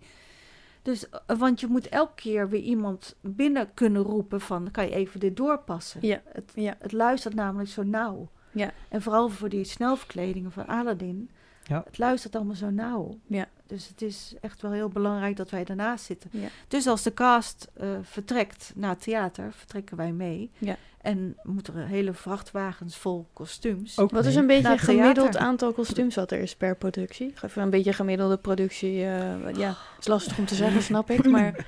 Dus, 0.83 1.09
eh, 1.09 1.38
want 1.38 1.61
je 1.61 1.67
moet 1.67 1.88
elke 1.88 2.14
keer 2.14 2.49
weer 2.49 2.61
iemand 2.61 3.17
binnen 3.21 3.75
kunnen 3.75 4.03
roepen 4.03 4.41
van, 4.41 4.71
kan 4.71 4.85
je 4.85 4.95
even 4.95 5.21
dit 5.21 5.37
doorpassen? 5.37 6.01
Ja, 6.03 6.21
Het, 6.25 6.53
ja. 6.55 6.75
het 6.79 6.93
luistert 6.93 7.35
namelijk 7.35 7.71
zo 7.71 7.83
nauw. 7.83 8.29
Ja. 8.51 8.71
En 8.88 9.03
vooral 9.03 9.29
voor 9.29 9.49
die 9.49 9.64
snelverkledingen 9.64 10.53
van 10.53 10.67
Aladdin. 10.67 11.31
Ja. 11.62 11.83
Het 11.87 11.99
luistert 11.99 12.35
allemaal 12.37 12.55
zo 12.55 12.71
nauw. 12.71 13.19
Ja. 13.27 13.49
Dus 13.69 13.89
het 13.89 14.03
is 14.03 14.35
echt 14.41 14.63
wel 14.63 14.73
heel 14.73 14.89
belangrijk 14.89 15.37
dat 15.37 15.51
wij 15.51 15.65
daarnaast 15.65 16.05
zitten. 16.05 16.31
Ja. 16.33 16.49
Dus 16.69 16.87
als 16.87 17.03
de 17.03 17.15
cast 17.15 17.69
eh, 17.75 17.89
vertrekt 18.03 18.73
naar 18.75 18.91
het 18.91 19.03
theater, 19.03 19.53
vertrekken 19.53 19.97
wij 19.97 20.13
mee. 20.13 20.51
Ja. 20.59 20.77
En 21.01 21.37
moeten 21.43 21.75
er 21.77 21.87
hele 21.87 22.15
vrachtwagens 22.15 22.97
vol 22.97 23.27
kostuums. 23.33 23.99
Ook 23.99 24.11
Wat 24.11 24.25
is 24.25 24.35
een 24.35 24.47
beetje 24.47 24.73
een 24.73 24.79
gemiddeld 24.79 25.37
aantal 25.37 25.73
kostuums 25.73 26.15
wat 26.15 26.31
er 26.31 26.39
is 26.41 26.57
per 26.57 26.77
productie? 26.77 27.35
Even 27.45 27.63
een 27.63 27.71
beetje 27.71 27.93
gemiddelde 27.93 28.37
productie. 28.37 29.05
eh, 29.05 29.55
ja, 29.55 29.77
is 30.01 30.07
lastig 30.07 30.39
om 30.39 30.47
te 30.47 30.55
zeggen, 30.55 30.83
snap 30.83 31.11
ik. 31.11 31.25
Maar 31.31 31.67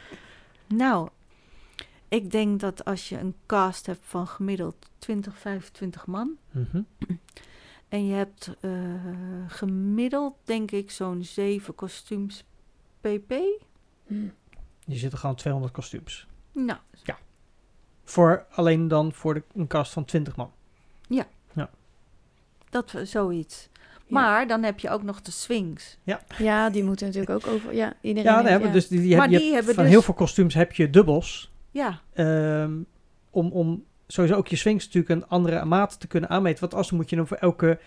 Nou, 0.67 1.09
ik 2.09 2.31
denk 2.31 2.61
dat 2.61 2.85
als 2.85 3.09
je 3.09 3.19
een 3.19 3.35
cast 3.47 3.87
hebt 3.87 4.01
van 4.03 4.27
gemiddeld 4.27 4.75
20, 4.99 5.39
25 5.39 6.07
man. 6.07 6.37
Mhm. 6.51 6.83
En 7.91 8.07
je 8.07 8.15
hebt 8.15 8.57
eh, 8.61 8.71
gemiddeld, 9.49 10.35
denk 10.45 10.71
ik, 10.71 10.91
zo'n 10.91 11.25
7 11.25 11.75
kostuums 11.75 12.45
pp. 13.01 13.31
Je 14.85 14.97
zitten 14.97 15.19
gewoon 15.19 15.35
200 15.35 15.73
kostuums. 15.73 16.27
Nou, 16.53 16.79
Voor, 18.05 18.47
alleen 18.51 18.89
dan 18.89 19.13
voor 19.13 19.35
de, 19.35 19.43
een 19.55 19.67
cast 19.67 19.93
van 19.93 20.05
20 20.05 20.37
man. 20.37 20.51
Dat, 22.71 22.95
zoiets. 23.03 23.69
Ja. 23.75 24.01
Maar 24.09 24.47
dan 24.47 24.63
heb 24.63 24.79
je 24.79 24.91
ook 24.91 25.03
nog 25.03 25.23
de 25.23 25.31
swings. 25.31 25.99
Ja, 26.39 26.71
die 26.71 26.85
moeten 26.85 27.07
natuurlijk 27.07 27.33
ook 27.33 27.53
over. 27.53 27.75
Ja, 27.75 27.95
iedereen. 28.01 28.31
Ja, 28.31 28.33
heeft- 28.33 28.43
daar 28.43 28.51
hebben, 28.51 28.69
ja. 28.69 28.75
dus 28.75 28.89
die, 28.89 29.01
die 29.01 29.17
Maar 29.17 29.29
heb, 29.29 29.31
je 29.31 29.37
die 29.39 29.47
hebt 29.47 29.57
hebben 29.57 29.75
van 29.75 29.85
dus- 29.85 29.93
heel 29.93 30.03
veel 30.03 30.15
kostuums 30.15 30.55
heb 30.55 30.73
je 30.73 30.91
dubbels. 30.91 31.53
Ja, 31.71 32.01
ehm, 32.13 32.73
om, 33.31 33.51
om 33.51 33.85
sowieso 34.13 34.37
ook 34.37 34.49
je 34.49 34.57
swings 34.57 34.85
natuurlijk 34.85 35.13
een 35.23 35.29
andere 35.29 35.65
maat 35.65 36.01
te 36.01 36.07
kunnen 36.07 36.31
aanmeten. 36.31 36.61
Want 36.61 36.75
anders 36.75 36.91
moet 36.93 37.11
je 37.11 37.17
dan 37.17 37.27
voor 37.27 37.37
elke 37.37 37.79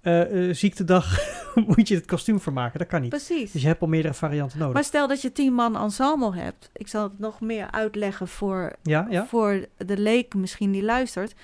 eh, 0.00 0.48
eh, 0.48 0.54
ziektedag 0.54 1.18
moet 1.66 1.88
je 1.88 1.94
het 1.94 2.06
kostuum 2.06 2.40
vermaken. 2.40 2.78
Dat 2.78 2.88
kan 2.88 3.00
niet. 3.00 3.10
precies. 3.10 3.52
Dus 3.52 3.62
je 3.62 3.66
hebt 3.66 3.80
al 3.80 3.88
meerdere 3.88 4.14
varianten 4.14 4.58
nodig. 4.58 4.74
Maar 4.74 4.84
stel 4.84 5.08
dat 5.08 5.22
je 5.22 5.32
tien 5.32 5.52
man 5.52 5.76
ensemble 5.76 6.36
hebt. 6.36 6.70
Ik 6.72 6.88
zal 6.88 7.02
het 7.02 7.18
nog 7.18 7.40
meer 7.40 7.70
uitleggen 7.70 8.28
voor, 8.28 8.72
ja, 8.82 9.06
ja. 9.10 9.26
voor 9.26 9.66
de 9.76 9.98
leek 9.98 10.34
misschien 10.34 10.72
die 10.72 10.82
luistert. 10.82 11.34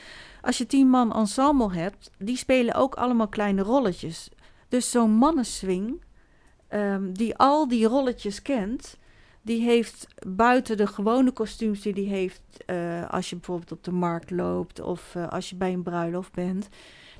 Als 0.40 0.58
je 0.58 0.66
tien 0.66 0.88
man 0.88 1.14
ensemble 1.14 1.72
hebt, 1.72 2.10
die 2.18 2.36
spelen 2.36 2.74
ook 2.74 2.94
allemaal 2.94 3.28
kleine 3.28 3.62
rolletjes. 3.62 4.30
Dus 4.68 4.90
zo'n 4.90 5.10
mannenswing, 5.10 6.02
ehm, 6.68 7.12
die 7.12 7.36
al 7.36 7.68
die 7.68 7.86
rolletjes 7.86 8.42
kent, 8.42 8.96
die 9.46 9.62
heeft 9.62 10.06
buiten 10.26 10.76
de 10.76 10.86
gewone 10.86 11.30
kostuums 11.30 11.80
die 11.80 11.94
die 11.94 12.08
heeft 12.08 12.42
eh, 12.66 13.10
als 13.10 13.30
je 13.30 13.36
bijvoorbeeld 13.36 13.72
op 13.72 13.84
de 13.84 13.92
markt 13.92 14.30
loopt 14.30 14.80
of 14.80 15.14
eh, 15.14 15.28
als 15.28 15.50
je 15.50 15.56
bij 15.56 15.72
een 15.72 15.82
bruiloft 15.82 16.32
bent. 16.32 16.68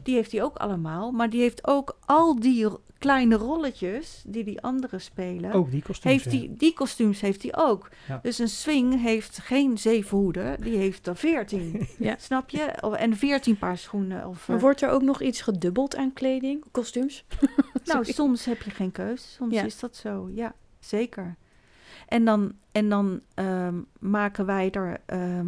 Die 0.03 0.15
heeft 0.15 0.33
hij 0.33 0.43
ook 0.43 0.57
allemaal, 0.57 1.11
maar 1.11 1.31
die 1.31 1.41
heeft 1.41 1.67
ook 1.67 1.99
al 2.05 2.41
die 2.41 2.69
kleine 2.99 3.35
rolletjes 3.37 4.23
die 4.27 4.45
die 4.45 4.61
anderen 4.61 5.01
spelen. 5.01 5.53
Ook 5.53 5.71
die 5.71 5.83
kostuums. 5.83 6.23
Heeft 6.23 6.35
ja. 6.35 6.41
die, 6.41 6.57
die 6.57 6.73
kostuums 6.73 7.21
heeft 7.21 7.43
hij 7.43 7.57
ook. 7.57 7.89
Ja. 8.09 8.19
Dus 8.23 8.39
een 8.39 8.49
swing 8.49 9.03
heeft 9.03 9.39
geen 9.39 9.79
zeven 9.79 10.19
hoeden, 10.19 10.61
die 10.61 10.77
heeft 10.77 11.07
er 11.07 11.17
veertien. 11.17 11.75
Ja. 11.99 12.15
Snap 12.19 12.51
je? 12.51 12.73
Of, 12.81 12.95
en 12.95 13.17
veertien 13.17 13.59
paar 13.59 13.79
schoenen. 13.79 14.29
Of, 14.29 14.49
Maar 14.49 14.57
eh, 14.57 14.63
wordt 14.63 14.83
er 14.83 14.91
ook 14.91 15.03
nog 15.03 15.23
iets 15.23 15.41
gedubbeld 15.41 15.97
aan 15.97 16.13
kleding, 16.13 16.65
kostuums? 16.71 17.25
nou, 17.85 18.05
soms 18.05 18.45
heb 18.45 18.63
je 18.63 18.71
geen 18.71 18.93
keus. 18.93 19.35
Soms 19.35 19.55
Ja. 19.55 19.63
is 19.65 19.79
dat 19.79 19.97
zo. 19.97 20.31
Ja, 20.35 20.55
zeker. 20.81 21.37
En 22.07 22.25
dan, 22.25 22.53
en 22.73 22.89
dan 22.89 23.21
ehm, 23.35 23.75
maken 23.99 24.47
wij 24.47 24.71
er 24.71 24.97
ehm, 25.07 25.47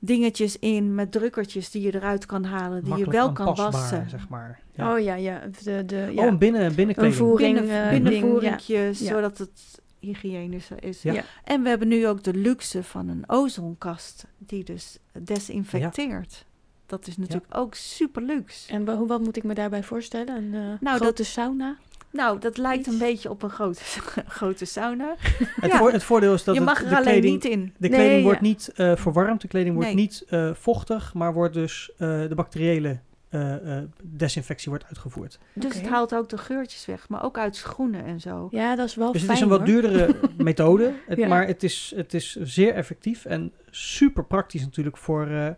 dingetjes 0.00 0.58
in 0.58 0.94
met 0.94 1.12
drukkertjes 1.12 1.70
die 1.70 1.82
je 1.82 1.94
eruit 1.94 2.26
kan 2.26 2.44
halen, 2.44 2.80
die 2.80 2.88
Makkelijk 2.88 3.12
je 3.16 3.18
wel 3.18 3.32
kan 3.32 3.54
wassen. 3.54 4.10
zeg 4.10 4.28
maar. 4.28 4.60
Ja. 4.72 4.92
Oh 4.94 5.00
ja, 5.00 5.14
ja. 5.14 5.40
De, 5.64 5.84
de, 5.84 6.10
ja. 6.14 6.26
Oh, 6.26 6.38
binnen, 6.38 6.74
binnenkleding. 6.74 7.14
Een 7.14 7.18
voer- 7.18 7.36
Binnen, 7.36 7.62
Voering, 7.64 7.84
eh, 7.84 7.90
binnenvoeringjes, 7.90 8.98
ding, 8.98 9.10
ja. 9.10 9.14
zodat 9.16 9.38
het 9.38 9.80
hygiënischer 9.98 10.84
is. 10.84 11.02
Ja. 11.02 11.12
Ja. 11.12 11.22
En 11.44 11.62
we 11.62 11.68
hebben 11.68 11.88
nu 11.88 12.06
ook 12.08 12.22
de 12.22 12.34
luxe 12.34 12.82
van 12.82 13.08
een 13.08 13.24
ozonkast 13.26 14.26
die 14.38 14.64
dus 14.64 14.98
desinfecteert. 15.22 16.46
Dat 16.86 17.06
is 17.06 17.16
natuurlijk 17.16 17.56
ook 17.56 17.74
super 17.74 18.22
luxe. 18.22 18.72
En 18.72 19.06
wat 19.06 19.20
moet 19.20 19.36
ik 19.36 19.44
me 19.44 19.54
daarbij 19.54 19.82
voorstellen? 19.82 20.36
Een 20.36 20.54
eh, 20.54 20.80
Nou, 20.80 20.98
grote 20.98 21.24
sauna? 21.24 21.76
Nou, 22.10 22.38
dat 22.40 22.56
lijkt 22.56 22.86
een 22.86 22.98
beetje 22.98 23.30
op 23.30 23.42
een 23.42 23.50
grote, 23.50 23.80
grote 24.38 24.64
sauna. 24.64 25.14
Het, 25.18 25.70
Ja. 25.70 25.78
voor, 25.78 25.92
het 25.92 26.02
voordeel 26.02 26.34
is 26.34 26.44
dat 26.44 26.54
je 26.54 26.60
het- 26.60 26.68
mag 26.70 26.82
er 26.82 26.88
de 26.88 26.96
alleen 26.96 27.08
kleding, 27.20 27.32
niet 27.32 27.44
in. 27.44 27.60
de 27.76 27.88
Nee, 27.88 27.90
kleding 27.98 28.16
ja. 28.18 28.22
wordt 28.24 28.40
niet 28.40 28.72
eh, 28.76 28.96
verwarmd, 28.96 29.40
de 29.40 29.48
kleding 29.48 29.74
wordt 29.74 29.88
Nee. 29.94 29.98
niet 29.98 30.24
eh, 30.28 30.50
vochtig, 30.54 31.14
maar 31.14 31.32
wordt 31.32 31.54
dus 31.54 31.90
eh, 31.98 31.98
de 32.28 32.34
bacteriële 32.34 32.98
eh, 33.28 33.76
eh, 33.78 33.84
desinfectie 34.02 34.68
wordt 34.70 34.84
uitgevoerd. 34.84 35.38
Dus 35.52 35.74
het 35.74 35.88
haalt 35.88 36.14
ook 36.14 36.28
de 36.28 36.38
geurtjes 36.38 36.86
weg, 36.86 37.08
maar 37.08 37.24
ook 37.24 37.38
uit 37.38 37.56
schoenen 37.56 38.04
en 38.04 38.20
zo. 38.20 38.48
Ja, 38.50 38.76
dat 38.76 38.86
is 38.88 38.94
wel 38.94 39.12
Dus 39.12 39.22
het 39.22 39.30
fijn 39.30 39.36
is 39.36 39.44
een 39.44 39.58
wat 39.58 39.66
duurdere 39.66 40.14
methode, 40.36 40.92
het, 41.06 41.18
Ja. 41.18 41.28
maar 41.28 41.46
het 41.46 41.62
is, 41.62 41.92
het 41.96 42.14
is 42.14 42.36
zeer 42.42 42.74
effectief 42.74 43.24
en 43.24 43.52
super 43.70 44.24
praktisch 44.24 44.60
natuurlijk 44.62 44.96
voor, 44.96 45.26
eh, 45.26 45.48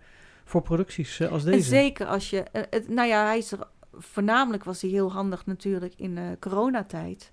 voor 0.45 0.63
producties 0.63 1.21
eh, 1.21 1.31
als 1.33 1.45
En 1.45 1.51
deze. 1.51 1.69
zeker 1.69 2.07
als 2.07 2.31
je... 2.31 2.43
het, 2.71 2.89
nou 2.89 3.09
ja, 3.09 3.25
hij 3.25 3.39
is 3.39 3.53
er... 3.53 3.59
Voornamelijk 3.93 4.65
was 4.65 4.81
hij 4.81 4.91
heel 4.91 5.13
handig 5.13 5.47
natuurlijk 5.47 5.95
in 5.97 6.19
eh 6.19 6.25
coronatijd. 6.41 7.31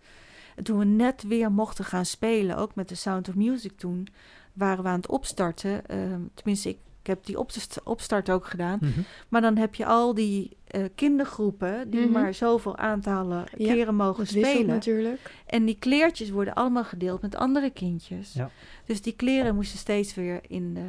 En 0.55 0.63
toen 0.63 0.77
we 0.79 0.85
net 0.85 1.23
weer 1.23 1.51
mochten 1.51 1.85
gaan 1.85 2.05
spelen, 2.05 2.57
ook 2.57 2.75
met 2.75 2.89
de 2.89 2.95
Sound 2.95 3.29
of 3.29 3.35
Music 3.35 3.77
toen, 3.77 4.07
waren 4.53 4.83
we 4.83 4.89
aan 4.89 4.95
het 4.95 5.07
opstarten. 5.07 5.85
ehm, 5.87 6.19
tenminste, 6.33 6.69
ik, 6.69 6.77
ik 7.01 7.07
heb 7.07 7.25
die 7.25 7.39
opst- 7.39 7.81
opstart 7.83 8.29
ook 8.29 8.45
gedaan. 8.45 8.77
Mhm. 8.81 8.99
Maar 9.29 9.41
dan 9.41 9.57
heb 9.57 9.75
je 9.75 9.85
al 9.85 10.13
die 10.13 10.57
eh, 10.67 10.83
kindergroepen 10.95 11.89
die 11.89 12.01
Mhm. 12.01 12.11
maar 12.11 12.33
zoveel 12.33 12.77
aantallen 12.77 13.43
Ja, 13.57 13.73
keren 13.73 13.95
mogen 13.95 14.27
spelen. 14.27 14.65
natuurlijk. 14.67 15.31
En 15.45 15.65
die 15.65 15.77
kleertjes 15.79 16.29
worden 16.29 16.53
allemaal 16.53 16.83
gedeeld 16.83 17.21
met 17.21 17.35
andere 17.35 17.69
kindjes. 17.69 18.33
Ja. 18.33 18.49
Dus 18.85 19.01
die 19.01 19.15
kleren 19.15 19.55
moesten 19.55 19.79
steeds 19.79 20.13
weer 20.15 20.39
in 20.47 20.73
de 20.73 20.85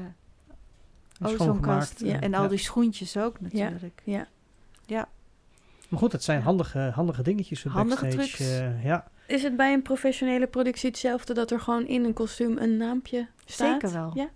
ozonkast. 1.22 2.00
Ja. 2.00 2.20
En 2.20 2.35
al 2.35 2.42
Ja. 2.42 2.48
die 2.48 2.59
schoentjes 2.59 3.16
ook 3.16 3.40
natuurlijk. 3.40 4.02
Ja. 4.04 5.09
Maar 5.88 5.98
goed, 5.98 6.12
het 6.12 6.22
zijn 6.22 6.42
handige, 6.42 6.90
handige 6.94 7.22
dingetjes. 7.22 7.64
Handige 7.64 8.03
backstage, 8.03 8.37
trucs. 8.37 8.51
eh, 8.61 8.85
ja. 8.85 9.07
Is 9.27 9.42
het 9.42 9.57
bij 9.57 9.72
een 9.72 9.83
professionele 9.83 10.46
productie 10.46 10.88
hetzelfde 10.88 11.35
dat 11.35 11.51
er 11.51 11.61
gewoon 11.61 11.87
in 11.87 12.05
een 12.05 12.12
kostuum 12.12 12.59
een 12.59 12.77
naampje 12.77 13.27
staat? 13.44 13.81
Zeker 13.81 13.92
wel. 13.92 14.11
Ja. 14.14 14.29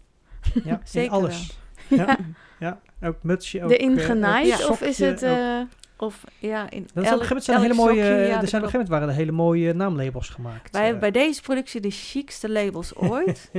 ja, 0.65 0.73
in 0.73 0.81
Zeker 0.85 1.11
alles. 1.13 1.59
Ja. 1.89 2.17
ja, 2.59 2.81
ook 3.03 3.23
mutsje. 3.23 3.65
Ook, 3.65 3.71
Erin 3.71 3.89
eh, 3.91 3.99
ook 3.99 4.11
genaaid? 4.11 4.69
of 4.69 4.81
is 4.83 4.99
het... 4.99 5.25
ook- 5.25 5.31
eh, 5.31 5.61
Of 6.03 6.25
ja, 6.39 6.71
in 6.71 6.83
Dat 6.83 6.91
op 6.91 6.97
een 6.97 7.05
elk- 7.05 7.05
gegeven 7.05 7.27
moment 7.27 7.45
zijn 7.45 7.57
er 7.57 7.63
hele 7.63 7.75
mooie, 7.75 7.95
sokje, 7.95 8.11
ja, 8.11 8.17
er 8.19 8.27
zijn 8.27 8.35
op 8.37 8.43
een 8.43 8.51
gegeven 8.53 8.71
moment 8.73 8.89
waren 8.89 9.09
er 9.09 9.15
hele 9.15 9.33
mooie 9.33 9.73
naamlabels 9.75 10.29
gemaakt. 10.29 10.71
Wij 10.71 10.81
eh. 10.81 10.87
hebben 10.91 11.13
bij 11.13 11.23
deze 11.23 11.43
productie 11.43 11.81
de 11.81 11.91
chicste 11.91 12.51
labels 12.51 12.97
ooit. 13.11 13.51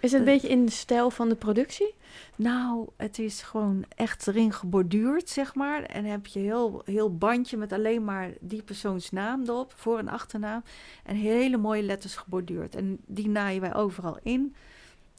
is 0.00 0.10
het 0.12 0.12
een 0.12 0.24
beetje 0.24 0.48
in 0.48 0.64
de 0.64 0.70
stijl 0.72 1.10
van 1.10 1.28
de 1.28 1.34
productie? 1.34 1.94
nou, 2.36 2.88
het 2.96 3.18
is 3.18 3.42
gewoon 3.42 3.84
echt 3.96 4.26
erin 4.26 4.52
geborduurd, 4.52 5.28
zeg 5.28 5.54
maar. 5.54 5.82
En 5.82 6.04
heb 6.04 6.26
je 6.26 6.38
heel, 6.38 6.82
heel 6.84 7.16
bandje 7.16 7.56
met 7.56 7.72
alleen 7.72 8.04
maar 8.04 8.30
die 8.40 8.62
persoons 8.62 9.10
naam 9.10 9.42
erop, 9.42 9.72
voor- 9.76 9.98
en 9.98 10.08
achternaam. 10.08 10.62
En 11.04 11.16
hele 11.16 11.56
mooie 11.56 11.82
letters 11.82 12.16
geborduurd. 12.16 12.74
En 12.74 12.98
die 13.06 13.28
naaien 13.28 13.60
wij 13.60 13.74
overal 13.74 14.18
in. 14.22 14.54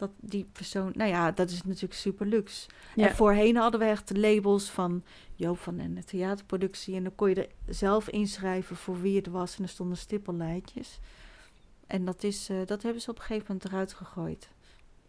Dat 0.04 0.12
die 0.20 0.48
persoon, 0.52 0.92
nou 0.96 1.10
ja, 1.10 1.32
dat 1.32 1.50
is 1.50 1.64
natuurlijk 1.64 1.94
super 1.94 2.26
luxe. 2.26 2.70
Ja. 2.96 3.08
En 3.08 3.16
voorheen 3.16 3.56
hadden 3.56 3.80
we 3.80 3.86
echt 3.86 4.08
de 4.08 4.20
labels 4.20 4.70
van 4.70 5.04
Joop 5.36 5.60
van 5.60 5.80
en 5.80 5.94
de 5.94 6.04
theaterproductie. 6.04 6.96
En 6.96 7.04
dan 7.04 7.16
kon 7.16 7.30
je 7.30 7.36
er 7.36 7.74
zelf 7.76 8.10
inschrijven 8.10 8.76
voor 8.76 9.02
wie 9.02 9.16
het 9.16 9.28
was. 9.28 9.58
En 9.58 9.64
er 9.64 9.70
stonden 9.70 9.98
stippellijntjes. 9.98 11.00
En 11.88 12.06
dat, 12.06 12.24
is, 12.24 12.50
eh, 12.50 12.58
dat 12.66 12.84
hebben 12.84 13.02
ze 13.02 13.10
op 13.10 13.16
een 13.18 13.24
gegeven 13.24 13.46
moment 13.48 13.66
eruit 13.66 13.94
gegooid. 13.94 14.50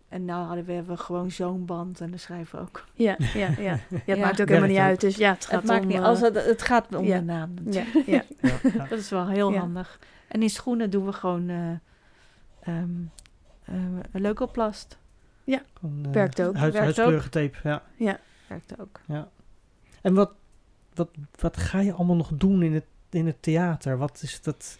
En 0.08 0.24
nou 0.24 0.46
hadden 0.46 0.86
we, 0.86 0.96
gewoon 0.96 1.30
zo'n 1.30 1.64
band 1.64 2.00
en 2.00 2.10
dan 2.10 2.18
schrijven 2.18 2.58
we 2.58 2.64
ook. 2.64 2.84
Ja, 2.94 3.16
ja, 3.18 3.48
ja. 3.48 3.54
ja 3.58 3.78
het 3.88 4.02
Ja. 4.06 4.16
maakt 4.16 4.40
ook 4.40 4.48
helemaal 4.48 4.68
niet 4.68 4.78
uit. 4.78 5.00
Dus 5.00 5.16
ja, 5.16 5.32
het 5.32 5.44
gaat 5.44 5.60
Het 5.60 5.70
maakt 5.70 5.82
om... 5.82 5.88
niet, 5.88 5.96
eh, 5.96 6.04
als 6.04 6.20
het, 6.20 6.44
het 6.44 6.62
gaat 6.62 6.94
om 6.94 7.04
ja. 7.04 7.18
de 7.18 7.24
naam. 7.24 7.54
natuurlijk. 7.54 8.06
ja, 8.06 8.24
ja. 8.40 8.50
Ja, 8.62 8.70
ja. 8.74 8.86
Dat 8.86 8.98
is 8.98 9.10
wel 9.10 9.28
heel 9.28 9.52
Ja. 9.52 9.58
handig. 9.58 10.00
En 10.28 10.42
in 10.42 10.50
schoenen 10.50 10.90
doen 10.90 11.04
we 11.04 11.12
gewoon 11.12 11.48
eh 11.48 11.70
ehm 12.60 12.90
eh, 12.90 13.23
leukoplast. 14.12 14.98
Gewoon, 15.46 16.04
eh, 16.04 16.10
Werkt 16.10 16.42
ook. 16.42 16.54
Huid, 16.56 16.72
Werkt 16.72 16.78
huidskleurige 16.78 17.28
tape, 17.28 17.82
ja. 17.96 18.18
Werkt 18.48 18.80
ook. 18.80 19.00
En 20.02 20.14
wat, 20.14 20.32
wat, 20.94 21.10
wat 21.40 21.56
ga 21.56 21.80
je 21.80 21.92
allemaal 21.92 22.16
nog 22.16 22.30
doen 22.34 22.62
in 22.62 22.74
het, 22.74 22.84
in 23.10 23.26
het 23.26 23.42
theater? 23.42 23.98
Wat 23.98 24.22
is 24.22 24.42
dat? 24.42 24.78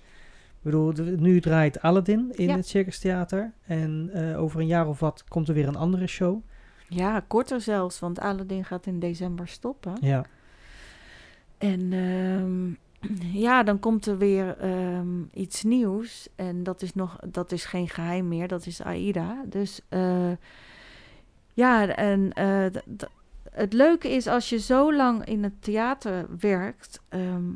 Ik 0.49 0.71
bedoel, 0.71 0.93
nu 1.17 1.41
draait 1.41 1.81
Aladdin 1.81 2.33
in 2.33 2.47
Ja. 2.49 2.57
het 2.57 2.67
Circus 2.69 2.99
Theater. 2.99 3.53
En 3.67 4.11
eh, 4.13 4.41
over 4.41 4.61
een 4.61 4.67
jaar 4.67 4.89
of 4.89 5.01
wat 5.01 5.25
komt 5.29 5.49
er 5.49 5.55
weer 5.55 5.69
een 5.69 5.77
andere 5.77 6.07
show. 6.07 6.43
Ja, 6.89 7.25
korter 7.27 7.61
zelfs, 7.61 7.99
want 7.99 8.21
Aladdin 8.21 8.65
gaat 8.65 8.87
in 8.87 8.99
december 8.99 9.49
stoppen. 9.49 9.97
Ja. 10.01 10.25
En 11.59 11.93
ehm, 11.93 12.73
ja, 13.33 13.63
dan 13.63 13.79
komt 13.79 14.07
er 14.07 14.19
weer 14.19 14.59
ehm, 14.59 15.23
iets 15.33 15.63
nieuws. 15.63 16.29
En 16.37 16.63
dat 16.63 16.83
is, 16.83 16.95
nog, 16.95 17.19
dat 17.27 17.53
is 17.53 17.65
geen 17.65 17.89
geheim 17.89 18.29
meer, 18.29 18.49
dat 18.49 18.67
is 18.67 18.83
AIDA. 18.83 19.45
Dus 19.47 19.81
eh, 19.89 20.33
ja, 21.53 21.87
en 21.87 22.33
eh, 22.33 22.67
het 23.51 23.73
leuke 23.73 24.09
is 24.09 24.27
als 24.27 24.49
je 24.49 24.59
zo 24.59 24.95
lang 24.95 25.25
in 25.25 25.43
het 25.43 25.63
theater 25.63 26.27
werkt, 26.39 27.01
ehm, 27.09 27.53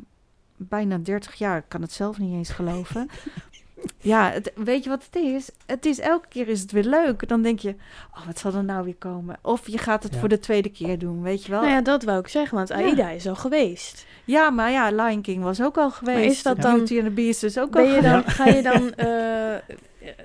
bijna 0.55 0.97
30 0.97 1.35
jaar, 1.35 1.57
ik 1.57 1.65
kan 1.67 1.81
het 1.81 1.91
zelf 1.91 2.17
niet 2.17 2.33
eens 2.33 2.49
geloven. 2.49 3.07
ja, 3.97 4.31
het, 4.31 4.51
weet 4.55 4.83
je 4.83 4.89
wat 4.89 5.03
het 5.11 5.15
is? 5.23 5.49
Het 5.65 5.85
is 5.85 5.99
elke 5.99 6.27
keer 6.27 6.47
is 6.47 6.61
het 6.61 6.71
weer 6.71 6.83
leuk. 6.83 7.27
Dan 7.27 7.41
denk 7.41 7.59
je, 7.59 7.75
oh, 8.17 8.25
wat 8.25 8.39
zal 8.39 8.53
er 8.53 8.63
nou 8.63 8.83
weer 8.83 8.95
komen? 8.95 9.37
Of 9.41 9.67
je 9.67 9.77
gaat 9.77 10.03
het 10.03 10.13
Ja. 10.13 10.19
voor 10.19 10.29
de 10.29 10.39
tweede 10.39 10.69
keer 10.69 10.99
doen, 10.99 11.21
weet 11.21 11.43
je 11.45 11.51
wel? 11.51 11.61
Nou 11.61 11.71
ja, 11.73 11.81
dat 11.81 12.03
wou 12.03 12.19
ik 12.19 12.27
zeggen, 12.27 12.57
want 12.57 12.71
AIDA 12.71 13.09
is 13.09 13.27
al 13.27 13.35
geweest. 13.35 14.05
Ja, 14.25 14.49
maar 14.49 14.71
ja, 14.71 14.89
Lion 14.91 15.21
King 15.21 15.43
was 15.43 15.61
ook 15.61 15.77
al 15.77 15.91
geweest. 15.91 16.31
is 16.31 16.43
dat 16.43 16.61
dan- 16.61 16.73
Beauty 16.75 16.95
and 16.95 17.03
the 17.05 17.11
Beast 17.13 17.43
is 17.43 17.57
ook 17.59 17.71
Ben 17.71 17.81
al 17.81 17.87
je 17.87 17.93
geweest. 18.01 18.13
dan, 18.13 18.23
ga 18.33 18.45
je 18.45 18.61
dan, 18.71 18.93
eh, 18.93 19.55
eh, 19.55 19.61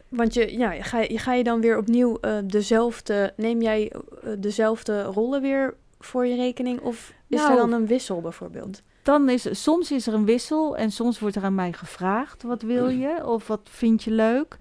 want 0.08 0.34
je, 0.34 0.58
ja, 0.58 0.82
ga, 0.82 1.00
je, 1.00 1.18
ga 1.18 1.32
je 1.34 1.44
dan 1.44 1.60
weer 1.60 1.78
opnieuw 1.78 2.18
eh, 2.20 2.36
dezelfde, 2.44 3.32
neem 3.36 3.62
jij 3.62 3.92
eh, 3.92 4.30
dezelfde 4.38 5.02
rollen 5.02 5.42
weer 5.42 5.74
voor 6.00 6.26
je 6.26 6.36
rekening? 6.36 6.80
Of 6.80 7.12
is 7.28 7.40
er 7.40 7.46
Nou, 7.48 7.56
dan 7.60 7.72
een 7.72 7.86
wissel 7.86 8.20
bijvoorbeeld? 8.20 8.82
Dan 9.04 9.28
is, 9.28 9.62
soms 9.62 9.90
is 9.92 10.06
er 10.06 10.14
een 10.14 10.24
wissel 10.24 10.76
en 10.76 10.90
soms 10.90 11.18
wordt 11.18 11.36
er 11.36 11.44
aan 11.44 11.54
mij 11.54 11.72
gevraagd, 11.72 12.42
wat 12.42 12.62
wil 12.62 12.88
je? 12.88 13.26
Of 13.26 13.46
wat 13.46 13.60
vind 13.70 14.02
je 14.02 14.10
leuk? 14.10 14.56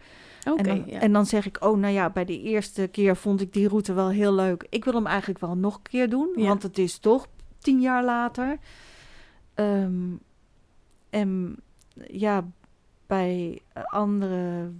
Oké, 0.49 0.57
en, 0.57 0.63
dan, 0.65 0.83
ja. 0.87 0.99
en 0.99 1.13
dan 1.13 1.25
zeg 1.25 1.45
ik, 1.45 1.57
oh 1.63 1.77
nou 1.77 1.93
ja, 1.93 2.09
bij 2.09 2.25
de 2.25 2.41
eerste 2.41 2.87
keer 2.87 3.15
vond 3.15 3.41
ik 3.41 3.53
die 3.53 3.67
route 3.67 3.93
wel 3.93 4.09
heel 4.09 4.33
leuk. 4.33 4.65
Ik 4.69 4.83
wil 4.83 4.93
hem 4.93 5.07
eigenlijk 5.07 5.39
wel 5.39 5.55
nog 5.55 5.75
een 5.75 5.81
keer 5.81 6.09
doen, 6.09 6.29
Ja. 6.35 6.47
want 6.47 6.63
het 6.63 6.77
is 6.77 6.97
toch 6.97 7.27
tien 7.59 7.81
jaar 7.81 8.03
later. 8.03 8.57
Ehm, 9.53 10.11
en 11.09 11.55
ja, 12.07 12.47
bij 13.07 13.61
andere 13.85 14.71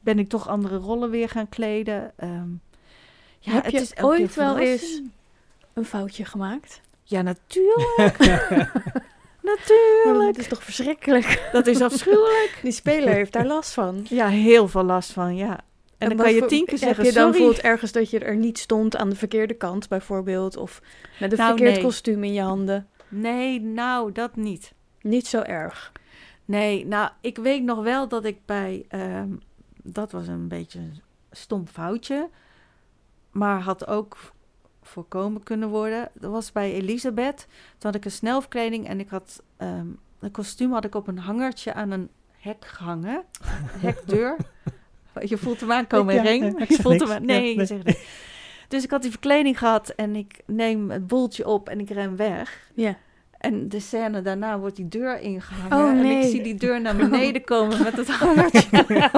ben 0.00 0.18
ik 0.18 0.28
toch 0.28 0.48
andere 0.48 0.76
rollen 0.76 1.10
weer 1.10 1.28
gaan 1.28 1.48
kleden. 1.48 2.12
Ehm, 2.16 2.48
ja, 3.38 3.52
Heb 3.52 3.64
het 3.64 3.72
je 3.72 3.80
is 3.80 4.02
ooit 4.02 4.34
wel 4.34 4.58
eens-. 4.58 5.02
Een 5.72 5.84
foutje 5.84 6.24
gemaakt. 6.24 6.80
Ja, 7.02 7.22
natuurlijk. 7.22 8.16
Natuurlijk. 9.42 10.34
dat 10.34 10.38
is 10.38 10.48
toch 10.48 10.62
verschrikkelijk? 10.62 11.48
Dat 11.52 11.66
is 11.66 11.80
afschuwelijk. 11.80 12.58
Die 12.62 12.72
speler 12.72 13.14
heeft 13.14 13.32
daar 13.32 13.46
last 13.46 13.72
van. 13.72 14.06
Ja, 14.08 14.28
heel 14.28 14.68
veel 14.68 14.82
last 14.82 15.12
van, 15.12 15.36
ja. 15.36 15.60
En 15.98 16.08
dan 16.08 16.16
kan 16.16 16.34
je 16.34 16.46
tien 16.46 16.64
keer 16.64 16.78
zeggen, 16.78 16.96
Heb 17.04 17.12
je 17.12 17.20
dan 17.20 17.30
bijvoorbeeld 17.30 17.60
ergens 17.60 17.92
dat 17.92 18.10
je 18.10 18.18
er 18.18 18.36
niet 18.36 18.58
stond 18.58 18.96
aan 18.96 19.08
de 19.08 19.16
verkeerde 19.16 19.54
kant 19.54 19.88
bijvoorbeeld? 19.88 20.56
Of 20.56 20.82
met 21.20 21.32
een 21.32 21.38
Nou, 21.38 21.50
verkeerd 21.50 21.74
nee. 21.74 21.84
kostuum 21.84 22.24
in 22.24 22.32
je 22.32 22.40
handen? 22.42 22.88
Nee, 23.08 23.60
nou, 23.60 24.12
dat 24.12 24.36
niet. 24.36 24.72
Niet 25.00 25.26
zo 25.26 25.40
erg. 25.40 25.92
Nee, 26.44 26.86
nou, 26.86 27.10
ik 27.20 27.38
weet 27.38 27.62
nog 27.62 27.82
wel 27.82 28.08
dat 28.08 28.24
ik 28.24 28.38
bij... 28.44 28.84
ehm, 28.88 29.28
dat 29.82 30.12
was 30.12 30.28
een 30.28 30.48
beetje 30.48 30.78
een 30.78 31.00
stom 31.30 31.66
foutje. 31.66 32.28
Maar 33.30 33.60
had 33.60 33.86
ook 33.86 34.16
voorkomen 34.90 35.42
kunnen 35.42 35.68
worden. 35.68 36.08
Dat 36.14 36.30
was 36.30 36.52
bij 36.52 36.72
Elisabeth. 36.72 37.46
Toen 37.48 37.90
had 37.90 37.94
ik 37.94 38.04
een 38.04 38.10
snelverkleding 38.10 38.88
en 38.88 39.00
ik 39.00 39.08
had... 39.08 39.42
ehm 39.56 39.86
een 40.20 40.30
kostuum 40.30 40.72
had 40.72 40.84
ik 40.84 40.94
op 40.94 41.06
een 41.08 41.18
hangertje 41.18 41.72
aan 41.74 41.90
een 41.90 42.08
hek 42.38 42.64
gehangen. 42.66 43.22
Hekdeur. 43.86 44.36
Je 45.24 45.36
voelt 45.38 45.60
hem 45.60 45.72
aankomen, 45.72 46.14
Ja, 46.14 46.22
Ring. 46.22 46.44
ja, 46.58 46.62
ik 46.64 46.68
je 46.68 46.82
voelt 46.82 47.00
hem 47.00 47.10
aan- 47.10 47.24
Nee, 47.24 47.54
Ja, 47.54 47.60
je 47.60 47.66
zegt. 47.66 47.98
Dus 48.68 48.84
ik 48.84 48.90
had 48.90 49.02
die 49.02 49.10
verkleding 49.10 49.58
gehad 49.58 49.88
en 49.88 50.16
ik 50.16 50.40
neem 50.46 50.90
het 50.90 51.06
boeltje 51.06 51.46
op 51.46 51.68
en 51.68 51.80
ik 51.80 51.90
ren 51.90 52.16
weg. 52.16 52.70
Ja. 52.74 52.96
En 53.38 53.68
de 53.68 53.80
scène 53.80 54.22
daarna 54.22 54.58
wordt 54.58 54.76
die 54.76 54.88
deur 54.88 55.20
ingehangen. 55.20 55.78
Oh, 55.78 55.90
En 56.06 56.18
ik 56.18 56.22
zie 56.30 56.42
die 56.42 56.54
deur 56.54 56.80
naar 56.80 56.96
beneden 56.96 57.44
komen 57.54 57.82
met 57.82 57.96
het 57.96 58.10
hangertje. 58.10 58.84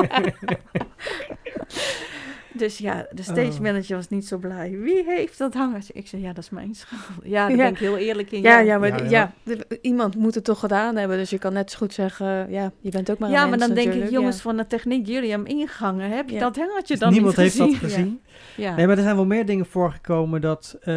dus 2.63 2.79
ja, 2.79 3.07
de 3.13 3.23
stage 3.23 3.53
Oh. 3.53 3.59
manager 3.61 3.97
was 3.97 4.09
niet 4.09 4.27
zo 4.27 4.39
blij. 4.39 4.79
Wie 4.79 5.05
heeft 5.07 5.39
dat 5.39 5.55
hangertje? 5.55 5.93
Ik 5.93 6.07
zei, 6.07 6.23
ja, 6.23 6.33
dat 6.33 6.45
is 6.45 6.51
mijn 6.51 6.75
schuld. 6.75 7.01
Ja, 7.23 7.49
daar 7.49 7.57
Ja. 7.57 7.63
ben 7.63 7.73
ik 7.73 7.79
heel 7.79 7.97
eerlijk 7.97 8.31
in. 8.31 8.43
Ja, 8.43 8.59
ja, 8.59 8.79
maar 8.79 8.89
Ja, 8.89 9.07
d- 9.07 9.11
ja. 9.11 9.57
iemand 9.81 10.17
moet 10.17 10.35
het 10.35 10.45
toch 10.45 10.59
gedaan 10.59 10.97
hebben. 10.97 11.17
Dus 11.17 11.31
je 11.31 11.39
kan 11.39 11.53
net 11.53 11.71
zo 11.71 11.79
goed 11.79 11.93
zeggen, 11.95 12.51
ja, 12.51 12.73
je 12.81 12.91
bent 12.91 13.11
ook 13.11 13.19
maar 13.19 13.29
een 13.29 13.35
Ja, 13.35 13.41
maar 13.41 13.51
mens 13.59 13.67
dan 13.67 13.75
denk 13.75 13.93
ik, 13.93 14.11
jongens 14.11 14.37
ja. 14.37 14.43
van 14.43 14.57
de 14.57 14.67
techniek, 14.67 15.07
jullie 15.07 15.31
hebben 15.31 15.49
hem 15.49 15.59
ingehangen. 15.59 16.11
Heb 16.11 16.29
je 16.29 16.35
Ja. 16.35 16.41
dat 16.41 16.57
hangertje 16.57 16.87
Dus 16.95 16.99
dan 16.99 17.13
niemand 17.13 17.37
niet 17.37 17.45
heeft 17.45 17.57
gezien? 17.57 17.73
dat 17.81 17.91
gezien. 17.91 18.21
Ja. 18.57 18.75
Nee, 18.75 18.87
maar 18.87 18.97
er 18.97 19.03
zijn 19.03 19.17
wel 19.17 19.27
meer 19.27 19.47
dingen 19.47 19.67
voorgekomen 19.67 20.41
dat 20.41 20.77
eh, 20.81 20.95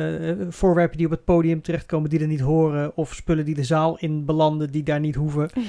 voorwerpen 0.49 0.97
die 0.97 1.05
op 1.05 1.11
het 1.11 1.23
podium 1.23 1.61
terechtkomen 1.61 2.09
die 2.09 2.19
er 2.19 2.27
niet 2.27 2.39
horen, 2.39 2.91
of 2.97 3.13
spullen 3.13 3.45
die 3.45 3.55
de 3.55 3.63
zaal 3.63 3.97
in 3.99 4.25
belanden 4.25 4.71
die 4.71 4.83
daar 4.83 4.99
niet 4.99 5.15
hoeven. 5.15 5.49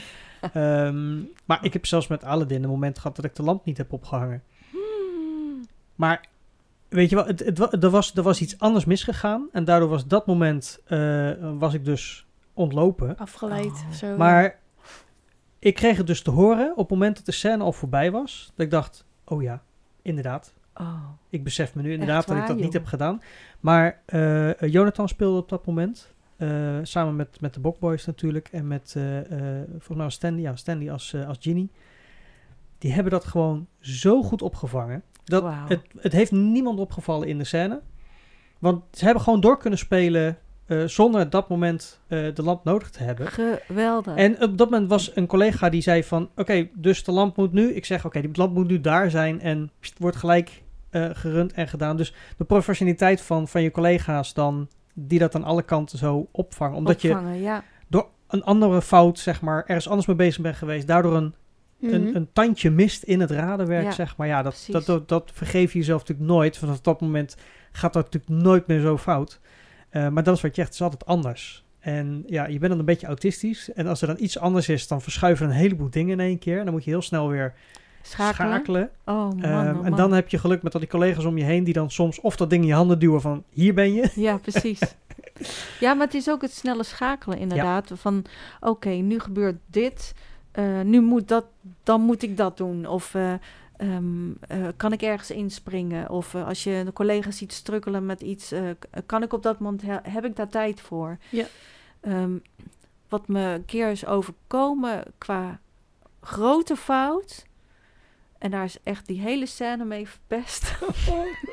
Ehm, 0.53 1.17
maar 1.45 1.59
ik 1.65 1.73
heb 1.73 1.87
zelfs 1.87 2.07
met 2.07 2.25
Aladdin 2.25 2.63
een 2.63 2.69
moment 2.69 2.99
gehad 2.99 3.17
dat 3.17 3.25
ik 3.25 3.35
de 3.35 3.43
lamp 3.43 3.65
niet 3.65 3.77
heb 3.79 3.93
opgehangen. 3.93 4.43
Maar 5.97 6.27
weet 6.89 7.11
je 7.11 7.17
wel, 7.17 7.27
het, 7.27 7.59
er, 7.83 7.91
was, 7.91 8.15
er 8.15 8.23
was 8.23 8.41
iets 8.41 8.59
anders 8.59 8.85
misgegaan 8.85 9.49
en 9.53 9.65
daardoor 9.65 9.89
was 9.89 10.07
dat 10.07 10.27
moment 10.27 10.81
eh, 10.87 11.31
was 11.59 11.75
ik 11.75 11.85
dus 11.85 12.27
ontlopen. 12.53 13.17
Afgeleid. 13.17 13.67
Oh. 13.67 13.91
Zo. 13.93 14.17
Maar 14.17 14.59
ik 15.59 15.75
kreeg 15.75 15.97
het 15.97 16.07
dus 16.07 16.23
te 16.23 16.31
horen 16.31 16.71
op 16.71 16.77
het 16.79 16.89
moment 16.89 17.17
dat 17.17 17.25
de 17.27 17.33
scène 17.33 17.63
al 17.63 17.73
voorbij 17.73 18.11
was, 18.11 18.53
dat 18.55 18.65
ik 18.67 18.71
dacht, 18.73 19.05
oh 19.25 19.43
ja, 19.43 19.63
inderdaad, 20.03 20.55
Oh. 20.81 21.03
ik 21.31 21.45
besef 21.45 21.75
me 21.75 21.83
nu 21.83 21.93
inderdaad 21.93 22.27
dat 22.27 22.37
ik 22.37 22.47
dat 22.47 22.57
niet 22.57 22.73
heb 22.73 22.87
gedaan. 22.87 23.23
Maar 23.61 24.01
eh, 24.07 24.61
Jonathan 24.61 25.09
speelde 25.09 25.39
op 25.39 25.49
dat 25.49 25.67
moment. 25.67 26.15
eh, 26.37 26.79
samen 26.83 27.17
met, 27.17 27.41
met 27.41 27.55
de 27.55 27.61
Bokboys 27.61 28.07
natuurlijk. 28.07 28.49
En 28.53 28.67
met, 28.67 28.95
eh, 28.97 29.03
volgens 29.71 29.99
mij 29.99 30.11
Stanley, 30.11 30.41
ja, 30.43 30.57
Stanley 30.57 30.93
als, 30.93 31.15
als 31.27 31.37
Genie. 31.41 31.71
Die 32.79 32.93
hebben 32.93 33.13
dat 33.13 33.25
gewoon 33.25 33.67
zo 33.81 34.23
goed 34.23 34.43
opgevangen. 34.43 35.03
Dat 35.27 35.45
het, 35.69 35.81
het 36.01 36.13
heeft 36.13 36.33
niemand 36.33 36.79
opgevallen 36.79 37.29
in 37.29 37.39
de 37.39 37.45
scène. 37.45 37.81
Want 38.59 38.83
ze 38.93 39.05
hebben 39.05 39.23
gewoon 39.23 39.41
door 39.41 39.59
kunnen 39.59 39.79
spelen 39.79 40.39
eh, 40.67 40.85
zonder 40.85 41.31
dat 41.31 41.49
moment 41.49 42.01
eh, 42.07 42.35
de 42.35 42.43
lamp 42.43 42.65
nodig 42.65 42.91
te 42.91 43.03
hebben. 43.03 43.27
Geweldig. 43.27 44.15
En 44.17 44.43
op 44.43 44.59
dat 44.59 44.71
moment 44.71 44.91
was 44.91 45.17
een 45.17 45.27
collega 45.27 45.69
die 45.69 45.83
zei 45.83 46.05
van... 46.05 46.31
Oké, 46.37 46.69
dus 46.75 47.05
de 47.05 47.13
lamp 47.13 47.37
moet 47.37 47.53
nu... 47.53 47.75
Ik 47.75 47.85
zeg, 47.85 48.05
oké, 48.05 48.21
die 48.21 48.31
lamp 48.33 48.55
moet 48.55 48.69
nu 48.69 48.81
daar 48.81 49.11
zijn. 49.11 49.41
En 49.41 49.71
pst, 49.81 49.99
wordt 49.99 50.17
gelijk 50.17 50.63
eh, 50.91 51.09
gerund 51.13 51.53
en 51.53 51.69
gedaan. 51.69 51.97
Dus 51.97 52.15
de 52.37 52.45
professionaliteit 52.45 53.21
van, 53.21 53.49
van 53.49 53.63
je 53.63 53.71
collega's 53.71 54.35
dan... 54.35 54.69
Die 54.99 55.19
dat 55.19 55.35
aan 55.35 55.45
alle 55.45 55.63
kanten 55.63 55.99
zo 55.99 56.29
opvangen. 56.31 56.77
Omdat 56.77 57.05
Opvangen, 57.05 57.41
ja. 57.41 57.55
je 57.55 57.63
door 57.89 58.09
een 58.29 58.45
andere 58.45 58.83
fout, 58.83 59.19
zeg 59.19 59.41
maar... 59.41 59.65
Ergens 59.67 59.89
anders 59.89 60.07
mee 60.07 60.17
bezig 60.17 60.43
bent 60.43 60.57
geweest. 60.57 60.87
Daardoor 60.87 61.17
een, 61.17 61.35
Mhm. 61.79 61.95
een, 61.95 62.17
een 62.17 62.29
tandje 62.33 62.71
mist 62.71 63.03
in 63.03 63.21
het 63.21 63.31
radenwerk, 63.31 63.85
Ja, 63.85 63.91
zeg 63.91 64.17
maar. 64.17 64.27
Ja, 64.27 64.43
dat, 64.43 64.67
dat, 64.71 64.87
dat, 64.87 65.09
dat 65.09 65.31
vergeef 65.35 65.73
je 65.73 65.79
jezelf 65.79 66.01
natuurlijk 66.01 66.29
nooit. 66.29 66.57
Vanaf 66.59 66.81
dat 66.81 67.01
moment 67.01 67.37
gaat 67.73 67.93
dat 67.93 68.05
natuurlijk 68.13 68.43
nooit 68.43 68.67
meer 68.67 68.81
zo 68.81 68.99
fout. 68.99 69.41
Eh, 69.89 70.09
maar 70.09 70.23
dat 70.23 70.37
is 70.37 70.43
wat 70.43 70.51
je 70.51 70.57
zegt, 70.63 70.67
het 70.67 70.75
is 70.75 70.83
altijd 70.83 71.07
anders. 71.07 71.65
En 71.81 72.25
ja, 72.27 72.47
je 72.47 72.59
bent 72.59 72.71
dan 72.71 72.79
een 72.79 72.85
beetje 72.85 73.07
autistisch. 73.07 73.73
En 73.73 73.87
als 73.87 74.01
er 74.01 74.07
dan 74.07 74.17
iets 74.21 74.39
anders 74.39 74.69
is, 74.69 74.89
dan 74.89 75.03
verschuiven 75.03 75.47
een 75.47 75.53
heleboel 75.53 75.91
dingen 75.91 76.13
in 76.13 76.27
één 76.27 76.39
keer. 76.39 76.59
En 76.59 76.65
dan 76.65 76.75
moet 76.75 76.85
je 76.85 76.91
heel 76.91 77.03
snel 77.03 77.29
weer 77.29 77.55
Schakelen. 78.03 78.51
schakelen. 78.53 78.91
Oh 79.05 79.15
man, 79.15 79.43
Ehm, 79.43 79.53
oh, 79.55 79.67
en 79.69 79.77
man. 79.91 79.97
dan 79.97 80.13
heb 80.13 80.29
je 80.29 80.39
geluk 80.39 80.63
met 80.63 80.75
al 80.75 80.81
die 80.81 80.89
collega's 80.89 81.25
om 81.25 81.39
je 81.39 81.45
heen... 81.45 81.65
die 81.65 81.75
dan 81.75 81.91
soms 81.91 82.21
of 82.21 82.37
dat 82.37 82.51
ding 82.51 82.63
in 82.63 82.69
je 82.69 82.75
handen 82.75 82.99
duwen 82.99 83.21
van... 83.21 83.45
hier 83.51 83.75
ben 83.75 83.93
je. 83.95 84.11
Ja, 84.15 84.37
precies. 84.37 84.81
ja, 85.81 85.95
maar 85.95 86.07
het 86.07 86.15
is 86.15 86.31
ook 86.31 86.43
het 86.43 86.53
snelle 86.53 86.85
schakelen 86.85 87.39
inderdaad. 87.39 87.91
Van, 87.95 88.25
oké, 88.61 88.89
nu 88.91 89.19
gebeurt 89.21 89.57
dit. 89.67 90.15
Eh, 90.57 90.81
nu 90.81 91.01
moet 91.01 91.29
dat, 91.29 91.45
dan 91.83 92.01
moet 92.01 92.23
ik 92.23 92.37
dat 92.37 92.57
doen. 92.57 92.87
Of 92.87 93.15
eh, 93.15 93.33
ehm, 93.77 94.31
eh, 94.49 94.67
kan 94.77 94.93
ik 94.93 95.03
ergens 95.03 95.31
inspringen? 95.31 96.11
Of 96.11 96.35
als 96.35 96.65
je 96.65 96.83
de 96.85 96.93
collega's 96.93 97.37
ziet 97.37 97.53
strukkelen 97.53 98.07
met 98.07 98.21
iets, 98.21 98.53
kan 99.07 99.23
ik 99.23 99.33
op 99.33 99.43
dat 99.43 99.59
moment, 99.59 99.83
he- 99.83 100.11
heb 100.11 100.25
ik 100.25 100.37
daar 100.37 100.49
tijd 100.49 100.81
voor? 100.81 101.19
Ja. 101.31 101.47
Ehm, 102.01 102.37
wat 103.09 103.29
me 103.29 103.41
een 103.41 103.65
keer 103.65 103.91
is 103.91 104.07
overkomen 104.07 105.03
qua 105.19 105.61
grote 106.21 106.77
fout. 106.77 107.45
En 108.39 108.51
daar 108.51 108.65
is 108.65 108.79
echt 108.83 109.07
die 109.07 109.21
hele 109.21 109.47
scène 109.47 109.85
mee 109.85 110.09
verpest. 110.09 110.75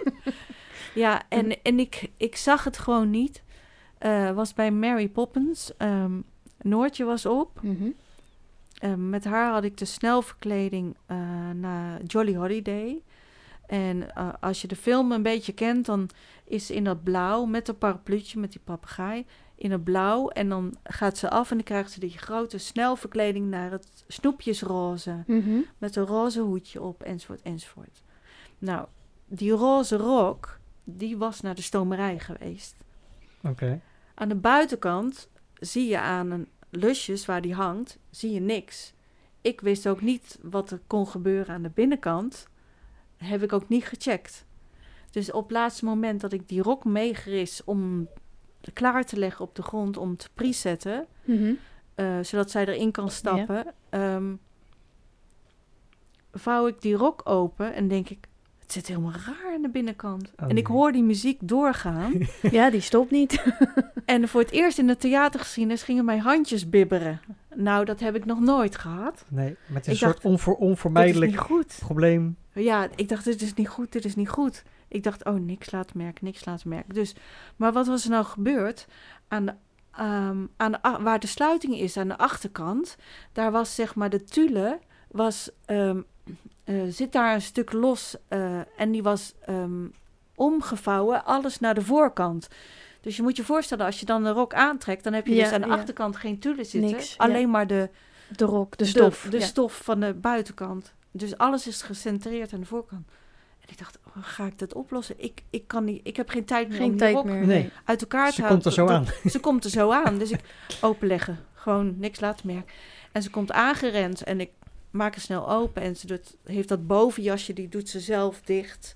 ja, 0.95 1.21
en, 1.29 1.61
en 1.61 1.79
ik, 1.79 2.09
ik 2.17 2.35
zag 2.35 2.63
het 2.63 2.77
gewoon 2.77 3.09
niet. 3.09 3.43
Was 4.33 4.53
bij 4.53 4.71
Mary 4.71 5.07
Poppins. 5.09 5.71
Ehm, 5.77 6.11
Noortje 6.61 7.03
was 7.03 7.25
op. 7.25 7.59
Mhm. 7.61 7.89
Ehm, 8.77 9.09
met 9.09 9.23
haar 9.23 9.51
had 9.51 9.63
ik 9.63 9.77
de 9.77 9.85
snelverkleding 9.85 10.95
eh 11.05 11.49
naar 11.53 12.03
Jolly 12.03 12.35
Holiday. 12.35 13.01
En 13.65 14.15
eh, 14.15 14.29
als 14.39 14.61
je 14.61 14.67
de 14.67 14.75
film 14.75 15.11
een 15.11 15.23
beetje 15.23 15.53
kent, 15.53 15.85
dan 15.85 16.09
is 16.43 16.65
ze 16.65 16.75
in 16.75 16.83
dat 16.83 17.03
blauw 17.03 17.45
met 17.45 17.67
een 17.67 17.77
parapluutje 17.77 18.39
met 18.39 18.51
die 18.51 18.61
papegaai 18.63 19.25
in 19.55 19.71
het 19.71 19.83
blauw. 19.83 20.29
En 20.29 20.49
dan 20.49 20.75
gaat 20.83 21.17
ze 21.17 21.29
af 21.29 21.49
en 21.49 21.55
dan 21.55 21.65
krijgt 21.65 21.91
ze 21.91 21.99
die 21.99 22.17
grote 22.17 22.57
snelverkleding 22.57 23.49
naar 23.49 23.71
het 23.71 24.03
snoepjesroze. 24.07 25.23
Mhm. 25.27 25.59
Met 25.77 25.95
een 25.95 26.05
roze 26.05 26.41
hoedje 26.41 26.81
op, 26.81 27.03
enzovoort, 27.03 27.41
enzovoort. 27.41 28.03
Nou, 28.57 28.87
die 29.27 29.51
roze 29.51 29.97
rok, 29.97 30.59
die 30.83 31.17
was 31.17 31.41
naar 31.41 31.55
de 31.55 31.61
stomerij 31.61 32.19
geweest. 32.19 32.75
Oké. 33.41 33.81
Aan 34.13 34.29
de 34.29 34.35
buitenkant 34.35 35.29
zie 35.53 35.87
je 35.87 35.99
aan 35.99 36.31
een 36.31 36.47
lusjes 36.75 37.25
waar 37.25 37.41
die 37.41 37.53
hangt, 37.53 37.97
zie 38.09 38.31
je 38.31 38.39
niks. 38.39 38.93
Ik 39.41 39.61
wist 39.61 39.87
ook 39.87 40.01
niet 40.01 40.39
wat 40.41 40.71
er 40.71 40.79
kon 40.87 41.07
gebeuren 41.07 41.55
aan 41.55 41.61
de 41.61 41.69
binnenkant. 41.73 42.47
Heb 43.17 43.43
ik 43.43 43.53
ook 43.53 43.69
niet 43.69 43.85
gecheckt. 43.85 44.45
Dus 45.11 45.31
op 45.31 45.43
het 45.43 45.51
laatste 45.51 45.85
moment 45.85 46.21
dat 46.21 46.33
ik 46.33 46.47
die 46.49 46.61
rok 46.61 46.85
meegeris 46.85 47.63
om 47.63 48.07
klaar 48.73 49.05
te 49.05 49.17
leggen 49.17 49.45
op 49.45 49.55
de 49.55 49.61
grond 49.61 49.97
om 49.97 50.17
te 50.17 50.29
presetten, 50.33 51.07
Mhm. 51.23 51.53
eh, 51.95 52.19
zodat 52.21 52.51
zij 52.51 52.65
erin 52.67 52.91
kan 52.91 53.09
stappen, 53.11 53.73
ehm, 53.89 54.35
vouw 56.31 56.67
ik 56.67 56.81
die 56.81 56.95
rok 56.95 57.21
open 57.29 57.73
en 57.73 57.87
denk 57.87 58.09
ik, 58.09 58.27
het 58.73 58.85
zit 58.85 58.95
helemaal 58.95 59.19
raar 59.25 59.53
aan 59.53 59.61
de 59.61 59.69
binnenkant. 59.69 60.31
Oh, 60.39 60.49
en 60.49 60.57
ik 60.57 60.67
nee. 60.67 60.77
hoor 60.77 60.91
die 60.91 61.03
muziek 61.03 61.39
doorgaan. 61.41 62.13
Ja, 62.51 62.69
die 62.69 62.81
stopt 62.81 63.11
niet. 63.11 63.43
En 64.05 64.27
voor 64.27 64.41
het 64.41 64.51
eerst 64.51 64.77
in 64.77 64.87
de 64.87 64.97
theatergeschiedenis 64.97 65.83
gingen 65.83 66.05
mijn 66.05 66.19
handjes 66.19 66.69
bibberen. 66.69 67.21
Nou, 67.55 67.85
dat 67.85 67.99
heb 67.99 68.15
ik 68.15 68.25
nog 68.25 68.39
nooit 68.39 68.77
gehad. 68.77 69.25
Nee, 69.29 69.55
met 69.65 69.85
Ik 69.85 69.91
een 69.91 69.97
soort 69.97 70.13
dacht, 70.13 70.25
onvoor, 70.25 70.55
onvermijdelijk 70.55 71.35
goed. 71.35 71.77
probleem. 71.79 72.37
Ja, 72.53 72.87
ik 72.95 73.09
dacht, 73.09 73.23
dit 73.23 73.41
is 73.41 73.53
niet 73.53 73.67
goed, 73.67 73.91
dit 73.91 74.05
is 74.05 74.15
niet 74.15 74.29
goed. 74.29 74.63
Ik 74.87 75.03
dacht, 75.03 75.25
oh, 75.25 75.33
niks 75.33 75.71
laten 75.71 75.97
merken, 75.97 76.25
niks 76.25 76.45
laten 76.45 76.69
merken. 76.69 76.93
Dus, 76.93 77.15
maar 77.55 77.71
wat 77.73 77.87
was 77.87 78.03
er 78.03 78.09
nou 78.09 78.25
gebeurd? 78.25 78.87
Aan 79.27 79.45
de, 79.45 79.53
ehm, 79.91 80.45
aan 80.57 80.71
de, 80.71 80.79
waar 81.01 81.19
de 81.19 81.27
sluiting 81.27 81.79
is, 81.79 81.97
aan 81.97 82.07
de 82.07 82.17
achterkant, 82.17 82.95
daar 83.31 83.51
was 83.51 83.75
zeg 83.75 83.95
maar 83.95 84.09
de 84.09 84.23
tulle, 84.23 84.79
was, 85.11 85.49
ehm, 85.65 86.01
eh, 86.63 86.75
zit 86.89 87.11
daar 87.11 87.33
een 87.33 87.41
stuk 87.41 87.71
los 87.71 88.15
eh, 88.27 88.59
en 88.77 88.91
die 88.91 89.03
was 89.03 89.33
ehm, 89.45 89.85
omgevouwen, 90.35 91.25
alles 91.25 91.59
naar 91.59 91.73
de 91.73 91.81
voorkant. 91.81 92.47
Dus 93.01 93.15
je 93.15 93.21
moet 93.21 93.35
je 93.35 93.43
voorstellen, 93.43 93.85
als 93.85 93.99
je 93.99 94.05
dan 94.05 94.23
de 94.23 94.29
rok 94.29 94.53
aantrekt, 94.53 95.03
dan 95.03 95.13
heb 95.13 95.27
je 95.27 95.35
Ja, 95.35 95.43
dus 95.43 95.53
aan 95.53 95.61
de 95.61 95.67
ja. 95.67 95.73
achterkant 95.73 96.15
geen 96.15 96.39
tulle 96.39 96.63
zitten. 96.63 96.91
Niks, 96.91 97.09
ja. 97.09 97.23
alleen 97.23 97.49
maar 97.49 97.67
de, 97.67 97.89
De 98.35 98.45
rok, 98.45 98.77
de 98.77 98.85
stof. 98.85 99.27
de, 99.29 99.39
ja. 99.39 99.45
stof 99.45 99.81
van 99.83 99.99
de 99.99 100.13
buitenkant. 100.13 100.93
Dus 101.11 101.37
alles 101.37 101.67
is 101.67 101.81
gecentreerd 101.81 102.53
aan 102.53 102.59
de 102.59 102.65
voorkant. 102.65 103.07
En 103.59 103.69
ik 103.69 103.77
dacht, 103.77 103.97
hoe 104.13 104.23
ga 104.23 104.45
ik 104.45 104.59
dat 104.59 104.73
oplossen? 104.73 105.15
Ik, 105.17 105.41
ik, 105.49 105.67
kan 105.67 105.83
niet, 105.83 106.01
ik 106.03 106.15
heb 106.15 106.29
geen 106.29 106.45
tijd 106.45 106.67
meer 106.69 106.77
om 106.77 106.83
Geen 106.83 106.91
die 106.91 106.99
tijd 106.99 107.15
rok 107.15 107.25
meer. 107.25 107.45
Nee. 107.45 107.71
Uit 107.85 108.01
elkaar 108.01 108.27
te 108.29 108.33
Ze 108.33 108.41
houden. 108.41 108.61
komt 108.63 108.77
er 108.77 108.83
zo 108.83 108.93
aan. 108.93 109.05
Ze 109.31 109.39
komt 109.39 109.63
er 109.63 109.69
zo 109.69 109.91
aan. 109.91 110.17
Dus 110.17 110.31
ik 110.31 110.39
openleggen. 110.81 111.39
Gewoon 111.53 111.95
niks 111.99 112.19
laten 112.19 112.47
merken. 112.47 112.73
En 113.11 113.23
ze 113.23 113.29
komt 113.29 113.51
aangerend 113.51 114.23
en 114.23 114.39
ik 114.39 114.49
maak 114.93 115.13
het 115.13 115.23
snel 115.23 115.49
open. 115.49 115.81
En 115.81 115.95
ze 115.95 116.07
doet, 116.07 116.37
heeft 116.43 116.69
dat 116.69 116.87
bovenjasje, 116.87 117.53
die 117.53 117.69
doet 117.69 117.89
ze 117.89 117.99
zelf 117.99 118.41
dicht. 118.41 118.95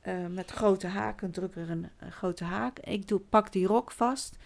eh, 0.00 0.26
met 0.26 0.50
grote 0.50 0.86
haken, 0.86 1.30
druk 1.30 1.56
er 1.56 1.70
een, 1.70 1.88
een 1.98 2.12
grote 2.12 2.44
haak. 2.44 2.78
Ik 2.78 3.08
doe, 3.08 3.20
pak 3.20 3.52
die 3.52 3.66
rok 3.66 3.90
vast. 3.92 4.36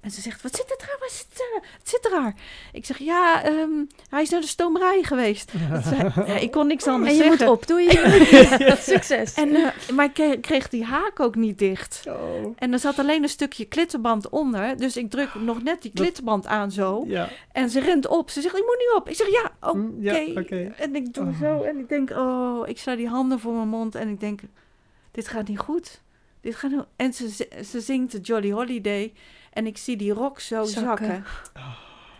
En 0.00 0.10
ze 0.10 0.20
zegt, 0.20 0.42
wat 0.42 0.56
zit 0.56 0.70
er 0.70 0.76
raar? 0.86 0.96
Wat 1.00 1.10
zit 1.12 1.38
er, 1.40 1.60
wat 1.78 1.88
zit 1.88 2.04
er 2.04 2.10
raar? 2.10 2.34
Ik 2.72 2.84
zeg, 2.84 2.98
ja, 2.98 3.42
ehm, 3.44 3.70
hij 4.10 4.22
is 4.22 4.28
naar 4.30 4.40
de 4.40 4.46
stomerij 4.46 5.02
geweest. 5.02 5.52
Zei- 5.88 6.12
ja, 6.26 6.36
ik 6.36 6.50
kon 6.50 6.66
niks 6.66 6.86
anders 6.86 7.10
En 7.10 7.16
je 7.16 7.22
zeggen. 7.22 7.46
moet 7.46 7.54
op, 7.56 7.66
doe 7.66 7.80
je. 7.80 8.74
Succes. 8.92 9.34
En, 9.34 9.54
eh, 9.54 9.88
maar 9.94 10.10
ik 10.14 10.38
kreeg, 10.40 10.68
die 10.68 10.84
haak 10.84 11.20
ook 11.20 11.34
niet 11.34 11.58
dicht. 11.58 12.02
Oh. 12.08 12.52
En 12.56 12.72
er 12.72 12.78
zat 12.78 12.98
alleen 12.98 13.22
een 13.22 13.28
stukje 13.28 13.64
klittenband 13.64 14.28
onder. 14.28 14.76
Dus 14.76 14.96
ik 14.96 15.10
druk 15.10 15.34
nog 15.34 15.62
net 15.62 15.82
die 15.82 15.92
klittenband 15.94 16.46
aan 16.46 16.70
zo. 16.70 17.04
Ja. 17.06 17.28
En 17.52 17.70
ze 17.70 17.80
rent 17.80 18.06
op. 18.06 18.30
Ze 18.30 18.40
zegt, 18.40 18.56
ik 18.56 18.64
moet 18.66 18.78
niet 18.78 18.94
op. 18.96 19.08
Ik 19.08 19.16
zeg, 19.16 19.28
ja, 19.30 19.52
oké. 19.60 19.90
Ja, 20.00 20.40
oké. 20.40 20.72
En 20.76 20.94
ik 20.96 21.14
doe 21.14 21.26
Oh. 21.26 21.40
zo. 21.40 21.62
En 21.62 21.78
ik 21.78 21.88
denk, 21.88 22.10
oh, 22.10 22.68
ik 22.68 22.78
sla 22.78 22.96
die 22.96 23.08
handen 23.08 23.40
voor 23.40 23.52
mijn 23.52 23.68
mond. 23.68 23.94
En 23.94 24.08
ik 24.08 24.20
denk, 24.20 24.40
dit 25.10 25.28
gaat 25.28 25.48
niet 25.48 25.58
goed. 25.58 26.00
Dit 26.40 26.54
gaat 26.56 26.70
niet- 26.70 26.84
En 26.96 27.12
ze, 27.12 27.48
ze 27.70 27.80
zingt 27.80 28.12
de 28.12 28.18
Jolly 28.20 28.50
Holiday. 28.52 29.12
En 29.56 29.66
ik 29.66 29.76
zie 29.78 29.96
die 29.96 30.12
rok 30.12 30.40
zo 30.40 30.64
zakken. 30.64 31.06
Zakken. 31.06 31.24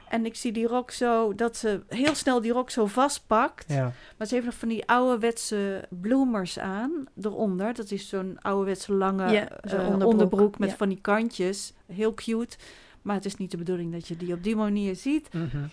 En 0.08 0.26
ik 0.26 0.34
zie 0.34 0.52
die 0.52 0.66
rok 0.66 0.90
zo, 0.90 1.34
dat 1.34 1.56
ze 1.56 1.80
heel 1.88 2.14
snel 2.14 2.40
die 2.40 2.52
rok 2.52 2.70
zo 2.70 2.86
vastpakt. 2.86 3.64
Ja. 3.68 3.92
Maar 4.16 4.26
ze 4.26 4.34
heeft 4.34 4.46
nog 4.46 4.54
van 4.54 4.68
die 4.68 4.86
ouderwetse 4.86 5.84
bloemers 5.88 6.58
aan 6.58 7.06
eronder. 7.22 7.74
Dat 7.74 7.90
is 7.90 8.08
zo'n 8.08 8.38
ouderwetse 8.40 8.92
lange 8.92 9.30
Ja, 9.32 9.48
eh, 9.48 9.72
onderbroek. 9.78 10.12
onderbroek, 10.12 10.58
met 10.58 10.70
ja. 10.70 10.76
van 10.76 10.88
die 10.88 11.00
kantjes. 11.00 11.72
Heel 11.92 12.14
cute. 12.14 12.56
Maar 13.02 13.14
het 13.14 13.24
is 13.24 13.36
niet 13.36 13.50
de 13.50 13.56
bedoeling 13.56 13.92
dat 13.92 14.08
je 14.08 14.16
die 14.16 14.34
op 14.34 14.42
die 14.42 14.56
manier 14.56 14.96
ziet. 14.96 15.32
Mhm. 15.32 15.66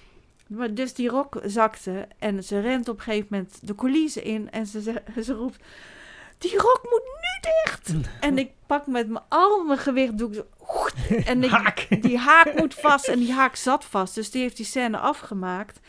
Maar 0.48 0.74
dus 0.74 0.94
die 0.94 1.10
rok 1.10 1.42
zakte 1.46 2.08
en 2.20 2.44
ze 2.44 2.60
rent 2.60 2.90
op 2.90 2.98
een 2.98 3.04
gegeven 3.04 3.28
moment 3.30 3.60
de 3.62 3.76
coulissen 3.76 4.24
in. 4.24 4.52
En 4.52 4.68
ze, 4.68 4.82
ze 5.26 5.34
roept, 5.34 5.64
die 6.38 6.58
rok 6.58 6.80
moet 6.84 7.04
nu 7.04 7.52
dicht. 7.52 8.08
en 8.28 8.38
ik 8.38 8.52
pak 8.66 8.88
met 8.88 9.08
mijn, 9.08 9.24
al 9.30 9.64
mijn 9.64 9.80
gewicht, 9.80 10.18
doe 10.18 10.32
ik. 10.34 10.44
En 11.26 11.44
Haak. 11.44 11.88
die 12.02 12.18
haak 12.18 12.54
moet 12.60 12.74
vast 12.74 13.08
en 13.08 13.20
die 13.20 13.32
haak 13.34 13.56
zat 13.56 13.86
vast. 13.86 14.16
Dus 14.16 14.32
die 14.32 14.42
heeft 14.42 14.58
die 14.58 14.66
scène 14.66 14.98
afgemaakt. 14.98 15.80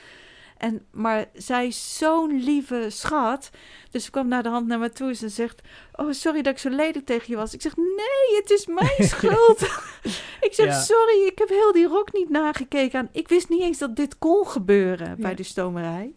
En, 0.58 0.86
maar 0.90 1.24
zij 1.34 1.66
is 1.66 1.98
zo'n 1.98 2.44
lieve 2.44 2.86
schat. 2.88 3.50
Dus 3.90 4.04
ze 4.04 4.10
kwam 4.10 4.28
naar 4.28 4.42
de 4.42 4.48
hand 4.48 4.66
naar 4.66 4.78
me 4.78 4.90
toe 4.90 5.08
en 5.08 5.16
ze 5.16 5.28
zegt... 5.28 5.60
Oh, 5.92 6.12
sorry 6.12 6.42
dat 6.42 6.52
ik 6.52 6.58
zo 6.58 6.68
lelijk 6.68 7.06
tegen 7.06 7.24
je 7.26 7.36
was. 7.36 7.54
Ik 7.54 7.62
zeg, 7.62 7.76
nee, 7.76 8.36
het 8.40 8.50
is 8.50 8.66
mijn 8.66 9.08
schuld. 9.14 9.60
ik 10.46 10.48
zeg, 10.50 10.66
Ja. 10.66 10.80
sorry, 10.80 11.26
ik 11.26 11.38
heb 11.38 11.48
heel 11.48 11.72
die 11.72 11.86
rok 11.86 12.12
niet 12.12 12.30
nagekeken. 12.30 12.98
Aan. 12.98 13.08
Ik 13.12 13.28
wist 13.28 13.48
niet 13.48 13.62
eens 13.62 13.78
dat 13.78 13.96
dit 13.96 14.18
kon 14.18 14.46
gebeuren 14.48 15.08
Ja. 15.08 15.14
bij 15.18 15.34
de 15.34 15.42
stomerij. 15.42 16.12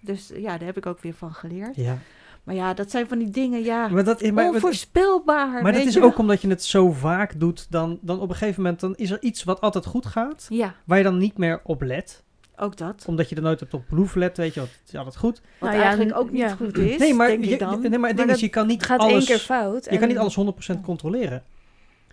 Dus 0.00 0.30
ja, 0.34 0.56
daar 0.58 0.66
heb 0.66 0.76
ik 0.76 0.86
ook 0.86 1.00
weer 1.00 1.14
van 1.14 1.34
geleerd. 1.34 1.76
Ja. 1.76 1.98
Maar 2.44 2.54
ja, 2.54 2.74
dat 2.74 2.90
zijn 2.90 3.08
van 3.08 3.18
die 3.18 3.30
dingen, 3.30 3.62
ja, 3.64 3.88
Maar 3.88 4.04
dat, 4.04 4.30
maar, 4.30 4.48
onvoorspelbaar. 4.48 5.48
maar 5.52 5.62
weet 5.64 5.74
dat 5.74 5.84
is 5.86 5.94
je 5.94 6.02
ook 6.02 6.18
omdat 6.18 6.40
je 6.42 6.48
het 6.48 6.64
zo 6.64 6.92
vaak 6.92 7.40
doet, 7.40 7.66
dan, 7.70 7.98
dan 8.00 8.20
op 8.20 8.28
een 8.28 8.34
gegeven 8.36 8.62
moment 8.62 8.80
dan 8.80 8.94
is 8.96 9.10
er 9.10 9.22
iets 9.22 9.44
wat 9.44 9.60
altijd 9.60 9.86
goed 9.86 10.06
gaat, 10.06 10.46
Ja, 10.48 10.74
waar 10.84 10.98
je 10.98 11.04
dan 11.04 11.18
niet 11.18 11.38
meer 11.38 11.60
op 11.64 11.82
let. 11.82 12.24
ook 12.56 12.76
dat. 12.76 13.04
Omdat 13.06 13.28
je 13.28 13.36
er 13.36 13.42
nooit 13.42 13.60
hebt 13.60 13.74
op 13.74 13.86
proef 13.86 14.14
let, 14.14 14.36
weet 14.36 14.54
je, 14.54 14.60
het 14.60 14.80
is 14.88 14.94
altijd 14.96 15.16
goed. 15.16 15.40
Wat 15.58 15.68
Nou 15.68 15.80
ja, 15.80 15.86
eigenlijk 15.86 16.16
ook 16.18 16.30
niet 16.30 16.40
ja. 16.40 16.54
goed 16.54 16.78
is, 16.78 16.98
nee, 16.98 17.14
maar, 17.14 17.28
denk 17.28 17.44
je, 17.44 17.58
dan. 17.58 17.80
nee, 17.80 17.98
maar 17.98 18.08
het 18.08 18.16
ding 18.16 18.28
Maar 18.28 18.36
is, 18.36 18.42
je 18.42 18.48
kan 18.48 18.66
niet 18.66 18.80
Het 18.80 18.86
gaat 18.90 18.98
alles... 19.00 19.12
één 19.12 19.24
keer 19.24 19.38
fout. 19.38 19.84
Je 19.84 19.90
en- 19.90 19.98
kan 19.98 20.08
niet 20.08 20.18
alles 20.18 20.34
100% 20.76 20.80
controleren. 20.82 21.42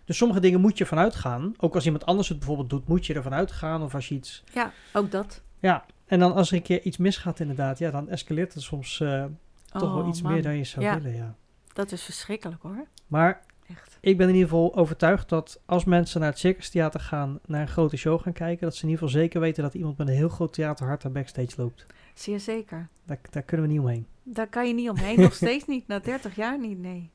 Dus 0.05 0.17
sommige 0.17 0.39
dingen 0.39 0.61
moet 0.61 0.77
je 0.77 0.85
vanuit 0.85 1.15
gaan. 1.15 1.53
Ook 1.59 1.75
als 1.75 1.85
iemand 1.85 2.05
anders 2.05 2.27
het 2.29 2.37
bijvoorbeeld 2.37 2.69
doet, 2.69 2.87
moet 2.87 3.05
je 3.05 3.13
ervan 3.13 3.33
uitgaan. 3.33 3.83
Of 3.83 3.95
als 3.95 4.07
je 4.09 4.15
iets... 4.15 4.43
Ja, 4.53 4.71
ook 4.93 5.11
dat. 5.11 5.41
Ja, 5.59 5.85
en 6.07 6.19
dan 6.19 6.33
als 6.33 6.49
er 6.49 6.55
een 6.55 6.61
keer 6.61 6.81
iets 6.81 6.97
misgaat 6.97 7.39
inderdaad, 7.39 7.79
ja, 7.79 7.91
dan 7.91 8.09
escaleert 8.09 8.53
het 8.53 8.63
soms 8.63 8.99
toch 9.71 9.93
wel 9.93 10.01
Oh, 10.01 10.07
iets 10.07 10.21
man. 10.21 10.31
meer 10.33 10.41
dan 10.41 10.55
je 10.57 10.63
zou 10.63 10.85
Ja. 10.85 10.99
willen, 11.01 11.17
ja. 11.17 11.35
Dat 11.73 11.91
is 11.91 12.03
verschrikkelijk 12.03 12.61
hoor. 12.61 12.85
Maar 13.07 13.41
Echt. 13.69 13.97
ik 14.01 14.17
ben 14.17 14.27
in 14.27 14.33
ieder 14.33 14.49
geval 14.49 14.75
overtuigd 14.75 15.29
dat 15.29 15.61
als 15.65 15.83
mensen 15.83 16.19
naar 16.19 16.29
het 16.29 16.39
Circus 16.39 16.69
Theater 16.69 16.99
gaan, 16.99 17.39
naar 17.45 17.61
een 17.61 17.67
grote 17.67 17.97
show 17.97 18.21
gaan 18.21 18.33
kijken, 18.33 18.63
dat 18.65 18.75
ze 18.75 18.83
in 18.83 18.89
ieder 18.89 19.03
geval 19.05 19.21
zeker 19.21 19.39
weten 19.39 19.63
dat 19.63 19.73
iemand 19.73 19.97
met 19.97 20.07
een 20.07 20.13
heel 20.13 20.29
groot 20.29 20.53
theaterhart 20.53 21.01
daar 21.01 21.11
backstage 21.11 21.49
loopt. 21.57 21.85
Zeer 22.13 22.39
zeker. 22.39 22.87
Daar, 23.05 23.19
daar 23.29 23.43
kunnen 23.43 23.65
we 23.67 23.71
niet 23.71 23.81
omheen. 23.81 24.07
Daar 24.23 24.47
kan 24.47 24.67
je 24.67 24.73
niet 24.73 24.89
omheen. 24.89 25.19
Nog 25.21 25.33
steeds 25.43 25.65
niet. 25.67 25.87
Na 25.87 25.99
30 25.99 26.35
jaar 26.35 26.59
niet, 26.59 26.79
nee. 26.79 27.09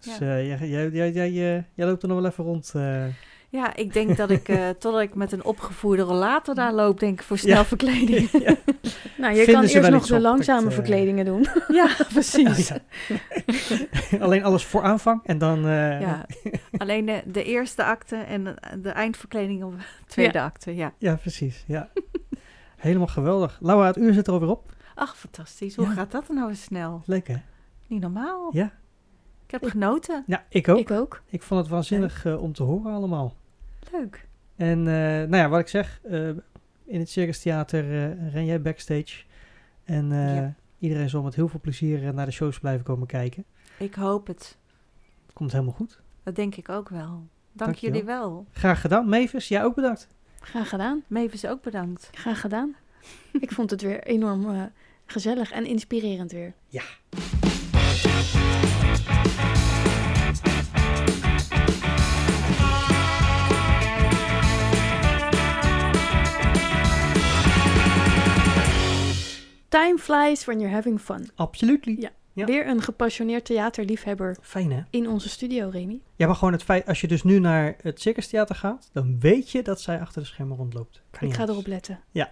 Dus 0.00 0.18
Ja. 0.18 0.36
eh, 0.36 0.46
jij, 0.46 0.68
jij, 0.68 0.90
jij, 0.90 1.12
jij, 1.12 1.32
jij 1.74 1.86
loopt 1.86 2.02
er 2.02 2.08
nog 2.08 2.20
wel 2.20 2.30
even 2.30 2.44
rond. 2.44 2.72
eh. 2.74 3.04
Ja, 3.54 3.76
ik 3.76 3.92
denk 3.92 4.16
dat 4.16 4.30
ik, 4.30 4.48
eh, 4.48 4.68
totdat 4.78 5.00
ik 5.00 5.14
met 5.14 5.32
een 5.32 5.44
opgevoerde 5.44 6.02
rollator 6.02 6.54
daar 6.54 6.72
loop, 6.72 7.00
denk 7.00 7.20
ik 7.20 7.26
voor 7.26 7.38
snel 7.38 7.56
Ja. 7.56 7.64
verkleding. 7.64 8.30
ja. 8.46 8.54
Nou, 9.16 9.34
je 9.34 9.44
Vinden 9.44 9.62
kan 9.62 9.62
eerst 9.62 9.90
nog 9.90 10.06
de 10.06 10.20
langzame 10.20 10.66
eh, 10.68 10.72
verkledingen 10.74 11.24
doen. 11.24 11.46
ja, 11.68 11.88
precies. 12.12 12.68
Ja. 12.68 12.78
Alleen 14.20 14.44
alles 14.44 14.64
voor 14.64 14.82
aanvang 14.82 15.20
en 15.24 15.38
dan... 15.38 15.58
eh, 15.66 16.00
Ja, 16.00 16.26
alleen 16.76 17.06
de, 17.06 17.22
de 17.26 17.44
eerste 17.44 17.84
acte 17.84 18.16
en 18.16 18.56
de, 18.82 18.90
eindverkleding 18.90 19.64
op 19.64 19.78
de 19.78 19.84
tweede 20.06 20.40
acte, 20.40 20.74
ja. 20.74 20.92
Ja, 20.98 21.14
precies. 21.14 21.64
Ja. 21.66 21.88
Helemaal 22.76 23.06
geweldig. 23.06 23.58
Laura, 23.60 23.86
het 23.86 23.96
uur 23.96 24.12
zit 24.12 24.26
er 24.26 24.32
alweer 24.32 24.48
op. 24.50 24.72
Ach, 24.94 25.16
fantastisch. 25.16 25.76
Hoe 25.76 25.86
gaat 25.86 26.10
dat 26.10 26.28
nou 26.28 26.48
eens 26.48 26.62
snel? 26.62 27.02
Leuk 27.06 27.28
hè? 27.28 27.36
Niet 27.86 28.00
normaal. 28.00 28.48
Ja. 28.52 28.72
Ik 29.46 29.50
heb 29.50 29.64
genoten. 29.64 30.22
Ja, 30.26 30.44
ik 30.48 30.68
ook. 30.68 30.78
Ik 30.78 30.90
ook. 30.90 31.22
Ik 31.30 31.42
vond 31.42 31.60
het 31.60 31.70
waanzinnig 31.70 32.26
om 32.26 32.52
te 32.52 32.62
horen 32.62 32.92
allemaal. 32.92 33.34
Leuk. 33.98 34.26
En 34.56 34.78
eh, 34.78 34.94
nou 35.28 35.36
ja, 35.36 35.48
wat 35.48 35.60
ik 35.60 35.68
zeg, 35.68 36.00
eh, 36.02 36.28
in 36.84 36.98
het 36.98 37.08
Circus 37.10 37.40
Theater 37.40 37.84
eh, 37.84 38.32
ren 38.32 38.44
jij 38.44 38.62
backstage. 38.62 39.24
En 39.84 40.12
eh, 40.12 40.34
Ja. 40.36 40.54
iedereen 40.78 41.08
zal 41.08 41.22
met 41.22 41.34
heel 41.34 41.48
veel 41.48 41.60
plezier 41.60 42.14
naar 42.14 42.26
de 42.26 42.32
shows 42.32 42.58
blijven 42.58 42.84
komen 42.84 43.06
kijken. 43.06 43.44
Ik 43.78 43.94
hoop 43.94 44.26
het. 44.26 44.58
Het 45.24 45.34
komt 45.34 45.52
helemaal 45.52 45.72
goed. 45.74 46.00
Dat 46.22 46.34
denk 46.34 46.54
ik 46.56 46.68
ook 46.68 46.88
wel. 46.88 47.26
Dank 47.52 47.74
jullie 47.74 48.04
wel. 48.04 48.46
Graag 48.52 48.80
gedaan. 48.80 49.08
Mavis, 49.08 49.48
jij 49.48 49.64
ook 49.64 49.74
bedankt. 49.74 50.08
Graag 50.40 50.68
gedaan. 50.68 51.02
Mavis 51.06 51.46
ook 51.46 51.62
bedankt. 51.62 52.08
Graag 52.12 52.40
gedaan. 52.40 52.74
ik 53.40 53.52
vond 53.52 53.70
het 53.70 53.82
weer 53.82 54.02
enorm 54.02 54.50
eh, 54.50 54.62
gezellig 55.06 55.50
en 55.50 55.66
inspirerend 55.66 56.32
weer. 56.32 56.54
Time 69.74 69.98
flies 69.98 70.44
when 70.44 70.60
you're 70.60 70.74
having 70.74 71.00
fun. 71.00 71.30
Absoluut. 71.34 71.84
Ja. 71.84 72.10
Ja. 72.32 72.44
Weer 72.46 72.66
een 72.66 72.82
gepassioneerd 72.82 73.44
theaterliefhebber 73.44 74.36
Fijn 74.40 74.72
hè? 74.72 74.82
in 74.90 75.08
onze 75.08 75.28
studio, 75.28 75.68
Remy. 75.68 76.00
Ja, 76.16 76.26
maar 76.26 76.34
gewoon 76.36 76.52
het 76.52 76.62
feit, 76.62 76.86
als 76.86 77.00
je 77.00 77.06
dus 77.08 77.22
nu 77.22 77.38
naar 77.38 77.76
het 77.82 78.00
Circus 78.00 78.28
Theater 78.28 78.54
gaat, 78.54 78.90
dan 78.92 79.20
weet 79.20 79.50
je 79.50 79.62
dat 79.62 79.80
zij 79.80 80.00
achter 80.00 80.22
de 80.22 80.26
schermen 80.28 80.56
rondloopt. 80.56 81.02
Kan 81.10 81.28
Ik 81.28 81.34
ga 81.34 81.40
anders. 81.40 81.50
erop 81.58 81.66
letten. 81.66 82.00
Ja. 82.10 82.28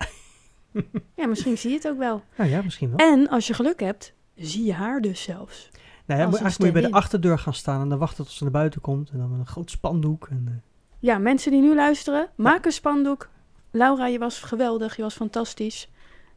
ja, 1.16 1.26
misschien 1.26 1.58
zie 1.58 1.70
je 1.70 1.76
het 1.76 1.88
ook 1.88 1.98
wel. 1.98 2.22
Nou 2.36 2.50
ja, 2.50 2.62
misschien 2.62 2.96
wel. 2.96 3.08
En 3.08 3.28
als 3.28 3.46
je 3.46 3.54
geluk 3.54 3.80
hebt, 3.80 4.14
zie 4.34 4.64
je 4.64 4.72
haar 4.72 5.00
dus 5.00 5.22
zelfs. 5.22 5.68
nou 6.06 6.20
ja, 6.20 6.26
eigenlijk 6.26 6.58
moet 6.58 6.66
je 6.66 6.72
bij 6.72 6.82
de 6.82 6.90
achterdeur 6.90 7.38
gaan 7.38 7.54
staan 7.54 7.80
en 7.80 7.88
dan 7.88 7.98
wachten 7.98 8.24
tot 8.24 8.32
ze 8.34 8.42
naar 8.42 8.52
buiten 8.52 8.80
komt. 8.80 9.10
En 9.10 9.18
dan 9.18 9.30
met 9.30 9.40
een 9.40 9.46
groot 9.46 9.70
spandoek. 9.70 10.28
En, 10.30 10.44
eh, 10.48 10.54
Ja, 10.98 11.18
mensen 11.18 11.50
die 11.50 11.60
nu 11.60 11.74
luisteren, 11.74 12.28
maak 12.36 12.64
een 12.64 12.72
spandoek. 12.72 13.28
Laura, 13.70 14.06
je 14.06 14.18
was 14.18 14.40
geweldig, 14.40 14.96
je 14.96 15.02
was 15.02 15.14
fantastisch. 15.14 15.88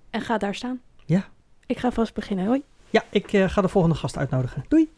En 0.09 0.21
ga 0.21 0.37
daar 0.37 0.55
staan. 0.55 0.81
Ja. 1.05 1.25
Ik 1.65 1.77
ga 1.77 1.91
vast 1.91 2.13
beginnen. 2.13 2.45
Hoi. 2.45 2.63
Ja, 2.89 3.03
ik 3.09 3.33
eh, 3.33 3.49
ga 3.49 3.61
de 3.61 3.67
volgende 3.67 3.95
gast 3.95 4.17
uitnodigen. 4.17 4.65
Doei! 4.67 4.89